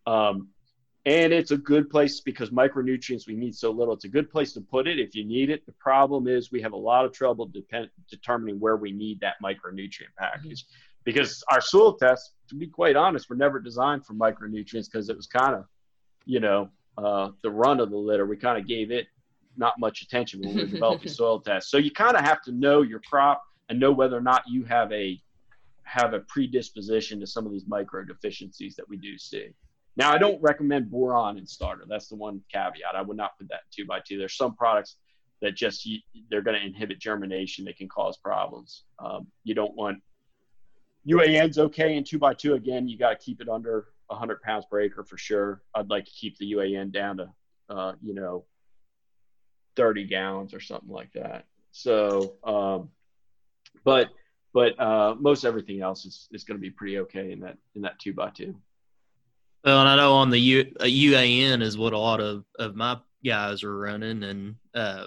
Um, 0.07 0.49
and 1.05 1.33
it's 1.33 1.51
a 1.51 1.57
good 1.57 1.89
place 1.89 2.21
because 2.21 2.51
micronutrients 2.51 3.25
we 3.25 3.33
need 3.33 3.55
so 3.55 3.71
little. 3.71 3.93
It's 3.93 4.05
a 4.05 4.09
good 4.09 4.29
place 4.29 4.53
to 4.53 4.61
put 4.61 4.87
it 4.87 4.99
if 4.99 5.15
you 5.15 5.25
need 5.25 5.49
it. 5.49 5.65
The 5.65 5.71
problem 5.73 6.27
is 6.27 6.51
we 6.51 6.61
have 6.61 6.73
a 6.73 6.77
lot 6.77 7.05
of 7.05 7.11
trouble 7.11 7.47
depend, 7.47 7.89
determining 8.09 8.59
where 8.59 8.77
we 8.77 8.91
need 8.91 9.19
that 9.21 9.35
micronutrient 9.43 10.13
package 10.17 10.63
mm-hmm. 10.63 11.01
because 11.03 11.43
our 11.51 11.61
soil 11.61 11.93
tests, 11.93 12.33
to 12.49 12.55
be 12.55 12.67
quite 12.67 12.95
honest, 12.95 13.29
were 13.29 13.35
never 13.35 13.59
designed 13.59 14.05
for 14.05 14.13
micronutrients 14.13 14.85
because 14.91 15.09
it 15.09 15.17
was 15.17 15.25
kind 15.25 15.55
of, 15.55 15.65
you 16.25 16.39
know, 16.39 16.69
uh, 16.99 17.29
the 17.41 17.49
run 17.49 17.79
of 17.79 17.89
the 17.89 17.97
litter. 17.97 18.27
We 18.27 18.37
kind 18.37 18.59
of 18.59 18.67
gave 18.67 18.91
it 18.91 19.07
not 19.57 19.79
much 19.79 20.01
attention 20.01 20.41
when 20.41 20.55
we're 20.55 20.65
developing 20.67 21.09
soil 21.09 21.39
tests. 21.39 21.71
So 21.71 21.77
you 21.77 21.91
kind 21.91 22.15
of 22.15 22.23
have 22.23 22.41
to 22.43 22.51
know 22.51 22.81
your 22.81 22.99
crop 22.99 23.43
and 23.69 23.79
know 23.79 23.91
whether 23.91 24.17
or 24.17 24.21
not 24.21 24.43
you 24.47 24.63
have 24.65 24.91
a 24.91 25.19
have 25.83 26.13
a 26.13 26.19
predisposition 26.21 27.19
to 27.19 27.27
some 27.27 27.45
of 27.45 27.51
these 27.51 27.65
micro 27.67 28.03
deficiencies 28.03 28.75
that 28.75 28.87
we 28.87 28.97
do 28.97 29.17
see. 29.17 29.49
Now, 29.97 30.13
I 30.13 30.17
don't 30.17 30.41
recommend 30.41 30.89
boron 30.89 31.37
in 31.37 31.45
starter. 31.45 31.83
That's 31.87 32.07
the 32.07 32.15
one 32.15 32.41
caveat. 32.51 32.95
I 32.95 33.01
would 33.01 33.17
not 33.17 33.37
put 33.37 33.49
that 33.49 33.61
two 33.75 33.85
by 33.85 33.99
two. 33.99 34.17
There's 34.17 34.37
some 34.37 34.55
products 34.55 34.95
that 35.41 35.55
just 35.55 35.87
they're 36.29 36.41
going 36.41 36.59
to 36.59 36.65
inhibit 36.65 36.99
germination. 36.99 37.65
They 37.65 37.73
can 37.73 37.89
cause 37.89 38.17
problems. 38.17 38.83
Um, 38.99 39.27
you 39.43 39.53
don't 39.53 39.75
want 39.75 40.01
UAN's 41.07 41.57
okay 41.57 41.95
in 41.95 42.03
two 42.03 42.19
by 42.19 42.33
two. 42.33 42.53
Again, 42.53 42.87
you 42.87 42.97
got 42.97 43.09
to 43.09 43.25
keep 43.25 43.41
it 43.41 43.49
under 43.49 43.87
100 44.07 44.41
pounds 44.41 44.65
per 44.69 44.79
acre 44.79 45.03
for 45.03 45.17
sure. 45.17 45.61
I'd 45.75 45.89
like 45.89 46.05
to 46.05 46.11
keep 46.11 46.37
the 46.37 46.53
UAN 46.53 46.91
down 46.91 47.17
to, 47.17 47.29
uh, 47.69 47.93
you 48.01 48.13
know, 48.13 48.45
30 49.75 50.05
gallons 50.05 50.53
or 50.53 50.59
something 50.59 50.89
like 50.89 51.11
that. 51.13 51.45
So, 51.71 52.33
um, 52.43 52.89
but 53.83 54.09
but 54.53 54.77
uh, 54.79 55.15
most 55.17 55.45
everything 55.45 55.81
else 55.81 56.05
is, 56.05 56.27
is 56.31 56.43
going 56.43 56.57
to 56.57 56.61
be 56.61 56.69
pretty 56.69 56.99
okay 56.99 57.31
in 57.31 57.39
that 57.41 57.57
in 57.75 57.81
that 57.83 57.99
two 57.99 58.13
by 58.13 58.29
two. 58.29 58.55
Well, 59.63 59.79
and 59.79 59.89
I 59.89 59.95
know 59.95 60.13
on 60.13 60.29
the 60.29 60.39
U, 60.39 60.73
uh, 60.79 60.85
UAN 60.85 61.61
is 61.61 61.77
what 61.77 61.93
a 61.93 61.97
lot 61.97 62.19
of, 62.19 62.43
of 62.57 62.75
my 62.75 62.97
guys 63.23 63.63
are 63.63 63.77
running, 63.77 64.23
and 64.23 64.55
uh, 64.73 65.05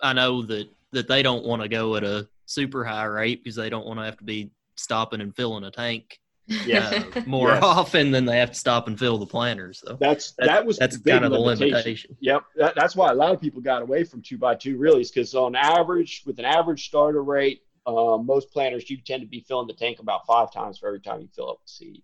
I 0.00 0.12
know 0.12 0.42
that 0.42 0.68
that 0.92 1.08
they 1.08 1.22
don't 1.22 1.44
want 1.44 1.62
to 1.62 1.68
go 1.68 1.96
at 1.96 2.04
a 2.04 2.28
super 2.46 2.84
high 2.84 3.04
rate 3.04 3.42
because 3.42 3.56
they 3.56 3.70
don't 3.70 3.86
want 3.86 3.98
to 3.98 4.04
have 4.04 4.18
to 4.18 4.24
be 4.24 4.50
stopping 4.76 5.20
and 5.20 5.34
filling 5.34 5.64
a 5.64 5.70
tank 5.70 6.18
yeah. 6.46 7.04
Uh, 7.14 7.22
more 7.26 7.48
yes. 7.48 7.62
often 7.62 8.10
than 8.10 8.24
they 8.24 8.38
have 8.38 8.50
to 8.50 8.58
stop 8.58 8.88
and 8.88 8.98
fill 8.98 9.18
the 9.18 9.26
planters. 9.26 9.82
So 9.86 9.96
that's 10.00 10.32
that, 10.32 10.46
that 10.46 10.66
was 10.66 10.78
that's 10.78 10.96
kind 10.98 11.24
of 11.24 11.30
the 11.30 11.38
limitation. 11.38 12.16
Yep, 12.20 12.44
that, 12.56 12.74
that's 12.74 12.96
why 12.96 13.10
a 13.10 13.14
lot 13.14 13.32
of 13.32 13.40
people 13.40 13.60
got 13.60 13.82
away 13.82 14.04
from 14.04 14.22
two 14.22 14.38
by 14.38 14.54
two 14.54 14.76
really 14.76 15.02
is 15.02 15.10
because 15.10 15.34
on 15.34 15.54
average, 15.54 16.22
with 16.26 16.38
an 16.38 16.44
average 16.44 16.86
starter 16.86 17.22
rate, 17.22 17.62
um, 17.86 18.26
most 18.26 18.50
planters 18.52 18.88
you 18.90 18.98
tend 18.98 19.22
to 19.22 19.28
be 19.28 19.40
filling 19.40 19.66
the 19.66 19.74
tank 19.74 19.98
about 19.98 20.26
five 20.26 20.52
times 20.52 20.78
for 20.78 20.86
every 20.86 21.00
time 21.00 21.20
you 21.20 21.28
fill 21.34 21.50
up 21.50 21.60
the 21.64 21.70
seed. 21.70 22.02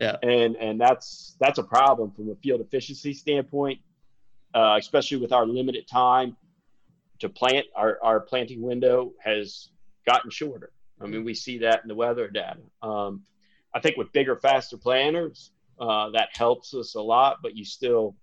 Yeah, 0.00 0.16
and 0.22 0.56
and 0.56 0.80
that's 0.80 1.36
that's 1.40 1.58
a 1.58 1.62
problem 1.62 2.10
from 2.10 2.30
a 2.30 2.34
field 2.36 2.60
efficiency 2.60 3.14
standpoint, 3.14 3.80
uh, 4.54 4.76
especially 4.78 5.18
with 5.18 5.32
our 5.32 5.46
limited 5.46 5.88
time 5.88 6.36
to 7.20 7.28
plant. 7.28 7.66
Our 7.74 7.98
our 8.02 8.20
planting 8.20 8.60
window 8.60 9.12
has 9.22 9.70
gotten 10.06 10.30
shorter. 10.30 10.72
I 11.00 11.06
mean, 11.06 11.24
we 11.24 11.34
see 11.34 11.58
that 11.58 11.82
in 11.82 11.88
the 11.88 11.94
weather 11.94 12.28
data. 12.28 12.60
Um, 12.82 13.22
I 13.74 13.80
think 13.80 13.96
with 13.96 14.12
bigger, 14.12 14.36
faster 14.36 14.76
planters, 14.76 15.52
uh, 15.78 16.10
that 16.10 16.30
helps 16.32 16.74
us 16.74 16.94
a 16.94 17.00
lot. 17.00 17.38
But 17.42 17.56
you 17.56 17.64
still, 17.64 18.16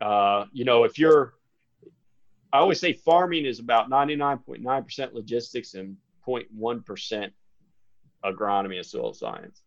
uh, 0.00 0.46
you 0.52 0.64
know, 0.64 0.84
if 0.84 0.98
you're, 0.98 1.34
I 2.52 2.58
always 2.58 2.80
say 2.80 2.92
farming 2.92 3.46
is 3.46 3.58
about 3.58 3.90
99.9% 3.90 5.12
logistics 5.12 5.74
and 5.74 5.96
0.1% 6.26 7.30
agronomy 8.24 8.76
and 8.76 8.86
soil 8.86 9.12
science. 9.12 9.62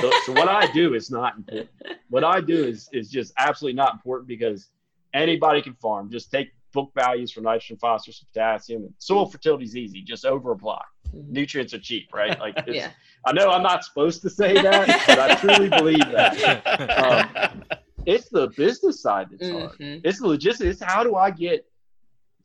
so, 0.00 0.10
so 0.26 0.32
what 0.32 0.48
I 0.48 0.70
do 0.72 0.94
is 0.94 1.10
not 1.10 1.36
important. 1.36 1.70
What 2.10 2.24
I 2.24 2.40
do 2.40 2.64
is 2.64 2.88
is 2.92 3.10
just 3.10 3.32
absolutely 3.38 3.76
not 3.76 3.94
important 3.94 4.28
because 4.28 4.70
anybody 5.14 5.62
can 5.62 5.74
farm. 5.74 6.10
Just 6.10 6.30
take 6.30 6.48
book 6.72 6.90
values 6.94 7.32
for 7.32 7.40
nitrogen, 7.40 7.76
phosphorus, 7.76 8.24
potassium. 8.32 8.92
Soil 8.98 9.26
fertility 9.26 9.64
is 9.64 9.76
easy. 9.76 10.02
Just 10.02 10.24
over 10.24 10.52
apply. 10.52 10.82
Mhm. 11.14 11.28
Nutrients 11.28 11.74
are 11.74 11.78
cheap, 11.78 12.08
right? 12.12 12.38
Like, 12.38 12.54
it's, 12.66 12.76
yeah. 12.76 12.90
I 13.24 13.32
know 13.32 13.50
I'm 13.50 13.62
not 13.62 13.84
supposed 13.84 14.22
to 14.22 14.30
say 14.30 14.54
that, 14.54 14.86
but 15.06 15.18
I 15.18 15.34
truly 15.36 15.68
believe 15.68 15.98
that. 16.12 16.62
Um, 17.48 17.64
It's 18.06 18.30
the 18.30 18.48
business 18.56 19.02
side 19.02 19.28
that's 19.30 19.50
hard. 19.50 19.78
Mhm. 19.78 20.00
It's 20.04 20.20
the 20.20 20.28
logistics. 20.28 20.80
It's 20.80 20.82
how 20.82 21.02
do 21.04 21.16
I 21.16 21.30
get 21.30 21.66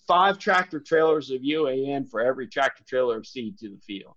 five 0.08 0.38
tractor 0.38 0.80
trailers 0.82 1.32
of 1.32 1.42
UAN 1.42 2.10
for 2.10 2.20
every 2.20 2.48
tractor 2.48 2.84
trailer 2.84 3.18
of 3.18 3.26
seed 3.26 3.58
to 3.60 3.70
the 3.70 3.78
field? 3.80 4.16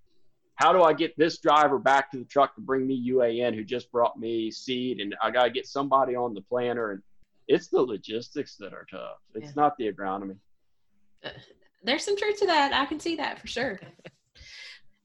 How 0.56 0.72
do 0.72 0.82
I 0.82 0.92
get 0.92 1.16
this 1.16 1.38
driver 1.38 1.78
back 1.78 2.10
to 2.12 2.18
the 2.18 2.24
truck 2.24 2.54
to 2.56 2.60
bring 2.60 2.84
me 2.86 3.10
UAN 3.12 3.54
who 3.54 3.62
just 3.62 3.92
brought 3.92 4.18
me 4.18 4.50
seed? 4.50 4.98
And 5.00 5.14
I 5.22 5.30
got 5.30 5.44
to 5.44 5.50
get 5.50 5.66
somebody 5.68 6.16
on 6.16 6.34
the 6.34 6.40
planter. 6.40 6.92
And 6.92 7.02
it's 7.46 7.68
the 7.68 7.80
logistics 7.80 8.56
that 8.56 8.72
are 8.72 8.86
tough. 8.90 9.18
It's 9.34 9.48
Yeah. 9.48 9.52
not 9.62 9.76
the 9.76 9.92
agronomy. 9.92 10.38
There's 11.84 12.04
some 12.04 12.16
truth 12.16 12.40
to 12.40 12.46
that. 12.46 12.72
I 12.72 12.86
can 12.86 12.98
see 12.98 13.14
that 13.16 13.38
for 13.38 13.46
sure. 13.46 13.78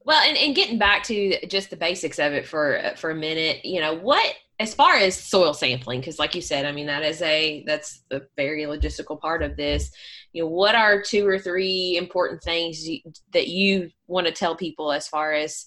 Well, 0.03 0.21
and, 0.27 0.37
and 0.37 0.55
getting 0.55 0.77
back 0.77 1.03
to 1.03 1.45
just 1.47 1.69
the 1.69 1.77
basics 1.77 2.19
of 2.19 2.33
it 2.33 2.47
for 2.47 2.93
for 2.97 3.11
a 3.11 3.15
minute, 3.15 3.63
you 3.63 3.79
know, 3.79 3.93
what 3.93 4.35
as 4.61 4.75
far 4.75 4.95
as 4.95 5.15
soil 5.15 5.55
sampling, 5.55 5.99
because 5.99 6.19
like 6.19 6.35
you 6.35 6.41
said, 6.41 6.65
I 6.65 6.71
mean 6.71 6.85
that 6.85 7.03
is 7.03 7.21
a 7.23 7.63
that's 7.65 8.03
a 8.11 8.21
very 8.37 8.63
logistical 8.63 9.19
part 9.19 9.41
of 9.41 9.57
this. 9.57 9.91
You 10.33 10.43
know, 10.43 10.49
what 10.49 10.75
are 10.75 11.01
two 11.01 11.27
or 11.27 11.39
three 11.39 11.97
important 11.97 12.43
things 12.43 12.87
you, 12.87 12.99
that 13.33 13.47
you 13.47 13.89
want 14.07 14.27
to 14.27 14.33
tell 14.33 14.55
people 14.55 14.91
as 14.91 15.07
far 15.07 15.33
as 15.33 15.65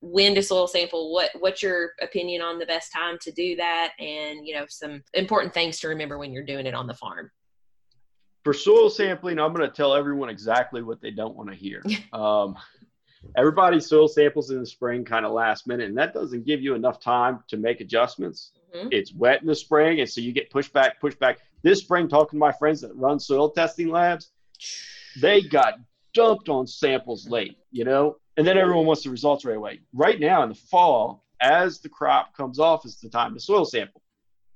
when 0.00 0.34
to 0.34 0.42
soil 0.42 0.66
sample? 0.66 1.12
What 1.12 1.30
what's 1.40 1.62
your 1.62 1.92
opinion 2.02 2.42
on 2.42 2.58
the 2.58 2.66
best 2.66 2.92
time 2.92 3.16
to 3.22 3.32
do 3.32 3.56
that, 3.56 3.92
and 3.98 4.46
you 4.46 4.54
know, 4.54 4.66
some 4.68 5.02
important 5.14 5.54
things 5.54 5.80
to 5.80 5.88
remember 5.88 6.18
when 6.18 6.32
you're 6.32 6.44
doing 6.44 6.66
it 6.66 6.74
on 6.74 6.86
the 6.86 6.94
farm. 6.94 7.30
For 8.44 8.52
soil 8.52 8.90
sampling, 8.90 9.38
I'm 9.38 9.54
going 9.54 9.66
to 9.66 9.74
tell 9.74 9.94
everyone 9.94 10.28
exactly 10.28 10.82
what 10.82 11.00
they 11.00 11.10
don't 11.10 11.34
want 11.34 11.48
to 11.48 11.56
hear. 11.56 11.82
Um, 12.12 12.56
everybody 13.36 13.80
soil 13.80 14.08
samples 14.08 14.50
in 14.50 14.60
the 14.60 14.66
spring 14.66 15.04
kind 15.04 15.26
of 15.26 15.32
last 15.32 15.66
minute, 15.66 15.88
and 15.88 15.98
that 15.98 16.14
doesn't 16.14 16.44
give 16.44 16.60
you 16.62 16.74
enough 16.74 17.00
time 17.00 17.42
to 17.48 17.56
make 17.56 17.80
adjustments. 17.80 18.52
Mhm. 18.74 18.92
It's 18.92 19.12
wet 19.14 19.40
in 19.40 19.46
the 19.46 19.54
spring, 19.54 20.00
and 20.00 20.08
so 20.08 20.20
you 20.20 20.32
get 20.32 20.50
pushback, 20.50 20.92
pushback. 21.02 21.36
This 21.62 21.80
spring, 21.80 22.08
talking 22.08 22.38
to 22.38 22.40
my 22.40 22.52
friends 22.52 22.80
that 22.82 22.94
run 22.94 23.18
soil 23.18 23.50
testing 23.50 23.88
labs, 23.88 24.30
they 25.20 25.42
got 25.42 25.78
dumped 26.12 26.48
on 26.48 26.66
samples 26.66 27.28
late, 27.28 27.56
you 27.70 27.84
know, 27.84 28.16
and 28.36 28.46
then 28.46 28.56
everyone 28.58 28.86
wants 28.86 29.04
the 29.04 29.10
results 29.10 29.44
right 29.44 29.56
away. 29.56 29.80
Right 29.92 30.18
now 30.20 30.42
in 30.42 30.48
the 30.48 30.54
fall, 30.54 31.24
as 31.40 31.80
the 31.80 31.88
crop 31.88 32.36
comes 32.36 32.58
off, 32.58 32.84
is 32.84 33.00
the 33.00 33.08
time 33.08 33.34
to 33.34 33.40
soil 33.40 33.64
sample. 33.64 34.02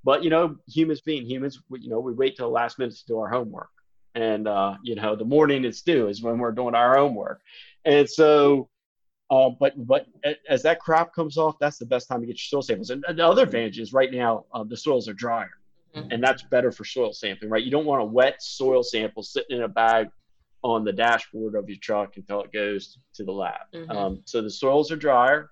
But 0.03 0.23
you 0.23 0.29
know, 0.29 0.57
humans 0.67 1.01
being 1.01 1.25
humans, 1.25 1.61
we, 1.69 1.81
you 1.81 1.89
know, 1.89 1.99
we 1.99 2.13
wait 2.13 2.35
till 2.37 2.47
the 2.47 2.53
last 2.53 2.79
minute 2.79 2.95
to 2.95 3.05
do 3.05 3.19
our 3.19 3.29
homework, 3.29 3.69
and 4.15 4.47
uh, 4.47 4.77
you 4.83 4.95
know, 4.95 5.15
the 5.15 5.25
morning 5.25 5.65
it's 5.65 5.81
due 5.81 6.07
is 6.07 6.21
when 6.21 6.39
we're 6.39 6.51
doing 6.51 6.75
our 6.75 6.97
homework, 6.97 7.41
and 7.85 8.09
so. 8.09 8.69
Uh, 9.31 9.51
but 9.59 9.73
but 9.85 10.07
as 10.49 10.63
that 10.63 10.79
crop 10.79 11.13
comes 11.13 11.37
off, 11.37 11.55
that's 11.59 11.77
the 11.77 11.85
best 11.85 12.07
time 12.07 12.19
to 12.19 12.25
get 12.25 12.33
your 12.33 12.61
soil 12.61 12.63
samples. 12.63 12.89
And 12.89 13.05
the 13.07 13.23
other 13.23 13.43
advantage 13.43 13.77
is 13.77 13.93
right 13.93 14.11
now 14.11 14.45
uh, 14.55 14.63
the 14.63 14.75
soils 14.75 15.07
are 15.07 15.13
drier, 15.13 15.51
Mhm. 15.95 16.07
and 16.11 16.23
that's 16.23 16.41
better 16.41 16.71
for 16.71 16.83
soil 16.83 17.13
sampling, 17.13 17.51
right? 17.51 17.63
You 17.63 17.69
don't 17.69 17.85
want 17.85 18.01
a 18.01 18.05
wet 18.05 18.41
soil 18.41 18.81
sample 18.81 19.21
sitting 19.21 19.57
in 19.57 19.63
a 19.63 19.67
bag 19.67 20.09
on 20.63 20.83
the 20.83 20.91
dashboard 20.91 21.53
of 21.53 21.69
your 21.69 21.77
truck 21.77 22.17
until 22.17 22.41
it 22.41 22.51
goes 22.51 22.97
to 23.13 23.23
the 23.23 23.31
lab. 23.31 23.61
Mhm. 23.71 23.91
Um, 23.91 24.21
so 24.25 24.41
the 24.41 24.49
soils 24.49 24.91
are 24.91 24.95
drier. 24.95 25.51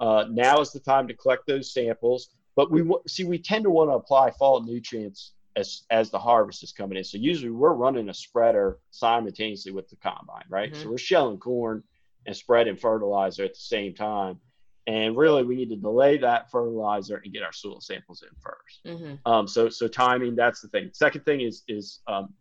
Uh, 0.00 0.24
now 0.30 0.60
is 0.60 0.72
the 0.72 0.80
time 0.80 1.06
to 1.06 1.14
collect 1.14 1.46
those 1.46 1.70
samples. 1.70 2.30
But 2.56 2.70
we 2.70 2.90
see 3.06 3.24
we 3.24 3.38
tend 3.38 3.64
to 3.64 3.70
want 3.70 3.90
to 3.90 3.94
apply 3.94 4.30
fall 4.30 4.62
nutrients 4.62 5.32
as 5.56 5.82
as 5.90 6.10
the 6.10 6.18
harvest 6.18 6.62
is 6.62 6.72
coming 6.72 6.98
in. 6.98 7.04
So 7.04 7.18
usually 7.18 7.50
we're 7.50 7.74
running 7.74 8.08
a 8.08 8.14
spreader 8.14 8.78
simultaneously 8.90 9.72
with 9.72 9.88
the 9.88 9.96
combine, 9.96 10.44
right? 10.48 10.72
Mhm. 10.72 10.76
So 10.76 10.90
we're 10.90 10.98
shelling 10.98 11.38
corn 11.38 11.82
and 12.26 12.36
spreading 12.36 12.76
fertilizer 12.76 13.44
at 13.44 13.54
the 13.54 13.60
same 13.60 13.94
time. 13.94 14.40
And 14.86 15.16
really, 15.16 15.44
we 15.44 15.54
need 15.54 15.70
to 15.70 15.76
delay 15.76 16.18
that 16.18 16.50
fertilizer 16.50 17.16
and 17.16 17.32
get 17.32 17.42
our 17.44 17.52
soil 17.52 17.80
samples 17.80 18.22
in 18.22 18.34
first. 18.40 18.84
Mhm. 18.84 19.18
Um, 19.24 19.46
so 19.46 19.68
so 19.68 19.86
timing, 19.88 20.34
that's 20.34 20.60
the 20.60 20.68
thing. 20.68 20.90
Second 20.92 21.24
thing 21.24 21.40
is 21.40 21.62
is 21.68 22.00
um, 22.06 22.34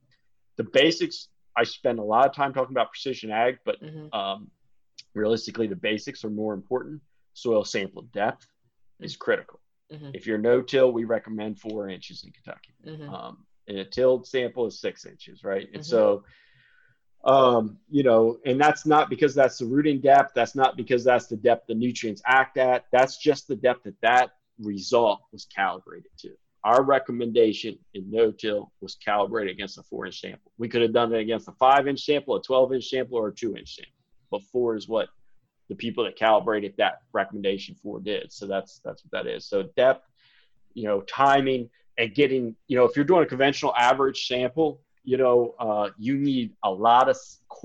the 0.57 0.63
basics. 0.63 1.29
I 1.55 1.63
spend 1.63 1.99
a 1.99 2.03
lot 2.03 2.25
of 2.27 2.33
time 2.33 2.53
talking 2.53 2.73
about 2.73 2.91
precision 2.91 3.29
ag, 3.31 3.59
but 3.65 3.79
Mhm. 3.81 4.13
um, 4.13 4.51
realistically, 5.13 5.67
the 5.67 5.75
basics 5.75 6.23
are 6.25 6.29
more 6.29 6.53
important. 6.53 7.01
Soil 7.33 7.63
sample 7.63 8.01
depth 8.13 8.45
is 8.99 9.15
critical. 9.15 9.60
Mhm. 9.91 10.11
If 10.13 10.25
you're 10.25 10.37
no-till, 10.37 10.91
we 10.91 11.03
recommend 11.03 11.59
four 11.59 11.89
inches 11.89 12.23
in 12.23 12.31
Kentucky. 12.31 12.73
Mhm. 12.85 13.09
Um, 13.09 13.45
and 13.67 13.79
a 13.79 13.85
tilled 13.85 14.25
sample 14.27 14.65
is 14.65 14.79
six 14.79 15.05
inches, 15.05 15.43
right? 15.43 15.67
And 15.73 15.81
Mhm. 15.81 15.85
so, 15.85 16.23
um, 17.23 17.79
you 17.89 18.03
know, 18.03 18.39
and 18.45 18.59
that's 18.59 18.85
not 18.85 19.09
because 19.09 19.35
that's 19.35 19.57
the 19.57 19.65
rooting 19.65 19.99
depth. 19.99 20.33
That's 20.33 20.55
not 20.55 20.77
because 20.77 21.03
that's 21.03 21.27
the 21.27 21.37
depth 21.37 21.67
the 21.67 21.75
nutrients 21.75 22.21
act 22.25 22.57
at. 22.57 22.85
That's 22.91 23.17
just 23.17 23.47
the 23.47 23.55
depth 23.55 23.83
that 23.83 23.99
that 24.01 24.31
result 24.59 25.21
was 25.31 25.45
calibrated 25.45 26.11
to. 26.19 26.35
Our 26.63 26.83
recommendation 26.83 27.77
in 27.93 28.09
no-till 28.09 28.71
was 28.81 28.95
calibrated 28.95 29.51
against 29.53 29.77
a 29.79 29.83
four-inch 29.83 30.19
sample. 30.19 30.51
We 30.57 30.69
could 30.69 30.83
have 30.83 30.93
done 30.93 31.13
it 31.13 31.19
against 31.19 31.47
a 31.47 31.53
five-inch 31.53 32.01
sample, 32.01 32.35
a 32.35 32.41
12-inch 32.41 32.87
sample, 32.87 33.17
or 33.17 33.29
a 33.29 33.33
two-inch 33.33 33.75
sample. 33.75 33.93
But 34.29 34.43
four 34.43 34.75
is 34.75 34.87
what 34.87 35.09
the 35.71 35.75
people 35.75 36.03
that 36.03 36.17
calibrated 36.17 36.73
that 36.77 36.99
recommendation 37.13 37.73
for 37.81 38.01
did. 38.01 38.29
So 38.29 38.45
that's 38.45 38.81
that's 38.83 39.05
what 39.05 39.11
that 39.13 39.25
is. 39.25 39.45
So 39.45 39.63
depth, 39.77 40.05
you 40.73 40.83
know, 40.83 40.99
timing, 41.03 41.69
and 41.97 42.13
getting, 42.13 42.57
you 42.67 42.75
know, 42.75 42.83
if 42.83 42.97
you're 42.97 43.05
doing 43.05 43.23
a 43.23 43.25
conventional 43.25 43.73
average 43.77 44.27
sample, 44.27 44.81
you 45.05 45.15
know, 45.15 45.55
uh, 45.59 45.89
you 45.97 46.17
need 46.17 46.51
a 46.65 46.69
lot 46.69 47.07
of 47.07 47.17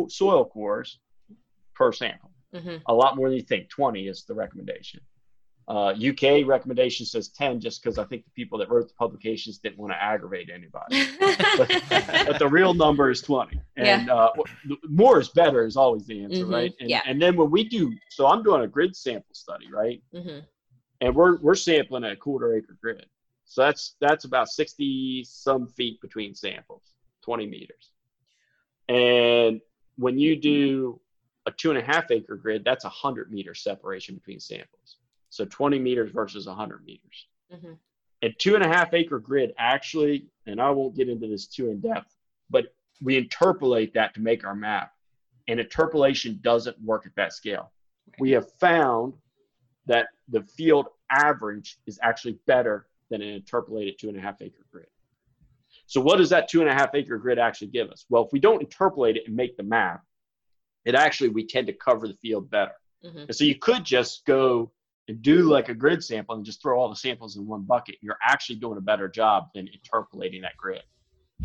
soil 0.09 0.45
cores 0.45 1.01
per 1.75 1.91
sample. 1.91 2.31
Mhm. 2.55 2.81
A 2.87 2.95
lot 2.95 3.17
more 3.17 3.29
than 3.29 3.37
you 3.37 3.43
think. 3.43 3.69
20 3.71 4.07
is 4.07 4.25
the 4.25 4.35
recommendation. 4.35 5.01
Uh, 5.69 5.93
UK 5.95 6.47
recommendation 6.47 7.05
says 7.05 7.29
10 7.31 7.59
just 7.61 7.83
because 7.83 7.99
I 7.99 8.05
think 8.05 8.25
the 8.25 8.31
people 8.31 8.57
that 8.59 8.71
wrote 8.71 8.87
the 8.87 8.95
publications 8.95 9.59
didn't 9.59 9.79
want 9.79 9.93
to 9.93 10.01
aggravate 10.01 10.49
anybody. 10.49 11.09
but 11.19 12.39
the 12.39 12.47
real 12.49 12.73
number 12.73 13.11
is 13.11 13.21
20 13.21 13.61
and 13.77 14.09
uh, 14.09 14.31
more 14.89 15.19
is 15.21 15.29
better 15.31 15.67
is 15.67 15.77
always 15.77 16.07
the 16.07 16.23
answer 16.23 16.45
Mhm, 16.45 16.53
right? 16.53 16.73
And, 16.79 16.89
yeah. 16.89 17.03
and 17.05 17.21
then 17.21 17.37
when 17.37 17.51
we 17.51 17.65
do 17.65 17.93
so 18.11 18.29
i'm 18.29 18.45
doing 18.45 18.63
a 18.63 18.69
grid 18.69 18.95
sample 18.95 19.35
study 19.35 19.67
right? 19.73 20.01
Mm-hmm. 20.15 20.39
and 21.01 21.15
we're 21.17 21.39
we're 21.39 21.57
sampling 21.57 22.05
a 22.05 22.15
quarter 22.15 22.55
acre 22.55 22.77
grid. 22.81 23.07
So 23.45 23.63
that's 23.63 23.97
that's 24.01 24.25
about 24.25 24.49
60 24.49 25.25
some 25.29 25.67
feet 25.67 26.01
between 26.01 26.35
samples 26.37 26.93
20 27.23 27.45
meters. 27.47 27.91
And 28.89 29.61
when 29.97 30.17
you 30.19 30.37
do 30.37 31.01
a 31.47 31.51
two 31.51 31.71
and 31.71 31.79
a 31.79 31.83
half 31.83 32.11
acre 32.13 32.37
grid 32.37 32.63
that's 32.65 32.85
a 32.85 32.89
100 32.89 33.33
meter 33.33 33.55
separation 33.55 34.15
between 34.15 34.39
samples 34.39 34.99
so 35.37 35.45
20 35.45 35.79
meters 35.79 36.11
versus 36.11 36.47
100 36.47 36.85
meters 36.85 37.29
Mhm. 37.53 37.79
a 38.23 38.31
two 38.33 38.55
and 38.55 38.65
a 38.65 38.69
half 38.69 38.95
acre 38.95 39.21
grid 39.21 39.53
actually, 39.59 40.27
and 40.47 40.61
I 40.61 40.71
won't 40.71 40.97
get 40.97 41.09
into 41.09 41.29
this 41.29 41.47
too 41.47 41.71
in 41.71 41.81
depth, 41.81 42.17
but 42.51 42.75
we 43.01 43.17
interpolate 43.17 43.93
that 43.95 44.15
to 44.15 44.21
make 44.21 44.45
our 44.45 44.55
map. 44.55 44.93
And 45.49 45.61
interpolation 45.61 46.41
doesn't 46.43 46.81
work 46.81 47.07
at 47.07 47.15
that 47.17 47.33
scale. 47.35 47.73
We 48.19 48.31
have 48.33 48.51
found 48.55 49.15
that 49.85 50.09
the 50.29 50.43
field 50.43 50.89
average 51.11 51.79
is 51.87 52.01
actually 52.03 52.39
better 52.47 52.89
than 53.11 53.23
an 53.23 53.29
interpolated 53.29 53.99
two 53.99 54.09
and 54.09 54.17
a 54.17 54.21
half 54.21 54.41
acre 54.43 54.67
grid. 54.73 54.89
So, 55.87 56.01
what 56.01 56.17
does 56.17 56.31
that 56.31 56.49
two 56.49 56.63
and 56.63 56.71
a 56.71 56.75
half 56.75 56.95
acre 56.95 57.19
grid 57.19 57.39
actually 57.39 57.69
give 57.69 57.91
us? 57.91 58.07
Well, 58.09 58.25
if 58.25 58.33
we 58.33 58.41
don't 58.41 58.61
interpolate 58.63 59.17
it 59.17 59.27
and 59.29 59.37
make 59.37 59.57
the 59.57 59.63
map, 59.63 60.05
it 60.85 60.95
actually, 60.97 61.29
we 61.29 61.47
tend 61.47 61.67
to 61.69 61.73
cover 61.75 62.09
the 62.09 62.15
field 62.17 62.51
better. 62.51 62.75
Mhm. 63.05 63.27
And 63.27 63.37
so 63.37 63.45
you 63.45 63.57
could 63.57 63.85
just 63.85 64.25
go 64.25 64.73
and 65.09 65.23
do 65.23 65.43
like 65.43 65.69
a 65.69 65.75
grid 65.75 66.03
sample 66.03 66.35
and 66.35 66.45
just 66.45 66.61
throw 66.63 66.79
all 66.79 66.89
the 66.89 66.97
samples 66.97 67.37
in 67.37 67.47
one 67.47 67.63
bucket. 67.63 67.97
You're 68.01 68.19
actually 68.27 68.57
doing 68.57 68.79
a 68.79 68.81
better 68.81 69.09
job 69.09 69.49
than 69.55 69.69
interpolating 69.69 70.43
that 70.43 70.57
grid. 70.57 70.83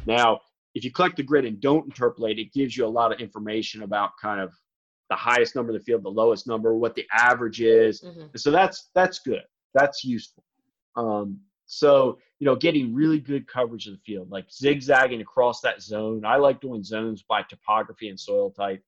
Now, 0.05 0.39
if 0.73 0.83
you 0.83 0.91
collect 0.91 1.17
the 1.17 1.23
grid 1.23 1.45
and 1.45 1.59
don't 1.59 1.85
interpolate, 1.85 2.39
it 2.39 2.53
gives 2.53 2.75
you 2.75 2.85
a 2.85 2.87
lot 2.87 3.11
of 3.11 3.19
information 3.19 3.83
about 3.83 4.11
kind 4.21 4.39
of 4.39 4.53
the 5.09 5.15
highest 5.15 5.55
number 5.55 5.71
in 5.73 5.77
the 5.77 5.83
field, 5.83 6.03
the 6.03 6.09
lowest 6.09 6.47
number, 6.47 6.73
what 6.73 6.95
the 6.95 7.05
average 7.11 7.61
is. 7.61 8.01
Mhm. 8.01 8.31
And 8.31 8.39
so 8.39 8.49
that's 8.49 8.89
that's 8.95 9.19
good. 9.19 9.43
That's 9.73 10.03
useful. 10.03 10.43
Um, 10.95 11.41
so 11.65 12.17
you 12.39 12.45
know, 12.45 12.55
getting 12.55 12.93
really 12.93 13.19
good 13.19 13.45
coverage 13.47 13.85
of 13.87 13.93
the 13.93 13.99
field, 13.99 14.31
like 14.31 14.49
zigzagging 14.51 15.21
across 15.21 15.61
that 15.61 15.81
zone. 15.81 16.25
I 16.25 16.37
like 16.37 16.59
doing 16.59 16.83
zones 16.83 17.21
by 17.21 17.43
topography 17.43 18.09
and 18.09 18.19
soil 18.19 18.49
type. 18.49 18.83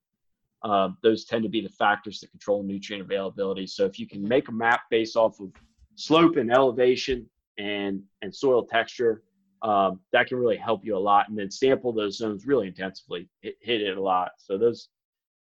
Um, 0.63 0.97
those 1.03 1.25
tend 1.25 1.43
to 1.43 1.49
be 1.49 1.61
the 1.61 1.69
factors 1.69 2.19
that 2.21 2.31
control 2.31 2.63
nutrient 2.63 3.03
availability. 3.03 3.67
So 3.67 3.85
if 3.85 3.99
you 3.99 4.07
can 4.07 4.25
make 4.25 4.47
a 4.47 4.51
map 4.51 4.81
based 4.89 5.17
off 5.17 5.39
of 5.41 5.51
slope 5.95 6.37
and 6.37 6.51
elevation 6.51 7.29
and 7.57 8.01
and 8.21 8.33
soil 8.33 8.65
texture. 8.65 9.23
Um, 9.61 10.01
that 10.11 10.27
can 10.27 10.37
really 10.37 10.57
help 10.57 10.83
you 10.83 10.97
a 10.97 10.99
lot, 10.99 11.29
and 11.29 11.37
then 11.37 11.49
sample 11.49 11.93
those 11.93 12.17
zones 12.17 12.45
really 12.45 12.67
intensively. 12.67 13.29
Hit, 13.41 13.55
hit 13.61 13.81
it 13.81 13.97
a 13.97 14.01
lot. 14.01 14.31
So 14.37 14.57
those 14.57 14.89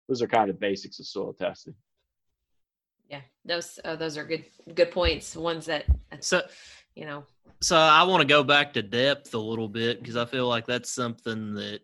those 0.08 0.22
are 0.22 0.28
kind 0.28 0.50
of 0.50 0.60
basics 0.60 1.00
of 1.00 1.08
soil 1.08 1.34
testing. 1.34 1.74
Yeah, 3.10 3.22
those 3.46 3.80
uh, 3.84 3.96
those 3.96 4.18
are 4.18 4.24
good 4.24 4.46
good 4.76 4.92
points. 4.92 5.36
Ones 5.36 5.66
that 5.66 5.86
So 6.20 6.44
you 6.96 7.06
know. 7.06 7.24
So 7.62 7.78
I 7.78 8.04
want 8.04 8.22
to 8.22 8.28
go 8.28 8.44
back 8.44 8.74
to 8.74 8.82
depth 8.82 9.34
a 9.34 9.40
little 9.40 9.70
bit 9.70 10.00
because 10.00 10.18
I 10.18 10.26
feel 10.26 10.48
like 10.48 10.66
that's 10.66 10.92
something 10.92 11.54
that 11.56 11.82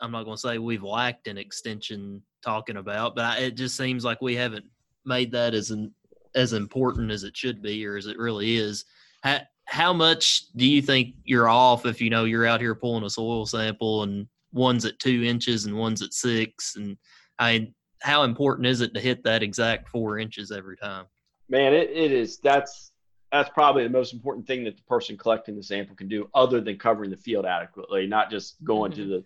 I'm 0.00 0.10
not 0.10 0.24
going 0.24 0.36
to 0.36 0.40
say 0.40 0.58
we've 0.58 0.82
lacked 0.82 1.28
in 1.28 1.38
extension 1.38 2.22
talking 2.42 2.76
about, 2.76 3.14
but 3.14 3.24
I, 3.24 3.38
it 3.38 3.56
just 3.56 3.76
seems 3.76 4.04
like 4.04 4.20
we 4.20 4.34
haven't 4.34 4.64
made 5.04 5.32
that 5.32 5.54
as 5.54 5.70
an, 5.70 5.92
as 6.34 6.52
important 6.52 7.10
as 7.10 7.24
it 7.24 7.36
should 7.36 7.62
be 7.62 7.86
or 7.86 7.96
as 7.96 8.06
it 8.06 8.18
really 8.18 8.56
is. 8.56 8.84
How, 9.22 9.40
how 9.64 9.92
much 9.92 10.52
do 10.54 10.66
you 10.66 10.82
think 10.82 11.14
you're 11.24 11.48
off 11.48 11.86
if 11.86 12.00
you 12.00 12.10
know 12.10 12.24
you're 12.24 12.46
out 12.46 12.60
here 12.60 12.74
pulling 12.74 13.04
a 13.04 13.10
soil 13.10 13.46
sample 13.46 14.02
and 14.02 14.26
one's 14.52 14.84
at 14.84 14.98
two 14.98 15.22
inches 15.22 15.64
and 15.64 15.76
one's 15.76 16.02
at 16.02 16.12
six 16.12 16.76
and 16.76 16.96
I 17.38 17.72
how 18.02 18.24
important 18.24 18.66
is 18.66 18.80
it 18.80 18.92
to 18.94 19.00
hit 19.00 19.22
that 19.24 19.42
exact 19.42 19.88
four 19.88 20.18
inches 20.18 20.50
every 20.50 20.76
time? 20.76 21.06
Man, 21.48 21.72
it, 21.72 21.90
it 21.90 22.12
is. 22.12 22.38
That's 22.38 22.92
that's 23.30 23.48
probably 23.50 23.84
the 23.84 23.90
most 23.90 24.12
important 24.12 24.46
thing 24.46 24.64
that 24.64 24.76
the 24.76 24.82
person 24.82 25.16
collecting 25.16 25.56
the 25.56 25.62
sample 25.62 25.96
can 25.96 26.08
do, 26.08 26.28
other 26.34 26.60
than 26.60 26.78
covering 26.78 27.10
the 27.10 27.16
field 27.16 27.46
adequately, 27.46 28.06
not 28.06 28.30
just 28.30 28.62
going 28.62 28.92
mm-hmm. 28.92 29.02
to 29.02 29.08
the 29.08 29.24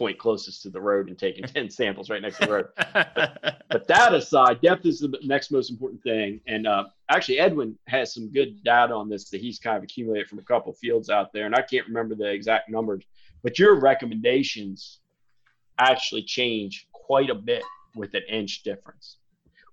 point 0.00 0.16
closest 0.16 0.62
to 0.62 0.70
the 0.70 0.80
road 0.80 1.08
and 1.08 1.18
taking 1.18 1.44
10 1.54 1.68
samples 1.68 2.08
right 2.08 2.22
next 2.22 2.38
to 2.38 2.46
the 2.46 2.52
road. 2.52 2.68
but, 2.94 3.62
but, 3.68 3.86
that 3.86 4.14
aside, 4.14 4.58
depth 4.62 4.86
is 4.86 4.98
the 4.98 5.14
next 5.22 5.50
most 5.50 5.70
important 5.70 6.02
thing. 6.02 6.40
And 6.46 6.66
uh, 6.66 6.84
actually, 7.10 7.38
Edwin 7.38 7.78
has 7.86 8.14
some 8.14 8.28
good 8.32 8.64
data 8.64 8.94
on 8.94 9.10
this 9.10 9.28
that 9.28 9.42
he's 9.42 9.58
kind 9.58 9.76
of 9.76 9.82
accumulated 9.82 10.26
from 10.26 10.38
a 10.38 10.42
couple 10.42 10.72
fields 10.72 11.10
out 11.10 11.34
there. 11.34 11.44
And 11.44 11.54
I 11.54 11.60
can't 11.60 11.86
remember 11.86 12.14
the 12.14 12.30
exact 12.30 12.70
numbers, 12.70 13.04
but 13.42 13.58
your 13.58 13.78
recommendations 13.78 15.00
actually 15.78 16.22
change 16.22 16.88
quite 16.92 17.28
a 17.28 17.34
bit 17.34 17.62
with 17.94 18.14
an 18.14 18.22
inch 18.26 18.62
difference. 18.62 19.18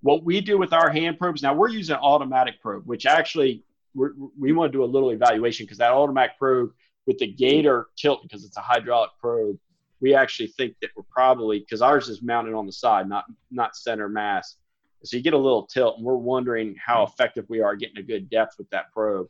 What 0.01 0.25
we 0.25 0.41
do 0.41 0.57
with 0.57 0.73
our 0.73 0.89
hand 0.89 1.17
probes, 1.19 1.41
now 1.41 1.53
we're 1.53 1.69
using 1.69 1.95
an 1.95 2.01
automatic 2.01 2.61
probe, 2.61 2.86
which 2.86 3.05
actually 3.05 3.63
we're, 3.95 4.11
we 4.38 4.51
want 4.51 4.73
to 4.73 4.78
do 4.78 4.84
a 4.84 4.86
little 4.86 5.11
evaluation 5.11 5.65
because 5.65 5.78
that 5.78 5.91
automatic 5.91 6.38
probe 6.38 6.71
with 7.05 7.17
the 7.17 7.28
gator 7.28 7.88
tilt, 7.95 8.23
because 8.23 8.43
it's 8.43 8.57
a 8.57 8.61
hydraulic 8.61 9.11
probe, 9.21 9.57
we 10.00 10.14
actually 10.14 10.48
think 10.50 10.76
that 10.82 10.91
we're 10.95 11.04
probably 11.10 11.60
because 11.60 11.82
ours 11.82 12.10
is 12.10 12.22
mounted 12.22 12.54
on 12.54 12.66
the 12.66 12.72
side, 12.72 13.10
not 13.10 13.26
not 13.52 13.76
center 13.76 14.10
mass. 14.10 14.58
So 15.04 15.16
you 15.16 15.24
get 15.24 15.34
a 15.34 15.38
little 15.38 15.66
tilt, 15.66 15.98
and 15.98 16.06
we're 16.06 16.16
wondering 16.16 16.76
how 16.84 17.04
effective 17.04 17.45
we 17.50 17.62
are 17.62 17.76
getting 17.76 17.98
a 17.98 18.04
good 18.04 18.30
depth 18.30 18.56
with 18.58 18.70
that 18.72 18.91
probe. 18.91 19.28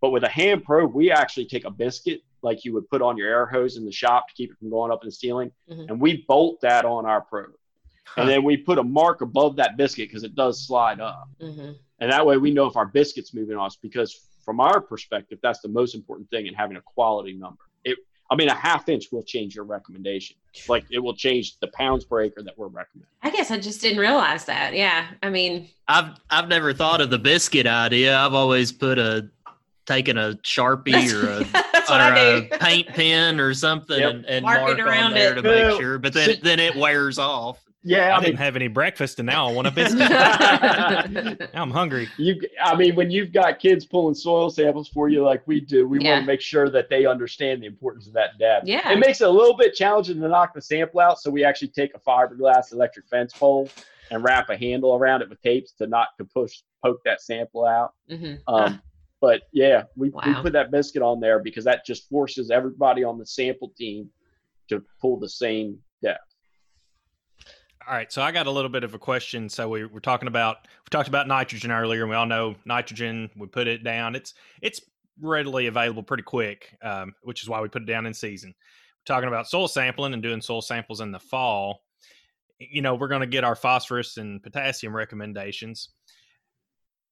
But 0.00 0.10
with 0.10 0.24
a 0.24 0.28
hand 0.28 0.64
probe, 0.64 0.94
we 0.94 1.10
actually 1.10 1.46
take 1.46 1.64
a 1.64 1.70
biscuit 1.70 2.22
like 2.42 2.64
you 2.64 2.72
would 2.72 2.88
put 2.88 3.02
on 3.02 3.16
your 3.16 3.28
air 3.28 3.46
hose 3.46 3.76
in 3.76 3.84
the 3.84 3.92
shop 3.92 4.28
to 4.28 4.34
keep 4.34 4.50
it 4.50 4.58
from 4.58 4.70
going 4.70 4.90
up 4.90 5.02
in 5.02 5.08
the 5.08 5.12
ceiling, 5.12 5.52
mm-hmm. 5.70 5.88
and 5.88 6.00
we 6.00 6.24
bolt 6.28 6.60
that 6.62 6.84
on 6.84 7.06
our 7.06 7.20
probe. 7.20 7.52
Huh. 8.04 8.22
And 8.22 8.30
then 8.30 8.42
we 8.42 8.56
put 8.56 8.78
a 8.78 8.82
mark 8.82 9.20
above 9.20 9.56
that 9.56 9.76
biscuit 9.76 10.08
because 10.08 10.24
it 10.24 10.34
does 10.34 10.66
slide 10.66 11.00
up. 11.00 11.28
Mm-hmm. 11.40 11.72
And 12.00 12.10
that 12.10 12.26
way 12.26 12.36
we 12.36 12.50
know 12.50 12.66
if 12.66 12.76
our 12.76 12.86
biscuit's 12.86 13.32
moving 13.32 13.56
on 13.56 13.66
us 13.66 13.76
because 13.80 14.26
from 14.44 14.60
our 14.60 14.80
perspective, 14.80 15.38
that's 15.42 15.60
the 15.60 15.68
most 15.68 15.94
important 15.94 16.28
thing 16.30 16.46
in 16.46 16.54
having 16.54 16.76
a 16.76 16.82
quality 16.82 17.32
number. 17.32 17.62
It, 18.32 18.34
I 18.34 18.36
mean, 18.36 18.48
a 18.48 18.54
half 18.54 18.88
inch 18.88 19.12
will 19.12 19.22
change 19.22 19.54
your 19.54 19.64
recommendation. 19.64 20.36
Like 20.68 20.84
it 20.90 20.98
will 20.98 21.14
change 21.14 21.58
the 21.60 21.68
pounds 21.68 22.04
per 22.04 22.22
acre 22.22 22.42
that 22.42 22.58
we're 22.58 22.68
recommending. 22.68 23.08
I 23.22 23.30
guess 23.30 23.50
I 23.50 23.58
just 23.58 23.80
didn't 23.80 23.98
realize 23.98 24.44
that. 24.46 24.74
Yeah. 24.74 25.06
I 25.22 25.30
mean, 25.30 25.68
I've, 25.88 26.10
I've 26.30 26.48
never 26.48 26.72
thought 26.72 27.00
of 27.00 27.10
the 27.10 27.18
biscuit 27.18 27.66
idea. 27.66 28.16
I've 28.18 28.34
always 28.34 28.72
put 28.72 28.98
a, 28.98 29.28
taken 29.86 30.18
a 30.18 30.34
Sharpie 30.42 31.12
or 31.12 31.28
a, 31.28 31.38
or 31.92 32.14
a 32.14 32.58
paint 32.58 32.88
pen 32.88 33.40
or 33.40 33.54
something 33.54 33.98
yep. 33.98 34.14
and, 34.14 34.26
and 34.26 34.44
mark, 34.44 34.60
mark 34.60 34.78
it 34.78 34.80
around 34.80 35.16
it 35.16 35.34
to 35.34 35.42
make 35.42 35.80
sure, 35.80 35.98
but 35.98 36.12
then, 36.12 36.36
then 36.42 36.60
it 36.60 36.76
wears 36.76 37.18
off. 37.18 37.58
Yeah, 37.84 38.14
I, 38.14 38.18
I 38.18 38.20
didn't 38.20 38.38
have 38.38 38.54
any 38.54 38.68
breakfast, 38.68 39.18
and 39.18 39.26
now 39.26 39.48
I 39.48 39.52
want 39.52 39.66
a 39.66 39.70
biscuit. 39.72 39.98
now 41.52 41.62
I'm 41.62 41.70
hungry. 41.70 42.08
You, 42.16 42.40
I 42.62 42.76
mean, 42.76 42.94
when 42.94 43.10
you've 43.10 43.32
got 43.32 43.58
kids 43.58 43.84
pulling 43.84 44.14
soil 44.14 44.50
samples 44.50 44.88
for 44.88 45.08
you 45.08 45.24
like 45.24 45.42
we 45.46 45.60
do, 45.60 45.88
we 45.88 46.00
yeah. 46.00 46.12
want 46.12 46.22
to 46.22 46.26
make 46.26 46.40
sure 46.40 46.70
that 46.70 46.88
they 46.88 47.06
understand 47.06 47.62
the 47.62 47.66
importance 47.66 48.06
of 48.06 48.12
that 48.12 48.38
depth. 48.38 48.66
Yeah, 48.66 48.92
it 48.92 48.98
makes 48.98 49.20
it 49.20 49.28
a 49.28 49.30
little 49.30 49.56
bit 49.56 49.74
challenging 49.74 50.20
to 50.20 50.28
knock 50.28 50.54
the 50.54 50.62
sample 50.62 51.00
out, 51.00 51.18
so 51.18 51.30
we 51.30 51.44
actually 51.44 51.68
take 51.68 51.92
a 51.94 51.98
fiberglass 51.98 52.72
electric 52.72 53.08
fence 53.08 53.32
pole 53.32 53.68
and 54.10 54.22
wrap 54.22 54.50
a 54.50 54.56
handle 54.56 54.94
around 54.94 55.22
it 55.22 55.28
with 55.28 55.40
tapes 55.42 55.72
to 55.72 55.86
not 55.86 56.08
to 56.18 56.24
push 56.24 56.60
poke 56.84 57.00
that 57.04 57.20
sample 57.20 57.64
out. 57.64 57.94
Mm-hmm. 58.10 58.34
Um, 58.52 58.80
but 59.20 59.42
yeah, 59.52 59.84
we, 59.96 60.10
wow. 60.10 60.22
we 60.26 60.34
put 60.34 60.52
that 60.52 60.70
biscuit 60.70 61.00
on 61.02 61.20
there 61.20 61.38
because 61.38 61.64
that 61.64 61.86
just 61.86 62.08
forces 62.08 62.50
everybody 62.50 63.04
on 63.04 63.18
the 63.18 63.26
sample 63.26 63.72
team 63.76 64.10
to 64.68 64.82
pull 65.00 65.18
the 65.18 65.28
same 65.28 65.78
depth. 66.02 66.31
All 67.88 67.94
right, 67.94 68.12
so 68.12 68.22
I 68.22 68.30
got 68.32 68.46
a 68.46 68.50
little 68.50 68.70
bit 68.70 68.84
of 68.84 68.94
a 68.94 68.98
question. 68.98 69.48
So 69.48 69.68
we 69.68 69.84
were 69.84 70.00
talking 70.00 70.28
about 70.28 70.58
we 70.64 70.90
talked 70.90 71.08
about 71.08 71.26
nitrogen 71.26 71.72
earlier, 71.72 72.02
and 72.02 72.10
we 72.10 72.16
all 72.16 72.26
know 72.26 72.54
nitrogen. 72.64 73.30
We 73.36 73.46
put 73.46 73.66
it 73.66 73.82
down. 73.82 74.14
It's 74.14 74.34
it's 74.60 74.80
readily 75.20 75.66
available 75.66 76.02
pretty 76.02 76.22
quick, 76.22 76.76
um, 76.82 77.14
which 77.22 77.42
is 77.42 77.48
why 77.48 77.60
we 77.60 77.68
put 77.68 77.82
it 77.82 77.86
down 77.86 78.06
in 78.06 78.14
season. 78.14 78.54
We're 78.54 79.14
talking 79.14 79.28
about 79.28 79.48
soil 79.48 79.68
sampling 79.68 80.12
and 80.12 80.22
doing 80.22 80.40
soil 80.40 80.62
samples 80.62 81.00
in 81.00 81.10
the 81.10 81.18
fall. 81.18 81.82
You 82.58 82.82
know, 82.82 82.94
we're 82.94 83.08
going 83.08 83.22
to 83.22 83.26
get 83.26 83.42
our 83.42 83.56
phosphorus 83.56 84.16
and 84.16 84.42
potassium 84.42 84.94
recommendations. 84.94 85.88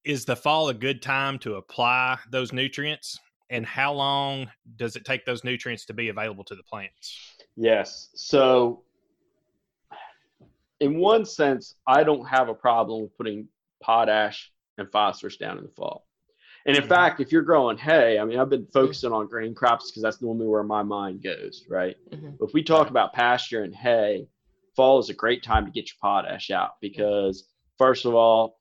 Is 0.05 0.25
the 0.25 0.37
fall 0.37 0.69
a 0.69 0.75
good 0.75 1.03
time 1.03 1.39
to 1.41 1.57
apply 1.57 2.19
those 2.31 2.53
nutrients? 2.53 3.19
And 3.51 3.67
how 3.67 3.93
long 3.93 4.49
does 4.77 4.95
it 4.95 5.05
take 5.05 5.25
those 5.25 5.43
nutrients 5.43 5.85
to 5.87 5.95
be 5.95 6.09
available 6.09 6.45
to 6.45 6.55
the 6.55 6.63
plants? 6.63 7.37
Yes. 7.57 8.11
So 8.15 8.85
in 10.81 10.99
one 10.99 11.25
sense, 11.25 11.75
I 11.87 12.03
don't 12.03 12.27
have 12.27 12.49
a 12.49 12.55
problem 12.55 13.03
with 13.03 13.17
putting 13.17 13.49
potash 13.83 14.51
and 14.79 14.91
phosphorus 14.91 15.37
down 15.37 15.59
in 15.59 15.65
the 15.65 15.71
fall. 15.71 16.07
And 16.67 16.77
in 16.77 16.83
mm-hmm. 16.83 16.91
fact, 16.91 17.21
if 17.21 17.33
you're 17.33 17.43
growing 17.43 17.79
hay, 17.79 18.19
I 18.19 18.25
mean, 18.25 18.39
I've 18.39 18.51
been 18.51 18.67
focusing 18.73 19.13
on 19.13 19.29
grain 19.29 19.55
crops 19.55 19.91
because 19.91 20.03
that's 20.03 20.21
normally 20.21 20.47
where 20.47 20.63
my 20.63 20.83
mind 20.83 21.23
goes, 21.23 21.65
right? 21.69 21.97
Mm-hmm. 22.13 22.45
If 22.45 22.53
we 22.53 22.63
talk 22.63 22.91
about 22.91 23.13
pasture 23.13 23.63
and 23.63 23.75
hay, 23.75 24.27
fall 24.77 24.99
is 24.99 25.09
a 25.09 25.15
great 25.15 25.43
time 25.43 25.65
to 25.65 25.71
get 25.71 25.89
your 25.89 25.97
potash 26.03 26.51
out 26.51 26.73
because, 26.81 27.49
first 27.79 28.05
of 28.05 28.15
all, 28.15 28.57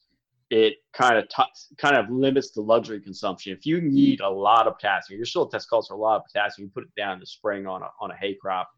it 0.50 0.76
kind 0.94 1.18
of 1.18 1.28
t- 1.30 1.76
kind 1.78 1.96
of 1.96 2.10
limits 2.10 2.52
the 2.52 2.62
luxury 2.62 3.00
consumption. 3.00 3.54
If 3.54 3.66
you 3.66 3.82
need 3.82 4.22
a 4.22 4.30
lot 4.30 4.66
of 4.66 4.76
potassium, 4.76 5.18
your 5.18 5.26
soil 5.26 5.48
test 5.48 5.70
calls 5.70 5.88
for 5.88 5.94
a 5.94 5.98
lot 5.98 6.18
of 6.18 6.24
potassium. 6.26 6.68
You 6.68 6.72
put 6.74 6.84
it 6.84 6.96
down 7.00 7.14
in 7.14 7.20
the 7.20 7.26
spring 7.26 7.68
on 7.68 7.84
a 7.84 7.90
on 8.02 8.12
a 8.12 8.16
hay 8.16 8.34
crop 8.34 8.70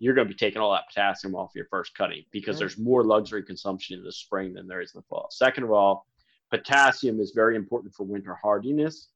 you're 0.00 0.14
going 0.14 0.26
to 0.26 0.34
be 0.34 0.38
taking 0.38 0.60
all 0.60 0.72
that 0.72 0.88
potassium 0.88 1.34
off 1.34 1.52
your 1.54 1.66
first 1.66 1.94
cutting 1.94 2.24
because 2.32 2.58
there's 2.58 2.78
more 2.78 3.04
luxury 3.04 3.44
consumption 3.44 3.98
in 3.98 4.04
the 4.04 4.10
spring 4.10 4.54
than 4.54 4.66
there 4.66 4.80
is 4.80 4.94
in 4.94 4.98
the 4.98 5.06
fall. 5.06 5.28
Second 5.30 5.64
of 5.64 5.70
all, 5.70 6.06
potassium 6.50 7.20
is 7.20 7.32
very 7.34 7.54
important 7.54 7.94
for 7.94 8.04
winter 8.04 8.34
hardiness. 8.34 9.08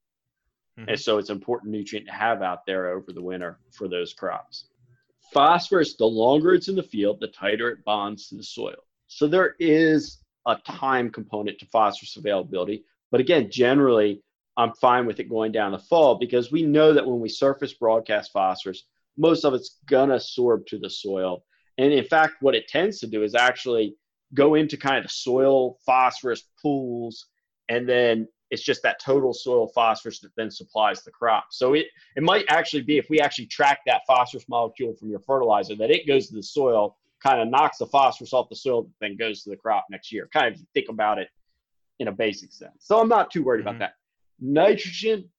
Mm-hmm. 0.79 0.89
And 0.89 0.99
so 0.99 1.17
it's 1.17 1.29
an 1.29 1.37
important 1.37 1.71
nutrient 1.71 2.07
to 2.07 2.13
have 2.13 2.43
out 2.43 2.65
there 2.67 2.91
over 2.91 3.11
the 3.11 3.21
winter 3.21 3.59
for 3.71 3.87
those 3.87 4.13
crops. 4.13 4.67
Phosphorus, 5.33 5.95
the 5.95 6.05
longer 6.05 6.53
it's 6.53 6.67
in 6.67 6.75
the 6.75 6.83
field, 6.83 7.19
the 7.19 7.27
tighter 7.27 7.69
it 7.69 7.83
bonds 7.83 8.29
to 8.29 8.35
the 8.35 8.43
soil. 8.43 8.75
So 9.07 9.27
there 9.27 9.55
is 9.59 10.19
a 10.45 10.55
time 10.67 11.09
component 11.09 11.57
to 11.59 11.65
phosphorus 11.65 12.15
availability. 12.15 12.83
But 13.09 13.21
again, 13.21 13.49
generally, 13.49 14.21
I'm 14.55 14.73
fine 14.73 15.07
with 15.07 15.19
it 15.19 15.29
going 15.29 15.51
down 15.51 15.71
the 15.71 15.79
fall 15.79 16.15
because 16.15 16.51
we 16.51 16.61
know 16.61 16.93
that 16.93 17.05
when 17.05 17.19
we 17.19 17.29
surface 17.29 17.73
broadcast 17.73 18.31
phosphorus, 18.31 18.83
most 19.17 19.45
of 19.45 19.53
it's 19.53 19.79
gonna 19.87 20.15
absorb 20.15 20.65
to 20.67 20.77
the 20.77 20.89
soil. 20.89 21.43
And 21.77 21.91
in 21.91 22.05
fact, 22.05 22.35
what 22.41 22.55
it 22.55 22.67
tends 22.67 22.99
to 22.99 23.07
do 23.07 23.23
is 23.23 23.35
actually 23.35 23.95
go 24.33 24.55
into 24.55 24.77
kind 24.77 24.97
of 24.97 25.03
the 25.03 25.09
soil 25.09 25.77
phosphorus 25.85 26.43
pools, 26.61 27.27
and 27.69 27.87
then 27.87 28.27
it's 28.51 28.63
just 28.63 28.83
that 28.83 28.99
total 28.99 29.33
soil 29.33 29.67
phosphorus 29.67 30.19
that 30.19 30.31
then 30.37 30.51
supplies 30.51 31.03
the 31.03 31.11
crop. 31.11 31.47
So 31.51 31.73
it 31.73 31.87
it 32.15 32.23
might 32.23 32.45
actually 32.49 32.83
be 32.83 32.97
if 32.97 33.09
we 33.09 33.19
actually 33.19 33.47
track 33.47 33.79
that 33.85 34.01
phosphorus 34.07 34.47
molecule 34.47 34.93
from 34.95 35.09
your 35.09 35.19
fertilizer, 35.19 35.75
that 35.75 35.91
it 35.91 36.07
goes 36.07 36.27
to 36.27 36.35
the 36.35 36.43
soil, 36.43 36.97
kind 37.21 37.41
of 37.41 37.47
knocks 37.47 37.77
the 37.79 37.87
phosphorus 37.87 38.33
off 38.33 38.49
the 38.49 38.55
soil, 38.55 38.89
then 39.01 39.17
goes 39.17 39.43
to 39.43 39.49
the 39.49 39.55
crop 39.55 39.85
next 39.89 40.11
year. 40.11 40.29
Kind 40.31 40.53
of 40.53 40.61
think 40.73 40.89
about 40.89 41.17
it 41.19 41.29
in 41.99 42.07
a 42.07 42.11
basic 42.11 42.51
sense. 42.51 42.75
So 42.79 42.99
I'm 42.99 43.09
not 43.09 43.31
too 43.31 43.43
worried 43.43 43.59
mm-hmm. 43.59 43.69
about 43.69 43.79
that. 43.79 43.93
Nitrogen, 44.39 45.29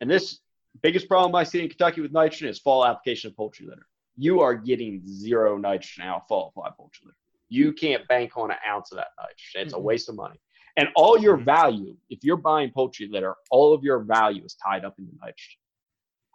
and 0.00 0.10
this 0.10 0.40
biggest 0.82 1.08
problem 1.08 1.34
I 1.34 1.44
see 1.44 1.62
in 1.62 1.68
Kentucky 1.68 2.00
with 2.00 2.12
nitrogen 2.12 2.48
is 2.48 2.58
fall 2.58 2.84
application 2.84 3.30
of 3.30 3.36
poultry 3.36 3.66
litter. 3.66 3.86
You 4.16 4.40
are 4.40 4.54
getting 4.54 5.02
zero 5.06 5.56
nitrogen 5.56 6.04
out 6.04 6.22
of 6.22 6.28
fall 6.28 6.48
applied 6.48 6.76
poultry 6.76 7.06
litter. 7.06 7.16
You 7.48 7.72
can't 7.72 8.06
bank 8.08 8.36
on 8.36 8.50
an 8.50 8.56
ounce 8.68 8.92
of 8.92 8.98
that 8.98 9.08
nitrogen. 9.18 9.62
It's 9.62 9.72
mm-hmm. 9.72 9.80
a 9.80 9.84
waste 9.84 10.08
of 10.08 10.14
money. 10.14 10.40
And 10.76 10.88
all 10.94 11.18
your 11.18 11.36
mm-hmm. 11.36 11.44
value, 11.44 11.96
if 12.08 12.22
you're 12.22 12.36
buying 12.36 12.70
poultry 12.70 13.08
litter, 13.10 13.34
all 13.50 13.74
of 13.74 13.82
your 13.82 14.00
value 14.00 14.44
is 14.44 14.54
tied 14.54 14.84
up 14.84 14.94
in 14.98 15.06
the 15.06 15.12
nitrogen. 15.20 15.58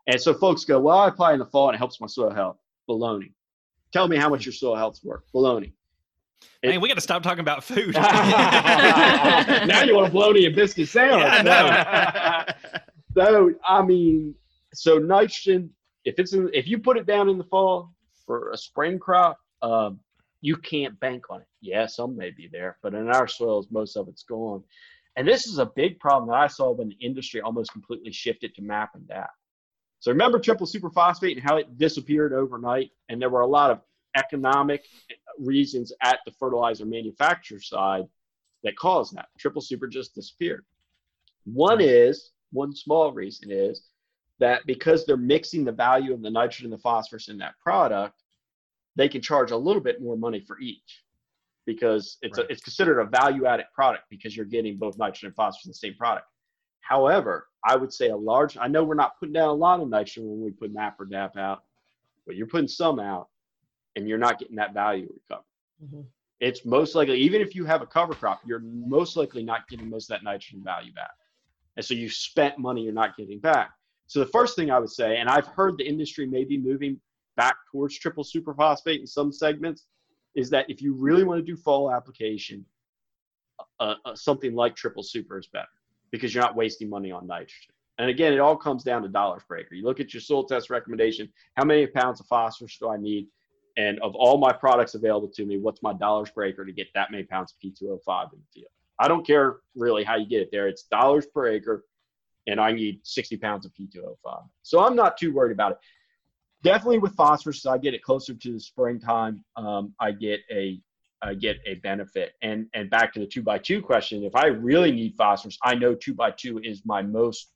And 0.08 0.22
so 0.22 0.34
folks 0.34 0.66
go, 0.66 0.80
well, 0.80 1.00
I 1.00 1.08
apply 1.08 1.34
in 1.34 1.40
the 1.40 1.46
fall 1.46 1.70
and 1.70 1.76
it 1.76 1.80
helps 1.80 2.00
my 2.00 2.08
soil 2.08 2.32
health. 2.32 2.58
Baloney. 2.90 3.32
Tell 3.92 4.08
me 4.08 4.18
how 4.18 4.30
much 4.30 4.46
your 4.46 4.54
soil 4.54 4.76
health's 4.76 5.04
worth. 5.04 5.24
Baloney. 5.34 5.74
It- 6.62 6.70
Man, 6.70 6.82
we 6.82 6.88
got 6.88 6.96
to 6.96 7.02
stop 7.02 7.24
talking 7.24 7.40
about 7.40 7.64
food. 7.64 7.94
now 7.96 9.84
you 9.84 9.96
want 9.96 10.08
a 10.08 10.12
bologna 10.12 10.46
and 10.46 10.56
biscuit 10.56 10.90
sandwich. 10.90 11.24
Yeah, 11.24 12.54
No. 13.16 13.52
I 13.68 13.82
mean, 13.82 14.36
so 14.74 14.98
nitrogen, 14.98 15.72
if 16.04 16.20
it's 16.20 16.34
in, 16.34 16.50
if 16.54 16.68
you 16.68 16.80
put 16.80 16.98
it 16.98 17.06
down 17.06 17.30
in 17.30 17.38
the 17.38 17.44
fall 17.44 17.94
for 18.26 18.52
a 18.52 18.58
spring 18.58 19.00
crop, 19.00 19.40
um, 19.62 20.00
you 20.42 20.56
can't 20.58 21.00
bank 21.00 21.24
on 21.30 21.42
it. 21.42 21.48
Yeah, 21.62 21.88
some 21.88 22.16
may 22.16 22.30
be 22.30 22.48
there, 22.52 22.78
but 22.84 22.94
in 22.94 23.10
our 23.10 23.28
soils, 23.28 23.68
most 23.72 23.96
of 23.96 24.08
it's 24.08 24.24
gone. 24.24 24.64
And 25.16 25.28
this 25.28 25.48
is 25.48 25.60
a 25.60 25.66
big 25.66 26.00
problem 26.00 26.30
that 26.30 26.36
I 26.36 26.48
saw 26.48 26.72
when 26.72 26.90
the 26.90 26.98
industry 27.02 27.42
almost 27.42 27.72
completely 27.72 28.12
shifted 28.12 28.54
to 28.56 28.62
MAP 28.62 28.96
and 28.96 29.08
DAP. 29.08 29.30
So 30.02 30.12
remember 30.12 30.40
triple 30.40 30.68
superphosphate 30.68 31.32
and 31.38 31.44
how 31.44 31.58
it 31.58 31.78
disappeared 31.78 32.34
overnight, 32.34 32.92
and 33.10 33.20
there 33.20 33.30
were 33.30 33.42
a 33.42 33.48
lot 33.48 33.72
of 33.72 33.80
economic 34.16 34.86
reasons 35.40 35.92
at 36.02 36.20
the 36.26 36.32
fertilizer 36.32 36.86
manufacturer 36.86 37.60
side 37.60 38.06
that 38.64 38.76
caused 38.78 39.16
that. 39.16 39.30
Triple 39.40 39.62
super 39.62 39.88
just 39.88 40.14
disappeared. 40.14 40.66
One 41.46 41.80
is 41.82 42.32
one 42.56 42.76
small 42.76 43.12
reason 43.14 43.52
is 43.52 43.90
that 44.40 44.66
because 44.66 45.06
they're 45.06 45.18
mixing 45.18 45.64
the 45.64 45.72
value 45.72 46.14
of 46.14 46.22
the 46.22 46.32
nitrogen 46.32 46.66
and 46.66 46.74
the 46.74 46.82
phosphorus 46.82 47.30
in 47.30 47.38
that 47.38 47.54
product, 47.60 48.24
they 48.96 49.08
can 49.10 49.22
charge 49.22 49.52
a 49.52 49.58
little 49.58 49.82
bit 49.82 50.02
more 50.02 50.18
money 50.18 50.40
for 50.40 50.60
each 50.60 51.04
because 51.66 52.18
it's 52.22 52.38
Right. 52.38 52.48
a, 52.48 52.52
it's 52.52 52.64
considered 52.64 53.00
a 53.00 53.06
value 53.06 53.46
added 53.46 53.66
product 53.74 54.06
because 54.10 54.36
you're 54.36 54.46
getting 54.46 54.78
both 54.78 54.98
nitrogen 54.98 55.28
and 55.28 55.36
phosphorus 55.36 55.66
in 55.66 55.70
the 55.70 55.76
same 55.76 55.96
product. 55.96 56.28
However, 56.82 57.48
I 57.64 57.76
would 57.76 57.92
say 57.92 58.10
a 58.10 58.16
large, 58.16 58.58
I 58.58 58.68
know 58.68 58.84
we're 58.84 58.94
not 58.96 59.18
putting 59.20 59.34
down 59.34 59.50
a 59.50 59.54
lot 59.54 59.80
of 59.80 59.90
nitrogen 59.90 60.30
when 60.30 60.42
we 60.42 60.52
put 60.52 60.72
MAP 60.72 61.00
or 61.00 61.06
DAP 61.06 61.36
out, 61.38 61.64
but 62.26 62.36
you're 62.36 62.48
putting 62.48 62.68
some 62.68 63.00
out 63.00 63.30
and 63.96 64.08
you're 64.08 64.18
not 64.18 64.38
getting 64.40 64.56
that 64.58 64.74
value 64.74 65.08
recovered. 65.14 65.46
Mhm. 65.84 66.06
It's 66.42 66.66
most 66.66 66.94
likely, 66.96 67.20
even 67.20 67.42
if 67.42 67.56
you 67.56 67.66
have 67.66 67.82
a 67.82 67.88
cover 67.88 68.14
crop, 68.14 68.42
you're 68.46 68.60
most 68.60 69.16
likely 69.18 69.42
not 69.44 69.68
getting 69.68 69.90
most 69.90 70.12
of 70.12 70.16
that 70.16 70.24
nitrogen 70.24 70.64
value 70.64 70.94
back. 70.94 71.16
And 71.78 71.86
so 71.86 71.94
you 71.94 72.10
spent 72.10 72.58
money 72.58 72.82
you're 72.82 72.94
not 72.94 73.18
getting 73.18 73.40
back. 73.40 73.72
So 74.08 74.20
the 74.20 74.28
first 74.28 74.56
thing 74.56 74.72
I 74.72 74.80
would 74.80 74.90
say, 74.90 75.18
and 75.18 75.30
I've 75.30 75.48
heard 75.48 75.78
the 75.78 75.88
industry 75.88 76.26
may 76.28 76.44
be 76.44 76.58
moving 76.58 77.00
back 77.36 77.56
towards 77.72 77.98
triple 77.98 78.24
superphosphate 78.24 79.00
in 79.00 79.08
some 79.08 79.32
segments, 79.32 79.86
is 80.36 80.50
that 80.52 80.70
if 80.70 80.82
you 80.82 80.94
really 80.94 81.24
want 81.24 81.40
to 81.40 81.44
do 81.46 81.58
fall 81.58 81.92
application, 81.92 82.66
uh, 83.80 83.96
uh, 84.06 84.16
something 84.16 84.54
like 84.54 84.76
triple 84.76 85.04
super 85.04 85.40
is 85.40 85.48
better 85.48 85.68
because 86.12 86.34
you're 86.34 86.44
not 86.44 86.56
wasting 86.56 86.90
money 86.90 87.12
on 87.12 87.26
nitrogen. 87.26 87.74
And 87.98 88.10
again, 88.10 88.34
it 88.34 88.40
all 88.40 88.58
comes 88.58 88.84
down 88.84 89.02
to 89.04 89.08
dollars 89.08 89.44
per 89.48 89.58
acre. 89.58 89.76
You 89.76 89.86
look 89.86 90.00
at 90.00 90.14
your 90.14 90.22
soil 90.22 90.44
test 90.44 90.70
recommendation: 90.70 91.32
how 91.56 91.64
many 91.64 91.88
pounds 91.88 92.20
of 92.20 92.28
phosphorus 92.28 92.78
do 92.78 92.90
I 92.90 92.98
need? 92.98 93.28
And 93.78 94.00
of 94.00 94.16
all 94.16 94.38
my 94.38 94.54
products 94.54 94.96
available 94.96 95.30
to 95.30 95.46
me, 95.46 95.58
what's 95.58 95.82
my 95.82 95.94
dollars 95.94 96.30
per 96.30 96.44
acre 96.44 96.66
to 96.66 96.72
get 96.72 96.88
that 96.94 97.12
many 97.12 97.24
pounds 97.24 97.54
of 97.54 97.60
P2O5 97.60 98.34
in 98.34 98.40
the 98.40 98.46
field? 98.54 98.72
I 99.00 99.08
don't 99.08 99.26
care 99.26 99.58
really 99.76 100.04
how 100.04 100.16
you 100.16 100.28
get 100.28 100.42
it 100.42 100.50
there. 100.52 100.68
It's 100.68 100.84
dollars 100.84 101.26
per 101.26 101.48
acre, 101.48 101.86
and 102.48 102.60
I 102.60 102.72
need 102.72 103.00
60 103.04 103.38
pounds 103.38 103.66
of 103.66 103.74
P2O5. 103.74 104.48
So 104.64 104.84
I'm 104.84 104.96
not 104.96 105.18
too 105.18 105.34
worried 105.34 105.52
about 105.52 105.74
it. 105.74 105.78
Definitely 106.64 107.00
with 107.00 107.16
phosphorus, 107.16 107.66
I 107.66 107.78
get 107.78 107.94
it 107.94 108.02
closer 108.02 108.34
to 108.34 108.54
the 108.54 108.60
springtime. 108.60 109.44
Um, 109.56 109.94
I 110.00 110.12
get 110.12 110.40
a 110.52 110.80
I 111.22 111.34
get 111.34 111.58
a 111.66 111.76
benefit. 111.76 112.34
And 112.42 112.68
and 112.74 112.90
back 112.90 113.14
to 113.14 113.20
the 113.20 113.28
two 113.28 113.42
by 113.42 113.58
two 113.58 113.82
question, 113.82 114.24
if 114.24 114.36
I 114.36 114.48
really 114.48 114.92
need 114.92 115.16
phosphorus, 115.16 115.58
I 115.64 115.76
know 115.76 115.96
two 115.96 116.14
by 116.14 116.32
two 116.32 116.60
is 116.60 116.84
my 116.86 117.02
most 117.02 117.52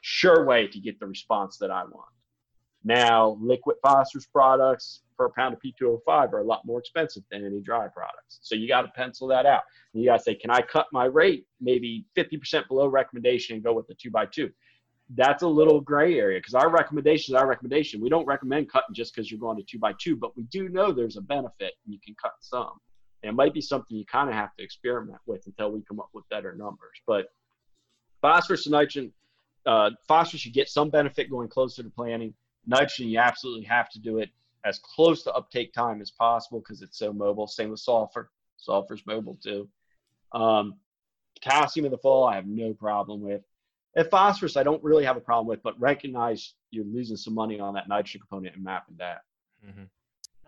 sure 0.00 0.44
way 0.44 0.66
to 0.66 0.80
get 0.80 0.98
the 0.98 1.06
response 1.06 1.58
that 1.58 1.70
I 1.70 1.84
want. 1.84 2.10
Now, 2.84 3.38
liquid 3.40 3.76
phosphorus 3.82 4.26
products 4.26 5.02
per 5.22 5.32
pound 5.36 5.54
of 5.54 5.60
P2O5 5.60 6.32
are 6.32 6.40
a 6.40 6.44
lot 6.44 6.64
more 6.64 6.80
expensive 6.80 7.22
than 7.30 7.46
any 7.46 7.60
dry 7.60 7.86
products. 7.88 8.40
So 8.42 8.54
you 8.54 8.66
got 8.66 8.82
to 8.82 8.88
pencil 8.96 9.28
that 9.28 9.46
out. 9.46 9.62
And 9.92 10.02
you 10.02 10.08
got 10.08 10.18
to 10.18 10.22
say, 10.22 10.34
can 10.34 10.50
I 10.50 10.60
cut 10.60 10.86
my 10.92 11.04
rate 11.04 11.46
maybe 11.60 12.04
50% 12.16 12.66
below 12.68 12.88
recommendation 12.88 13.54
and 13.54 13.64
go 13.64 13.72
with 13.72 13.86
the 13.86 13.94
two 13.94 14.10
by 14.10 14.26
two? 14.26 14.50
That's 15.14 15.42
a 15.42 15.48
little 15.48 15.80
gray 15.80 16.18
area 16.18 16.38
because 16.38 16.54
our 16.54 16.70
recommendation 16.70 17.34
is 17.34 17.40
our 17.40 17.46
recommendation. 17.46 18.00
We 18.00 18.08
don't 18.08 18.26
recommend 18.26 18.70
cutting 18.70 18.94
just 18.94 19.14
because 19.14 19.30
you're 19.30 19.40
going 19.40 19.58
to 19.58 19.62
two 19.62 19.78
by 19.78 19.92
two, 20.00 20.16
but 20.16 20.36
we 20.36 20.44
do 20.44 20.68
know 20.68 20.90
there's 20.90 21.16
a 21.16 21.20
benefit 21.20 21.74
and 21.84 21.94
you 21.94 21.98
can 22.04 22.14
cut 22.20 22.32
some. 22.40 22.80
And 23.22 23.30
it 23.30 23.34
might 23.34 23.54
be 23.54 23.60
something 23.60 23.96
you 23.96 24.06
kind 24.06 24.28
of 24.28 24.34
have 24.34 24.54
to 24.56 24.64
experiment 24.64 25.18
with 25.26 25.46
until 25.46 25.70
we 25.70 25.82
come 25.82 26.00
up 26.00 26.08
with 26.12 26.28
better 26.30 26.54
numbers. 26.56 27.00
But 27.06 27.26
phosphorus 28.20 28.66
and 28.66 28.72
nitrogen, 28.72 29.12
uh, 29.66 29.90
phosphorus, 30.08 30.44
you 30.44 30.52
get 30.52 30.68
some 30.68 30.90
benefit 30.90 31.30
going 31.30 31.48
closer 31.48 31.82
to 31.82 31.90
planting. 31.90 32.34
Nitrogen, 32.66 33.08
you 33.08 33.18
absolutely 33.18 33.64
have 33.64 33.90
to 33.90 34.00
do 34.00 34.18
it 34.18 34.30
as 34.64 34.78
close 34.78 35.22
to 35.24 35.32
uptake 35.32 35.72
time 35.72 36.00
as 36.00 36.10
possible 36.10 36.60
because 36.60 36.82
it's 36.82 36.98
so 36.98 37.12
mobile. 37.12 37.46
Same 37.46 37.70
with 37.70 37.80
sulfur. 37.80 38.30
Sulfur's 38.56 39.02
mobile 39.06 39.38
too. 39.42 39.68
Um, 40.32 40.74
potassium 41.34 41.86
in 41.86 41.92
the 41.92 41.98
fall, 41.98 42.24
I 42.24 42.36
have 42.36 42.46
no 42.46 42.72
problem 42.72 43.20
with. 43.20 43.42
And 43.94 44.06
phosphorus, 44.08 44.56
I 44.56 44.62
don't 44.62 44.82
really 44.82 45.04
have 45.04 45.16
a 45.16 45.20
problem 45.20 45.46
with, 45.48 45.62
but 45.62 45.78
recognize 45.80 46.54
you're 46.70 46.84
losing 46.86 47.16
some 47.16 47.34
money 47.34 47.60
on 47.60 47.74
that 47.74 47.88
nitrogen 47.88 48.20
component 48.20 48.54
and 48.54 48.64
MAP 48.64 48.84
and 48.88 48.96
DAP. 48.98 49.22
Mhm. 49.66 49.88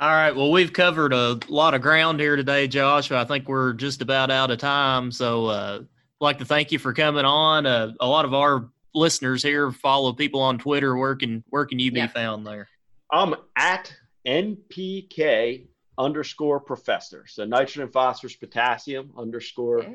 All 0.01 0.09
right. 0.09 0.35
Well, 0.35 0.51
we've 0.51 0.73
covered 0.73 1.13
a 1.13 1.39
lot 1.49 1.75
of 1.75 1.83
ground 1.83 2.21
here 2.21 2.37
today, 2.37 2.67
Josh. 2.67 3.11
I 3.13 3.25
think 3.25 3.49
we're 3.49 3.75
just 3.75 4.01
about 4.03 4.31
out 4.31 4.51
of 4.51 4.59
time. 4.59 5.13
So, 5.13 5.47
uh, 5.47 5.79
I'd 5.83 5.87
like 6.25 6.39
to 6.39 6.45
thank 6.45 6.73
you 6.73 6.79
for 6.79 6.93
coming 6.95 7.25
on. 7.25 7.67
Uh, 7.67 7.93
a 8.01 8.07
lot 8.07 8.25
of 8.25 8.33
our 8.35 8.71
listeners 8.95 9.43
here 9.43 9.71
follow 9.73 10.13
people 10.13 10.41
on 10.41 10.59
Twitter. 10.59 10.97
Where 10.97 11.15
can 11.15 11.45
where 11.51 11.67
can 11.67 11.79
you 11.79 11.93
be 11.93 11.99
Yeah. 11.99 12.07
found 12.09 12.47
there? 12.47 12.69
I'm 13.13 13.35
at 13.57 13.95
NPK 14.27 15.67
underscore 15.99 16.61
professor. 16.61 17.25
So 17.29 17.45
nitrogen, 17.45 17.89
phosphorus, 17.89 18.35
potassium 18.37 19.13
underscore 19.17 19.83
Yeah. 19.83 19.95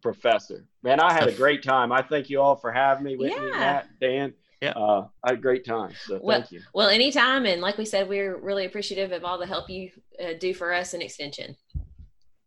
professor. 0.00 0.64
Man, 0.82 1.00
I 1.00 1.12
had 1.12 1.28
a 1.28 1.32
great 1.32 1.62
time. 1.62 1.90
I 1.92 2.02
thank 2.02 2.30
you 2.30 2.40
all 2.40 2.56
for 2.56 2.70
having 2.72 3.04
me. 3.04 3.16
Whitney, 3.16 3.36
Yeah. 3.48 3.50
Matt, 3.58 3.88
Dan. 4.00 4.34
Yeah. 4.60 4.70
Uh, 4.76 5.08
I 5.24 5.30
had 5.30 5.38
a 5.38 5.42
great 5.42 5.64
time. 5.64 5.92
So 6.06 6.20
Well- 6.22 6.40
thank 6.40 6.52
you. 6.52 6.60
Well, 6.72 6.88
anytime. 6.88 7.46
And 7.46 7.60
like 7.60 7.76
we 7.78 7.84
said, 7.84 8.08
we're 8.08 8.36
really 8.36 8.64
appreciative 8.66 9.10
of 9.10 9.24
all 9.24 9.36
the 9.38 9.46
help 9.46 9.68
you 9.68 9.90
uh, 10.22 10.34
do 10.38 10.54
for 10.54 10.72
us 10.72 10.94
in 10.94 11.02
Extension. 11.02 11.56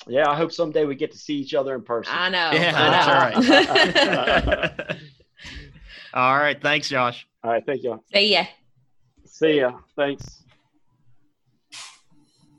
Yeah, 0.07 0.29
I 0.29 0.35
hope 0.35 0.51
someday 0.51 0.85
we 0.85 0.95
get 0.95 1.11
to 1.11 1.17
see 1.17 1.33
each 1.35 1.53
other 1.55 1.73
in 1.75 1.81
person. 1.81 2.13
I 2.15 2.29
know. 2.29 2.51
Yeah, 2.53 2.73
I 2.75 3.33
that's 3.35 4.45
know. 4.89 4.95
All 6.13 6.37
right. 6.37 6.61
Thanks, 6.61 6.87
Josh. 6.87 7.27
All 7.43 7.51
right, 7.51 7.65
thank 7.65 7.83
you. 7.83 8.01
See 8.13 8.31
ya. 8.33 8.45
See 9.25 9.57
ya. 9.59 9.79
Thanks. 9.97 10.43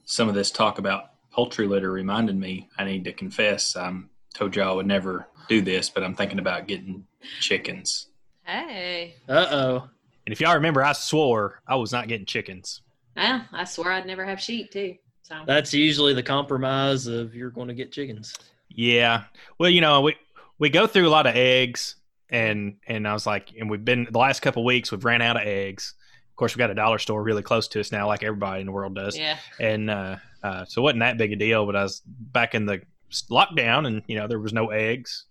Some 0.06 0.28
of 0.28 0.34
this 0.34 0.50
talk 0.50 0.78
about 0.78 1.10
poultry 1.30 1.66
litter 1.66 1.92
reminded 1.92 2.36
me 2.36 2.68
I 2.78 2.84
need 2.84 3.04
to 3.04 3.12
confess 3.12 3.76
I'm 3.76 4.08
told 4.32 4.56
y'all 4.56 4.70
I 4.70 4.76
would 4.76 4.86
never 4.86 5.26
do 5.48 5.60
this, 5.60 5.90
but 5.90 6.02
I'm 6.02 6.14
thinking 6.14 6.38
about 6.38 6.66
getting 6.66 7.06
chickens. 7.40 8.08
Hey. 8.44 9.14
Uh 9.28 9.46
oh. 9.50 9.88
And 10.26 10.32
if 10.32 10.40
y'all 10.40 10.54
remember, 10.54 10.82
I 10.82 10.92
swore 10.92 11.60
I 11.66 11.76
was 11.76 11.92
not 11.92 12.08
getting 12.08 12.26
chickens. 12.26 12.82
Well, 13.16 13.44
I 13.52 13.64
swore 13.64 13.92
I'd 13.92 14.06
never 14.06 14.24
have 14.24 14.40
sheep 14.40 14.70
too. 14.70 14.96
So 15.22 15.34
That's 15.44 15.74
usually 15.74 16.14
the 16.14 16.22
compromise 16.22 17.06
of 17.06 17.34
you're 17.34 17.50
going 17.50 17.68
to 17.68 17.74
get 17.74 17.90
chickens. 17.90 18.34
Yeah. 18.68 19.24
Well, 19.58 19.70
you 19.70 19.80
know, 19.80 20.00
we 20.02 20.16
we 20.58 20.70
go 20.70 20.86
through 20.86 21.08
a 21.08 21.10
lot 21.10 21.26
of 21.26 21.34
eggs, 21.34 21.96
and 22.30 22.76
and 22.86 23.08
I 23.08 23.12
was 23.12 23.26
like, 23.26 23.52
and 23.58 23.68
we've 23.68 23.84
been 23.84 24.06
the 24.10 24.18
last 24.18 24.40
couple 24.40 24.62
of 24.62 24.66
weeks 24.66 24.92
we've 24.92 25.04
ran 25.04 25.22
out 25.22 25.36
of 25.36 25.42
eggs. 25.42 25.94
Of 26.36 26.38
course, 26.38 26.54
we 26.54 26.58
got 26.58 26.70
a 26.70 26.74
dollar 26.74 26.98
store 26.98 27.22
really 27.22 27.42
close 27.42 27.66
to 27.68 27.80
us 27.80 27.90
now, 27.90 28.06
like 28.08 28.22
everybody 28.22 28.60
in 28.60 28.66
the 28.66 28.72
world 28.72 28.94
does. 28.94 29.16
yeah. 29.16 29.38
And 29.58 29.88
uh, 29.88 30.16
uh, 30.42 30.66
so 30.66 30.82
it 30.82 30.84
wasn't 30.84 31.00
that 31.00 31.16
big 31.16 31.32
a 31.32 31.36
deal. 31.36 31.64
But 31.64 31.76
I 31.76 31.82
was 31.82 32.02
back 32.06 32.54
in 32.54 32.66
the 32.66 32.82
lockdown, 33.30 33.86
and 33.86 34.02
you 34.06 34.16
know 34.18 34.26
there 34.28 34.38
was 34.38 34.52
no 34.52 34.68
eggs. 34.68 35.24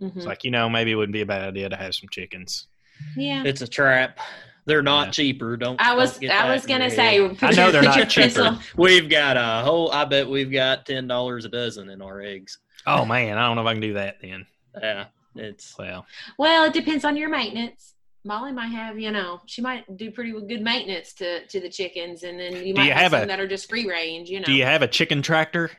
Mhm. 0.00 0.16
It's 0.16 0.24
like 0.24 0.44
you 0.44 0.50
know 0.50 0.68
maybe 0.70 0.92
it 0.92 0.94
wouldn't 0.94 1.12
be 1.12 1.20
a 1.20 1.26
bad 1.26 1.42
idea 1.46 1.68
to 1.68 1.76
have 1.76 1.94
some 1.94 2.08
chickens. 2.10 2.68
yeah. 3.16 3.42
It's 3.44 3.60
a 3.60 3.68
trap. 3.68 4.18
They're 4.64 4.82
not 4.82 5.08
Yeah. 5.08 5.10
cheaper. 5.12 5.56
Don't. 5.58 5.78
I 5.80 5.94
was 5.94 6.12
don't 6.12 6.20
get 6.22 6.30
I 6.32 6.46
that 6.48 6.54
was 6.54 6.64
gonna 6.66 6.90
say 6.90 7.20
I 7.42 7.50
know 7.52 7.70
they're 7.70 7.82
not 7.82 8.08
cheaper. 8.08 8.58
We've 8.78 9.10
got 9.10 9.36
a 9.36 9.62
whole. 9.62 9.92
I 9.92 10.06
bet 10.06 10.26
we've 10.26 10.50
got 10.50 10.86
ten 10.86 11.06
dollars 11.06 11.44
a 11.44 11.50
dozen 11.50 11.90
in 11.90 12.00
our 12.00 12.22
eggs. 12.22 12.58
Oh 12.86 13.04
man, 13.04 13.36
I 13.36 13.46
don't 13.46 13.56
know 13.56 13.62
if 13.62 13.68
I 13.68 13.72
can 13.74 13.82
do 13.82 13.92
that 13.92 14.16
then. 14.22 14.46
Yeah, 14.80 15.04
it's 15.34 15.76
Well, 15.78 16.06
Well, 16.38 16.64
it 16.64 16.72
depends 16.72 17.04
on 17.04 17.16
your 17.18 17.28
maintenance. 17.28 17.92
Molly 18.26 18.52
might 18.52 18.66
have, 18.68 18.98
you 18.98 19.12
know, 19.12 19.40
she 19.46 19.62
might 19.62 19.96
do 19.96 20.10
pretty 20.10 20.32
good 20.32 20.60
maintenance 20.60 21.12
to 21.14 21.46
to 21.46 21.60
the 21.60 21.68
chickens, 21.70 22.24
and 22.24 22.38
then 22.38 22.54
you 22.66 22.74
Do 22.74 22.80
might 22.80 22.86
you 22.88 22.92
have, 22.92 23.02
have 23.02 23.12
a- 23.14 23.18
some 23.20 23.28
that 23.28 23.40
are 23.40 23.46
just 23.48 23.68
free 23.68 23.88
range. 23.88 24.28
You 24.28 24.40
know. 24.40 24.46
do 24.46 24.52
you 24.52 24.64
have 24.64 24.82
a 24.82 24.88
chicken 24.88 25.22
tractor? 25.22 25.70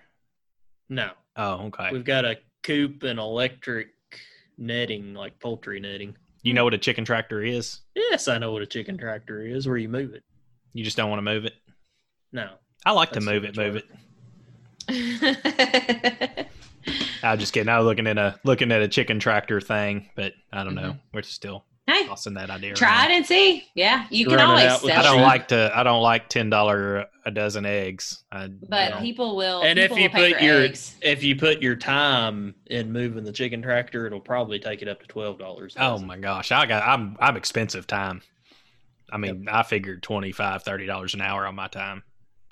no. 0.89 1.11
Oh, 1.39 1.67
okay. 1.67 1.89
We've 1.91 2.03
got 2.03 2.25
a 2.25 2.37
coop 2.63 3.03
and 3.03 3.19
electric 3.19 3.89
netting, 4.57 5.13
like 5.13 5.37
poultry 5.39 5.79
netting. 5.79 6.15
You 6.41 6.55
know 6.55 6.63
what 6.63 6.73
a 6.73 6.79
chicken 6.79 7.05
tractor 7.05 7.43
is? 7.43 7.81
Yes, 7.93 8.27
I 8.27 8.39
know 8.39 8.51
what 8.53 8.63
a 8.63 8.65
chicken 8.65 8.97
tractor 8.97 9.45
is. 9.45 9.67
Where 9.67 9.77
you 9.77 9.87
move 9.87 10.15
it. 10.15 10.23
You 10.73 10.83
just 10.83 10.97
don't 10.97 11.11
want 11.11 11.19
to 11.19 11.23
move 11.23 11.45
it. 11.45 11.53
No. 12.31 12.53
I 12.87 12.91
like 12.93 13.11
to 13.11 13.21
move 13.21 13.43
it, 13.43 13.55
move 13.55 13.75
work. 13.75 13.83
it. 14.89 16.47
I 17.23 17.31
was 17.31 17.39
just 17.39 17.53
kidding. 17.53 17.69
I 17.69 17.77
was 17.77 17.85
looking 17.85 18.07
at 18.07 18.17
a 18.17 18.39
looking 18.43 18.71
at 18.71 18.81
a 18.81 18.87
chicken 18.87 19.19
tractor 19.19 19.59
thing, 19.61 20.09
but 20.15 20.33
I 20.51 20.63
don't 20.63 20.75
know. 20.75 20.91
Mm-hmm. 20.91 20.97
We're 21.13 21.21
still 21.23 21.65
Hey, 21.87 22.05
Tossing 22.05 22.33
that 22.33 22.49
idea. 22.49 22.73
try 22.73 23.03
around. 23.03 23.11
it 23.11 23.15
and 23.15 23.25
see. 23.25 23.65
Yeah, 23.73 24.05
you 24.09 24.25
can 24.25 24.35
Run 24.35 24.49
always 24.49 24.65
out 24.65 24.83
with 24.83 24.91
I 24.91 25.01
don't 25.03 25.19
it. 25.19 25.23
Like 25.23 25.47
to. 25.47 25.71
I 25.73 25.83
don't 25.83 26.01
like 26.03 26.27
ten 26.27 26.49
dollar 26.49 27.05
a 27.25 27.31
dozen 27.31 27.65
eggs. 27.65 28.25
I, 28.29 28.47
But 28.47 28.95
no. 28.95 28.99
people 28.99 29.37
will. 29.37 29.61
And 29.63 29.79
if 29.79 29.97
you 29.97 30.09
put 30.09 30.41
your 30.41 30.63
eggs. 30.63 30.95
if 31.01 31.23
you 31.23 31.37
put 31.37 31.61
your 31.61 31.77
time 31.77 32.55
in 32.65 32.91
moving 32.91 33.23
the 33.23 33.31
chicken 33.31 33.61
tractor, 33.61 34.05
it'll 34.05 34.19
probably 34.19 34.59
take 34.59 34.81
it 34.81 34.89
up 34.89 34.99
to 34.99 35.07
twelve 35.07 35.39
dollars. 35.39 35.75
oh 35.79 35.97
my 35.97 36.17
gosh, 36.17 36.51
I 36.51 36.65
got. 36.65 36.83
I'm 36.85 37.15
I'm 37.21 37.37
expensive 37.37 37.87
time. 37.87 38.21
I 39.09 39.15
mean, 39.15 39.47
I 39.49 39.63
figured 39.63 40.03
25 40.03 40.65
dollars 40.85 41.13
an 41.13 41.21
hour 41.21 41.47
on 41.47 41.55
my 41.55 41.69
time. 41.69 42.03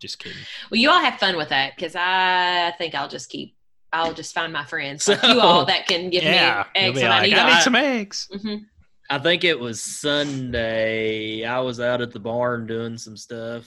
Just 0.00 0.20
kidding. 0.20 0.38
well, 0.70 0.78
you 0.80 0.90
all 0.90 1.00
have 1.00 1.18
fun 1.18 1.36
with 1.36 1.48
that 1.48 1.72
because 1.74 1.96
I 1.96 2.72
think 2.78 2.94
I'll 2.94 3.08
just 3.08 3.28
keep. 3.30 3.56
I'll 3.92 4.12
just 4.14 4.34
find 4.34 4.52
my 4.52 4.64
friends 4.64 5.04
So- 5.04 5.12
like 5.14 5.22
you 5.22 5.40
all 5.40 5.64
that 5.66 5.86
can 5.86 6.10
give 6.10 6.22
yeah, 6.22 6.64
me 6.74 6.80
eggs 6.82 6.94
be 6.98 7.02
when 7.02 7.12
I 7.12 7.18
like, 7.20 7.30
need 7.30 7.38
I 7.38 7.54
need 7.54 7.62
some 7.62 7.74
eggs. 7.74 8.28
hmm 8.42 8.56
I 9.10 9.18
think 9.18 9.42
it 9.44 9.58
was 9.58 9.80
Sunday. 9.82 11.42
I 11.44 11.60
was 11.60 11.80
out 11.80 12.02
at 12.02 12.12
the 12.12 12.20
barn 12.20 12.66
doing 12.66 12.98
some 12.98 13.16
stuff, 13.16 13.64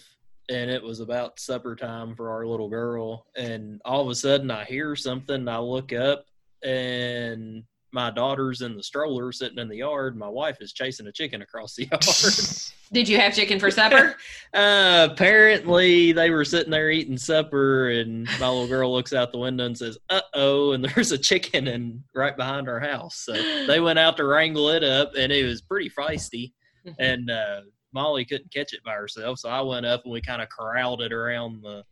and 0.49 0.69
it 0.69 0.84
was 0.84 0.99
about 0.99 1.39
supper 1.39 1.76
time 1.76 2.15
for 2.15 2.30
our 2.30 2.45
little 2.45 2.69
girl. 2.69 3.26
And 3.36 3.82
all 3.84 4.01
of 4.03 4.07
a 4.09 4.13
sudden, 4.13 4.51
I 4.51 4.65
hear 4.65 4.95
something. 4.95 5.34
And 5.36 5.49
I 5.49 5.57
look 5.57 5.93
up, 5.93 6.26
and 6.63 7.63
my 7.91 8.09
daughter's 8.09 8.61
in 8.61 8.75
the 8.75 8.83
stroller 8.83 9.31
sitting 9.31 9.57
in 9.57 9.67
the 9.67 9.77
yard. 9.77 10.15
My 10.15 10.27
wife 10.27 10.57
is 10.61 10.73
chasing 10.73 11.07
a 11.07 11.11
chicken 11.11 11.41
across 11.41 11.75
the 11.75 11.85
yard. 11.91 12.01
Did 12.93 13.07
you 13.07 13.17
have 13.19 13.33
chicken 13.33 13.59
for 13.59 13.71
supper? 13.71 14.17
uh, 14.53 15.07
apparently, 15.11 16.11
they 16.11 16.29
were 16.29 16.45
sitting 16.45 16.71
there 16.71 16.89
eating 16.89 17.17
supper, 17.17 17.89
and 17.89 18.25
my 18.39 18.47
little 18.47 18.67
girl 18.67 18.91
looks 18.91 19.13
out 19.13 19.31
the 19.31 19.37
window 19.37 19.65
and 19.65 19.77
says, 19.77 19.97
"Uh 20.09 20.21
oh!" 20.33 20.71
And 20.73 20.83
there's 20.83 21.11
a 21.11 21.17
chicken 21.17 21.67
in 21.67 22.03
right 22.13 22.35
behind 22.35 22.67
our 22.67 22.79
house. 22.79 23.15
So 23.15 23.33
they 23.67 23.79
went 23.79 23.99
out 23.99 24.17
to 24.17 24.25
wrangle 24.25 24.69
it 24.69 24.83
up, 24.83 25.13
and 25.17 25.31
it 25.31 25.45
was 25.45 25.61
pretty 25.61 25.89
feisty. 25.89 26.51
And 26.97 27.29
uh, 27.29 27.61
Molly 27.93 28.25
couldn't 28.25 28.51
catch 28.51 28.73
it 28.73 28.83
by 28.83 28.93
herself, 28.93 29.39
so 29.39 29.49
I 29.49 29.61
went 29.61 29.85
up 29.85 30.03
and 30.03 30.11
we 30.11 30.19
kind 30.21 30.41
of 30.41 30.49
corralled 30.49 31.01
it 31.01 31.13
around 31.13 31.61
the 31.61 31.83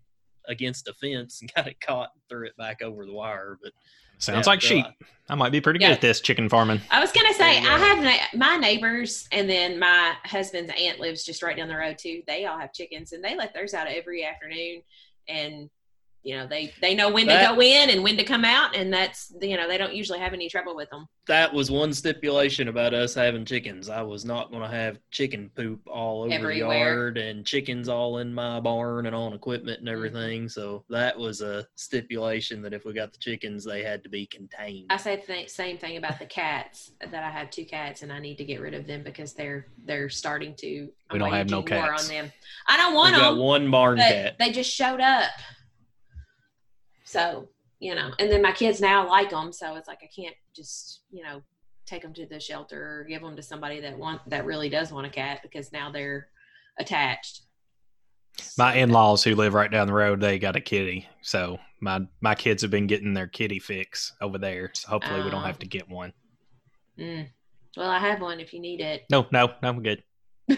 against 0.47 0.88
a 0.88 0.93
fence 0.93 1.41
and 1.41 1.54
got 1.54 1.68
it 1.68 1.80
caught 1.80 2.10
and 2.14 2.24
threw 2.28 2.47
it 2.47 2.58
back 2.58 2.82
over 2.82 3.06
the 3.06 3.14
wire. 3.14 3.58
But 3.62 3.72
Sounds 4.20 4.46
yeah, 4.46 4.52
like 4.52 4.62
sheep. 4.62 4.86
I- 4.86 5.06
I 5.32 5.36
might 5.36 5.52
be 5.52 5.62
pretty 5.62 5.80
Yeah. 5.80 5.90
good 5.90 5.94
at 5.96 6.02
this 6.02 6.22
chicken 6.22 6.50
farming. 6.50 6.82
I 6.90 7.00
was 7.00 7.12
gonna 7.12 7.34
say 7.34 7.62
There 7.62 7.62
you 7.64 7.70
I 7.70 7.78
have 7.78 8.04
na- 8.04 8.40
my 8.40 8.58
neighbors, 8.58 9.28
and 9.32 9.48
then 9.48 9.78
my 9.78 10.16
husband's 10.26 10.72
aunt 10.76 11.00
lives 11.00 11.24
just 11.24 11.44
right 11.44 11.56
down 11.56 11.68
the 11.68 11.76
road 11.78 12.00
too. 12.00 12.24
They 12.26 12.46
all 12.46 12.58
have 12.58 12.74
chickens, 12.74 13.14
and 13.14 13.24
they 13.24 13.36
let 13.36 13.54
theirs 13.54 13.76
out 13.76 13.86
every 13.88 14.26
afternoon, 14.26 14.82
and 15.28 15.70
you 16.24 16.36
know 16.36 16.46
they 16.48 16.74
they 16.82 16.94
know 16.96 17.10
when 17.12 17.28
That- 17.28 17.50
to 17.50 17.56
go 17.56 17.62
in 17.62 17.90
and 17.90 18.04
when 18.04 18.18
to 18.18 18.24
come 18.24 18.44
out, 18.46 18.76
and 18.76 18.92
that's 18.92 19.34
you 19.42 19.56
know 19.58 19.68
they 19.68 19.78
don't 19.78 19.94
usually 19.96 20.20
have 20.20 20.34
any 20.34 20.50
trouble 20.50 20.76
with 20.76 20.90
them. 20.90 21.08
that 21.28 21.54
was 21.54 21.70
one 21.70 21.94
stipulation 21.94 22.68
about 22.68 22.94
us 22.94 23.14
having 23.14 23.46
chickens. 23.46 23.88
I 23.88 24.02
was 24.02 24.26
not 24.26 24.50
going 24.52 24.64
to 24.64 24.76
have 24.76 24.98
chicken 25.12 25.52
poop 25.56 25.80
all 25.88 26.24
over 26.24 26.34
Everywhere. 26.34 26.68
the 26.68 26.80
yard 26.80 27.18
and 27.20 27.46
chickens 27.46 27.88
all 27.88 28.18
in 28.18 28.34
my 28.34 28.60
barn 28.60 29.06
and 29.06 29.16
on 29.16 29.34
equipment 29.34 29.80
and 29.80 29.88
mm-hmm. 29.88 29.96
everything. 29.96 30.50
So 30.50 30.84
that 30.90 31.18
was 31.18 31.42
a 31.42 31.68
stipulation 31.76 32.62
that 32.64 32.74
if 32.74 32.84
we 32.84 32.94
got 32.94 33.14
the 33.14 33.20
chickens, 33.20 33.64
they 33.64 33.84
had 33.84 34.04
to 34.04 34.10
be 34.10 34.26
contained. 34.26 34.88
I 34.90 34.98
said 34.98 35.24
the 35.28 35.48
same 35.48 35.78
thing 35.78 35.98
about 35.98 36.18
the 36.20 36.26
cats 36.26 36.92
that 37.00 37.24
I 37.24 37.30
have 37.30 37.50
two 37.52 37.66
cats, 37.66 38.02
and 38.02 38.12
I 38.12 38.20
need 38.20 38.38
to 38.38 38.44
get 38.44 38.60
rid 38.60 38.74
of 38.74 38.88
them 38.88 39.04
because 39.04 39.34
they're 39.34 39.68
they're 39.86 40.10
starting 40.10 40.56
to. 40.58 40.90
We 41.12 41.20
don't 41.20 41.32
have 41.32 41.50
no 41.50 41.60
waging 41.60 41.78
cats. 41.78 42.04
on 42.04 42.10
them. 42.10 42.32
I 42.68 42.78
don't 42.78 42.92
We 42.94 42.98
want 42.98 43.16
got 43.16 43.30
them. 43.32 43.40
one 43.40 43.72
barn 43.72 43.98
cat. 44.00 44.36
they 44.40 44.52
just 44.52 44.72
showed 44.72 45.00
up. 45.02 45.30
So, 47.10 47.49
you 47.80 47.95
know, 47.95 48.12
and 48.20 48.32
then 48.32 48.43
my 48.43 48.51
kids 48.51 48.80
now 48.80 49.07
like 49.10 49.32
them, 49.32 49.51
so 49.51 49.76
it's 49.78 49.88
like 49.88 50.01
I 50.03 50.10
can't 50.16 50.36
just, 50.55 51.01
you 51.10 51.24
know, 51.24 51.41
take 51.88 52.03
them 52.03 52.14
to 52.14 52.28
the 52.28 52.39
shelter 52.39 52.99
or 52.99 53.03
give 53.05 53.24
them 53.24 53.36
to 53.36 53.41
somebody 53.41 53.80
that 53.80 53.97
want 53.97 54.22
that 54.30 54.45
really 54.45 54.70
does 54.70 54.91
want 54.91 55.07
a 55.07 55.10
cat 55.10 55.39
because 55.41 55.72
now 55.72 55.89
they're 55.91 56.28
attached. 56.78 57.41
My 58.60 58.76
in-laws 58.76 59.24
who 59.24 59.34
live 59.34 59.55
right 59.55 59.72
down 59.72 59.88
the 59.88 59.93
road, 59.93 60.22
they 60.22 60.38
got 60.38 60.55
a 60.55 60.62
kitty. 60.62 61.07
So 61.24 61.57
my 61.80 62.01
my 62.22 62.36
kids 62.36 62.62
have 62.62 62.70
been 62.70 62.86
getting 62.86 63.16
their 63.16 63.26
kitty 63.28 63.57
fix 63.57 64.14
over 64.22 64.38
there. 64.38 64.70
So 64.76 64.89
hopefully 64.89 65.24
we 65.24 65.32
don't 65.32 65.41
Oh. 65.41 65.47
have 65.47 65.57
to 65.60 65.68
get 65.68 65.89
one. 65.89 66.14
Mm. 66.99 67.28
Well, 67.76 67.89
I 67.89 67.97
have 67.97 68.22
one 68.22 68.39
if 68.39 68.53
you 68.53 68.60
need 68.60 68.82
it. 68.82 69.05
No, 69.10 69.26
no, 69.32 69.47
no, 69.64 69.70
I'm 69.70 69.82
good. 69.82 70.03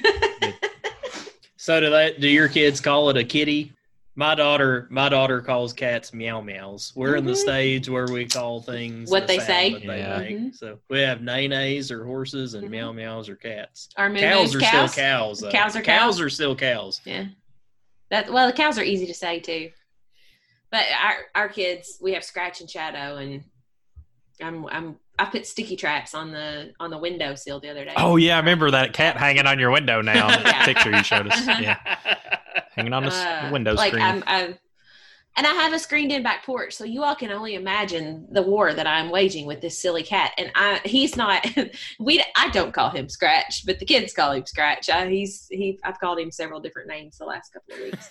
So 1.56 1.80
do 1.80 1.92
that 1.92 2.20
Do 2.20 2.28
your 2.28 2.48
kids 2.50 2.82
call 2.82 3.10
it 3.12 3.18
a 3.18 3.24
kitty? 3.24 3.72
My 4.16 4.36
daughter, 4.36 4.88
my 4.90 5.08
daughter 5.08 5.42
calls 5.42 5.72
cats 5.72 6.14
meow 6.14 6.42
meows. 6.42 6.92
We're 6.96 7.16
in 7.16 7.26
the 7.26 7.32
Mhm. 7.32 7.38
stage 7.38 7.90
where 7.90 8.08
we 8.12 8.26
call 8.26 8.62
things 8.62 9.10
What 9.10 9.22
the 9.22 9.38
they 9.38 9.40
say. 9.40 9.72
that 9.74 9.88
they 9.88 10.00
Yeah. 10.00 10.18
make. 10.18 10.38
Mhm. 10.38 10.56
So 10.56 10.80
we 10.90 11.00
have 11.00 11.22
nay 11.22 11.48
nays 11.48 11.92
or 11.92 12.04
horses, 12.04 12.54
and 12.54 12.68
Mhm. 12.68 12.72
meow 12.72 12.92
meows 12.92 13.30
or 13.30 13.38
cats. 13.38 13.88
Our 13.96 14.10
moo 14.10 14.20
cows 14.20 14.54
are 14.54 14.60
cows. 14.60 14.92
still 14.92 15.04
cows. 15.04 15.40
Though. 15.40 15.52
Cows 15.52 15.76
are 15.78 15.82
cows 15.82 16.16
cows? 16.16 16.22
are 16.22 16.30
still 16.30 16.56
cows. 16.58 17.00
Yeah. 17.06 17.26
That 18.10 18.32
well, 18.34 18.48
the 18.48 18.54
cows 18.54 18.78
are 18.78 18.84
easy 18.84 19.08
to 19.08 19.14
say 19.14 19.40
too. 19.40 19.72
But 20.72 20.86
our 21.02 21.16
our 21.34 21.50
kids, 21.50 21.98
we 22.02 22.14
have 22.14 22.26
Scratch 22.26 22.60
and 22.60 22.70
Shadow, 22.70 23.16
and 23.16 23.46
I'm 24.44 24.66
I'm 24.68 24.98
I 25.20 25.26
put 25.26 25.46
sticky 25.46 25.76
traps 25.76 26.14
on 26.16 26.32
the 26.32 26.74
on 26.80 26.90
the 26.90 26.98
windowsill 26.98 27.60
the 27.60 27.70
other 27.70 27.86
day. 27.86 27.94
Oh 27.98 28.16
yeah, 28.18 28.36
I 28.36 28.40
remember 28.40 28.72
that 28.72 28.94
cat 28.94 29.18
hanging 29.18 29.46
on 29.46 29.60
your 29.60 29.72
window 29.72 30.02
now. 30.02 30.30
Yeah. 30.42 30.66
picture 30.66 30.92
you 30.92 31.04
showed 31.04 31.28
us. 31.28 31.46
Yeah, 31.46 31.78
hanging 32.76 32.94
on 32.94 33.04
the 33.04 33.12
Uh, 33.12 33.50
window 33.52 33.74
like 33.74 33.90
screen. 33.92 34.04
I'm, 34.04 34.24
I'm, 34.26 34.58
and 35.38 35.48
I 35.48 35.52
have 35.52 35.72
a 35.72 35.80
screened-in 35.80 36.24
back 36.24 36.46
porch, 36.46 36.74
so 36.74 36.84
you 36.84 37.04
all 37.04 37.16
can 37.16 37.32
only 37.32 37.56
imagine 37.56 38.28
the 38.32 38.42
war 38.42 38.74
that 38.74 38.86
I'm 38.86 39.10
waging 39.10 39.46
with 39.46 39.62
this 39.62 39.80
silly 39.80 40.04
cat. 40.04 40.32
And 40.38 40.52
I, 40.56 40.82
he's 40.84 41.16
not. 41.16 41.46
We, 42.00 42.22
I 42.36 42.50
don't 42.50 42.74
call 42.74 42.90
him 42.90 43.08
Scratch, 43.08 43.66
but 43.66 43.80
the 43.80 43.86
kids 43.86 44.12
call 44.14 44.34
him 44.34 44.46
Scratch. 44.46 44.90
I, 44.90 45.08
he's 45.08 45.48
he. 45.50 45.80
I've 45.86 46.00
called 46.02 46.20
him 46.20 46.32
several 46.32 46.60
different 46.60 46.90
names 46.90 47.18
the 47.18 47.26
last 47.26 47.54
couple 47.54 47.76
of 47.76 47.82
weeks. 47.82 48.10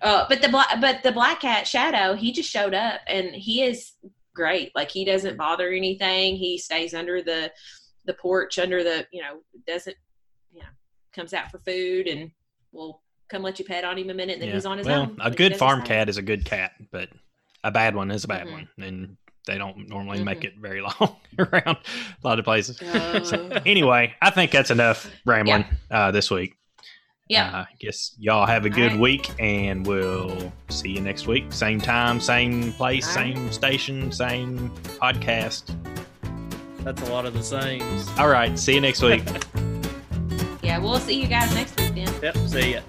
Uh, 0.00 0.24
but 0.28 0.40
the 0.40 0.48
black, 0.48 0.80
but 0.80 1.02
the 1.02 1.12
black 1.12 1.40
cat 1.40 1.66
Shadow, 1.66 2.14
he 2.14 2.32
just 2.32 2.48
showed 2.50 2.72
up, 2.72 3.00
and 3.06 3.34
he 3.34 3.62
is 3.62 3.92
great. 4.34 4.72
Like 4.74 4.90
he 4.90 5.04
doesn't 5.04 5.36
bother 5.36 5.70
anything. 5.70 6.36
He 6.36 6.58
stays 6.58 6.92
under 6.94 7.22
the 7.22 7.50
the 8.04 8.14
porch, 8.14 8.58
under 8.58 8.82
the 8.84 9.06
you 9.12 9.22
know 9.22 9.40
doesn't 9.66 9.96
you 10.52 10.60
know 10.60 10.68
comes 11.12 11.32
out 11.32 11.50
for 11.50 11.58
food 11.60 12.06
and 12.06 12.30
will 12.72 13.00
come 13.28 13.42
let 13.42 13.58
you 13.58 13.64
pet 13.64 13.84
on 13.84 13.96
him 13.96 14.10
a 14.10 14.14
minute, 14.14 14.34
and 14.34 14.42
then 14.42 14.48
Yeah. 14.50 14.54
he's 14.56 14.66
on 14.66 14.78
his 14.78 14.86
well, 14.86 15.02
own. 15.02 15.16
a 15.20 15.30
good 15.30 15.56
farm 15.56 15.82
cat 15.82 16.08
is 16.08 16.18
a 16.18 16.22
good 16.22 16.44
cat, 16.44 16.72
but 16.90 17.08
a 17.62 17.70
bad 17.70 17.94
one 17.96 18.10
is 18.10 18.24
a 18.24 18.28
bad 18.28 18.46
Mhm. 18.46 18.52
one, 18.52 18.68
and 18.78 19.16
they 19.46 19.56
don't 19.56 19.88
normally 19.88 20.18
Mhm. 20.18 20.24
make 20.24 20.44
it 20.44 20.54
very 20.58 20.80
long 21.00 21.16
around 21.38 21.76
a 21.78 22.26
lot 22.26 22.38
of 22.38 22.44
places. 22.44 22.78
So, 23.24 23.50
Oh. 23.52 23.62
anyway, 23.64 24.14
I 24.20 24.30
think 24.30 24.50
that's 24.50 24.70
enough 24.70 25.10
rambling 25.24 25.64
uh, 25.90 26.10
this 26.10 26.30
week. 26.30 26.56
Yeah. 27.28 27.48
Uh, 27.48 27.62
I 27.62 27.74
guess 27.78 28.14
y'all 28.18 28.46
have 28.46 28.66
a 28.66 28.70
good 28.70 28.92
right. 28.92 29.00
week, 29.00 29.30
and 29.38 29.86
we'll 29.86 30.52
see 30.68 30.90
you 30.90 31.00
next 31.00 31.26
week. 31.26 31.52
Same 31.52 31.80
time, 31.80 32.20
same 32.20 32.72
place, 32.74 33.08
All 33.08 33.22
right. 33.22 33.34
same 33.34 33.52
station, 33.52 34.12
same 34.12 34.70
podcast. 35.00 35.74
That's 36.80 37.00
a 37.02 37.06
lot 37.06 37.24
of 37.24 37.32
the 37.32 37.42
same. 37.42 37.82
All 38.18 38.28
right, 38.28 38.58
see 38.58 38.74
you 38.74 38.80
next 38.82 39.00
week. 39.00 39.22
yeah, 40.62 40.78
we'll 40.78 40.98
see 40.98 41.18
you 41.18 41.26
guys 41.26 41.54
next 41.54 41.80
week 41.80 41.94
then. 41.94 42.14
Yep. 42.22 42.36
See 42.48 42.72
ya. 42.74 42.80